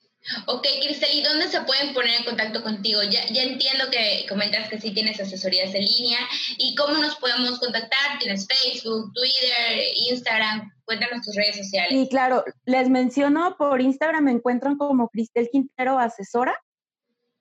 Ok, 0.48 0.66
Cristel, 0.82 1.10
¿y 1.14 1.24
dónde 1.24 1.48
se 1.48 1.62
pueden 1.62 1.94
poner 1.94 2.16
en 2.20 2.26
contacto 2.26 2.62
contigo? 2.64 3.02
Ya, 3.04 3.26
ya 3.28 3.44
entiendo 3.44 3.86
que 3.90 4.26
comentas 4.28 4.70
que 4.70 4.80
sí 4.80 4.92
tienes 4.92 5.20
asesorías 5.20 5.74
en 5.74 5.86
línea. 5.86 6.20
¿Y 6.58 6.76
cómo 6.76 6.98
nos 6.98 7.16
podemos 7.16 7.60
contactar? 7.60 8.20
¿Tienes 8.20 8.48
Facebook, 8.48 9.14
Twitter, 9.14 9.84
Instagram? 10.10 10.72
Cuéntanos 10.86 11.26
tus 11.26 11.36
redes 11.36 11.58
sociales. 11.58 11.92
Sí, 11.92 12.08
claro. 12.10 12.44
Les 12.66 12.90
menciono 12.90 13.56
por 13.58 13.82
Instagram 13.82 14.26
me 14.26 14.32
encuentran 14.32 14.78
como 14.78 15.10
Cristel 15.10 15.50
Quintero 15.50 16.00
Asesora 16.00 16.62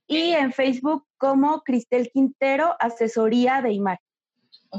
y 0.06 0.32
en 0.32 0.52
Facebook 0.52 1.04
como 1.18 1.62
Cristel 1.62 2.10
Quintero 2.12 2.76
Asesoría 2.78 3.62
de 3.62 3.72
Imagen. 3.72 4.06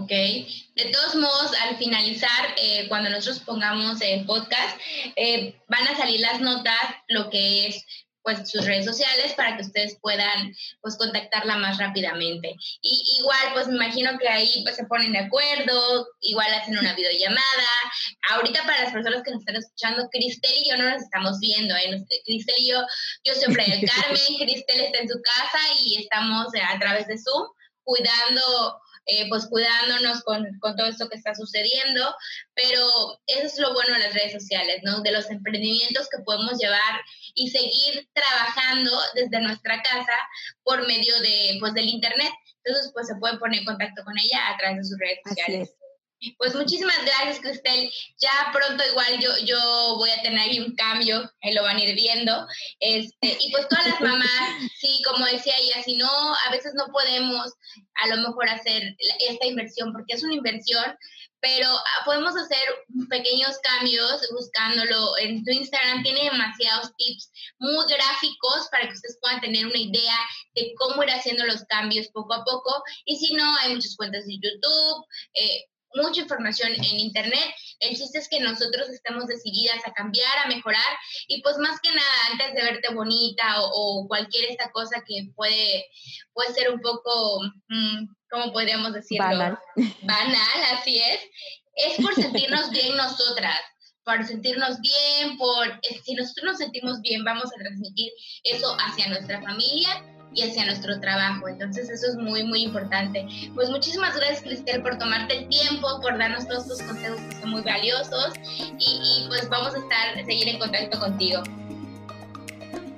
¿Ok? 0.04 0.10
De 0.10 0.92
todos 0.92 1.16
modos, 1.16 1.52
al 1.62 1.78
finalizar, 1.78 2.56
eh, 2.58 2.88
cuando 2.88 3.10
nosotros 3.10 3.40
pongamos 3.40 4.02
el 4.02 4.26
podcast, 4.26 4.80
eh, 5.16 5.56
van 5.68 5.88
a 5.88 5.98
salir 5.98 6.20
las 6.20 6.40
notas, 6.40 6.82
lo 7.08 7.30
que 7.30 7.68
es 7.68 7.86
pues 8.28 8.52
sus 8.52 8.66
redes 8.66 8.84
sociales 8.84 9.34
para 9.36 9.56
que 9.56 9.64
ustedes 9.64 9.98
puedan 10.02 10.54
pues 10.82 10.98
contactarla 10.98 11.56
más 11.56 11.78
rápidamente. 11.78 12.58
Y 12.82 13.20
igual 13.22 13.54
pues 13.54 13.70
me 13.70 13.76
imagino 13.76 14.18
que 14.20 14.28
ahí 14.28 14.64
pues 14.64 14.76
se 14.76 14.84
ponen 14.84 15.14
de 15.14 15.20
acuerdo, 15.20 16.06
igual 16.20 16.54
hacen 16.54 16.78
una 16.78 16.94
videollamada. 16.94 17.70
Ahorita 18.32 18.64
para 18.64 18.84
las 18.84 18.92
personas 18.92 19.24
que 19.24 19.32
nos 19.32 19.40
están 19.40 19.56
escuchando, 19.56 20.10
Cristel 20.12 20.52
y 20.62 20.70
yo 20.70 20.76
no 20.76 20.90
nos 20.90 21.04
estamos 21.04 21.40
viendo, 21.40 21.74
¿eh? 21.78 22.04
Cristel 22.26 22.56
y 22.58 22.72
yo, 22.72 22.82
yo 23.24 23.34
en 23.34 23.72
el 23.72 23.90
Carmen, 23.90 24.38
Cristel 24.40 24.82
está 24.82 25.00
en 25.00 25.08
su 25.08 25.22
casa 25.22 25.60
y 25.86 26.04
estamos 26.04 26.48
a 26.70 26.78
través 26.80 27.08
de 27.08 27.18
Zoom 27.18 27.48
cuidando 27.88 28.82
eh, 29.08 29.28
pues 29.30 29.48
cuidándonos 29.48 30.22
con, 30.24 30.46
con, 30.60 30.76
todo 30.76 30.88
esto 30.88 31.08
que 31.08 31.18
está 31.18 31.34
sucediendo, 31.34 32.14
pero 32.54 32.86
eso 33.26 33.46
es 33.46 33.60
lo 33.60 33.74
bueno 33.74 33.94
de 33.94 34.00
las 34.00 34.14
redes 34.14 34.34
sociales, 34.34 34.82
¿no? 34.84 35.02
De 35.02 35.12
los 35.12 35.30
emprendimientos 35.32 36.10
que 36.10 36.24
podemos 36.24 36.58
llevar 36.60 37.02
y 37.34 37.50
seguir 37.50 38.08
trabajando 38.14 38.92
desde 39.16 39.40
nuestra 39.40 39.82
casa 39.82 40.18
por 40.64 40.86
medio 40.88 41.18
de, 41.22 41.58
pues, 41.60 41.74
del 41.74 41.88
Internet. 41.88 42.32
Entonces, 42.66 42.92
pues 42.94 43.08
se 43.08 43.16
pueden 43.16 43.40
poner 43.40 43.60
en 43.60 43.66
contacto 43.66 44.04
con 44.04 44.14
ella 44.20 44.50
a 44.50 44.58
través 44.58 44.78
de 44.78 44.84
sus 44.84 45.00
redes 45.00 45.20
sociales. 45.26 45.77
Pues 46.38 46.56
muchísimas 46.56 46.98
gracias, 47.06 47.40
Cristel. 47.40 47.92
Ya 48.20 48.50
pronto 48.52 48.84
igual 48.90 49.20
yo, 49.20 49.30
yo 49.46 49.96
voy 49.98 50.10
a 50.10 50.22
tener 50.24 50.40
ahí 50.40 50.60
un 50.60 50.76
cambio, 50.76 51.32
eh, 51.42 51.54
lo 51.54 51.64
van 51.64 51.78
a 51.78 51.84
ir 51.84 51.96
viendo. 51.96 52.48
Este, 52.80 53.38
y 53.40 53.52
pues 53.52 53.68
todas 53.68 53.88
las 53.88 54.02
mamás, 54.02 54.50
sí, 54.80 55.02
como 55.06 55.26
decía 55.26 55.54
ella, 55.60 55.84
si 55.84 55.96
no, 55.98 56.10
a 56.10 56.52
veces 56.52 56.74
no 56.76 56.88
podemos 56.92 57.54
a 58.02 58.08
lo 58.08 58.18
mejor 58.18 58.50
hacer 58.50 58.96
esta 59.30 59.46
inversión, 59.46 59.94
porque 59.94 60.14
es 60.16 60.24
una 60.24 60.34
inversión, 60.34 60.98
pero 61.40 61.68
ah, 61.70 62.06
podemos 62.06 62.36
hacer 62.36 62.64
pequeños 63.10 63.58
cambios 63.60 64.28
buscándolo. 64.32 65.18
En 65.20 65.44
tu 65.44 65.52
Instagram 65.52 66.02
tiene 66.02 66.24
demasiados 66.24 66.96
tips 66.98 67.32
muy 67.60 67.86
gráficos 67.88 68.68
para 68.72 68.88
que 68.88 68.94
ustedes 68.94 69.20
puedan 69.22 69.42
tener 69.42 69.68
una 69.68 69.78
idea 69.78 70.18
de 70.56 70.74
cómo 70.78 71.04
ir 71.04 71.12
haciendo 71.12 71.46
los 71.46 71.64
cambios 71.66 72.08
poco 72.08 72.34
a 72.34 72.44
poco. 72.44 72.82
Y 73.06 73.18
si 73.18 73.34
no, 73.34 73.58
hay 73.60 73.76
muchas 73.76 73.96
cuentas 73.96 74.26
de 74.26 74.34
YouTube. 74.34 75.06
Eh, 75.36 75.66
mucha 76.02 76.22
información 76.22 76.72
en 76.74 77.00
internet. 77.00 77.54
El 77.80 77.96
chiste 77.96 78.20
es 78.20 78.30
que 78.30 78.40
nosotros 78.40 78.90
estemos 78.90 79.28
decididas 79.28 79.80
a 79.86 79.94
cambiar, 79.94 80.38
a 80.44 80.48
mejorar 80.48 80.82
y 81.28 81.42
pues 81.42 81.58
más 81.58 81.80
que 81.82 81.90
nada 81.90 82.12
antes 82.32 82.54
de 82.54 82.64
verte 82.64 82.94
bonita 82.94 83.56
o, 83.60 84.08
cualquier 84.08 84.52
esta 84.52 84.72
cosa 84.72 85.04
que 85.06 85.30
puede, 85.36 85.86
puede 86.34 86.54
ser 86.54 86.72
un 86.72 86.80
poco, 86.82 87.42
mm, 87.68 88.08
¿cómo 88.30 88.54
podríamos 88.54 88.94
decirlo? 88.94 89.26
Banal. 89.26 89.60
Banal, 90.04 90.64
así 90.74 91.00
es. 91.00 91.20
Es 91.76 92.04
por 92.04 92.16
sentirnos 92.16 92.72
bien 92.72 92.96
nosotras 92.96 93.60
por 94.04 94.26
sentirnos 94.26 94.80
bien, 94.80 95.38
por 95.38 95.82
si 96.06 96.16
nosotros 96.16 96.46
nos 96.46 96.58
sentimos 96.60 97.02
bien, 97.02 97.26
vamos 97.26 97.48
a 97.48 97.60
transmitir 97.60 98.10
eso 98.46 98.74
hacia 98.80 99.10
nuestra 99.10 99.42
familia 99.42 100.02
y 100.34 100.44
hacia 100.44 100.66
nuestro 100.66 101.00
trabajo. 101.00 101.48
Entonces 101.48 101.90
eso 101.90 102.08
es 102.08 102.16
muy, 102.16 102.44
muy 102.44 102.64
importante. 102.64 103.26
Pues 103.56 103.70
muchísimas 103.70 104.16
gracias, 104.16 104.42
Cristel, 104.42 104.82
por 104.82 104.98
tomarte 104.98 105.40
el 105.40 105.50
tiempo, 105.50 105.88
por 106.02 106.18
darnos 106.18 106.48
todos 106.48 106.68
tus 106.68 106.82
consejos 106.82 107.20
que 107.20 107.42
son 107.42 107.50
muy 107.52 107.62
valiosos 107.62 108.34
y, 108.78 109.26
pues 109.28 109.50
vamos 109.50 109.74
a 109.74 109.78
estar, 109.78 110.26
seguir 110.26 110.50
en 110.50 110.60
contacto 110.60 111.00
contigo. 111.00 111.42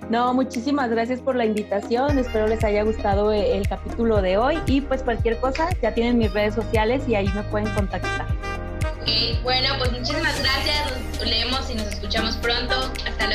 No, 0.10 0.34
muchísimas 0.34 0.90
gracias 0.90 1.22
por 1.22 1.36
la 1.36 1.46
invitación. 1.46 2.18
Espero 2.18 2.48
les 2.48 2.64
haya 2.64 2.82
gustado 2.84 3.32
eh, 3.32 3.56
el 3.56 3.68
capítulo 3.68 4.24
de 4.24 4.38
hoy 4.38 4.60
y 4.66 4.82
pues 4.82 5.04
cualquier 5.04 5.38
cosa 5.40 5.70
ya 5.84 5.94
tienen 5.94 6.18
mis 6.18 6.34
redes 6.34 6.56
sociales 6.56 7.04
y 7.08 7.14
ahí 7.14 7.28
me 7.28 7.44
pueden 7.44 7.72
contactar. 7.76 8.26
Ok, 9.02 9.44
bueno, 9.44 9.70
pues 9.78 9.92
muchísimas 9.92 10.42
gracias. 10.42 10.92
Nos 11.20 11.28
leemos 11.28 11.70
y 11.70 11.76
nos 11.76 11.88
escuchamos 11.88 12.38
pronto. 12.38 12.92
Hasta 13.08 13.28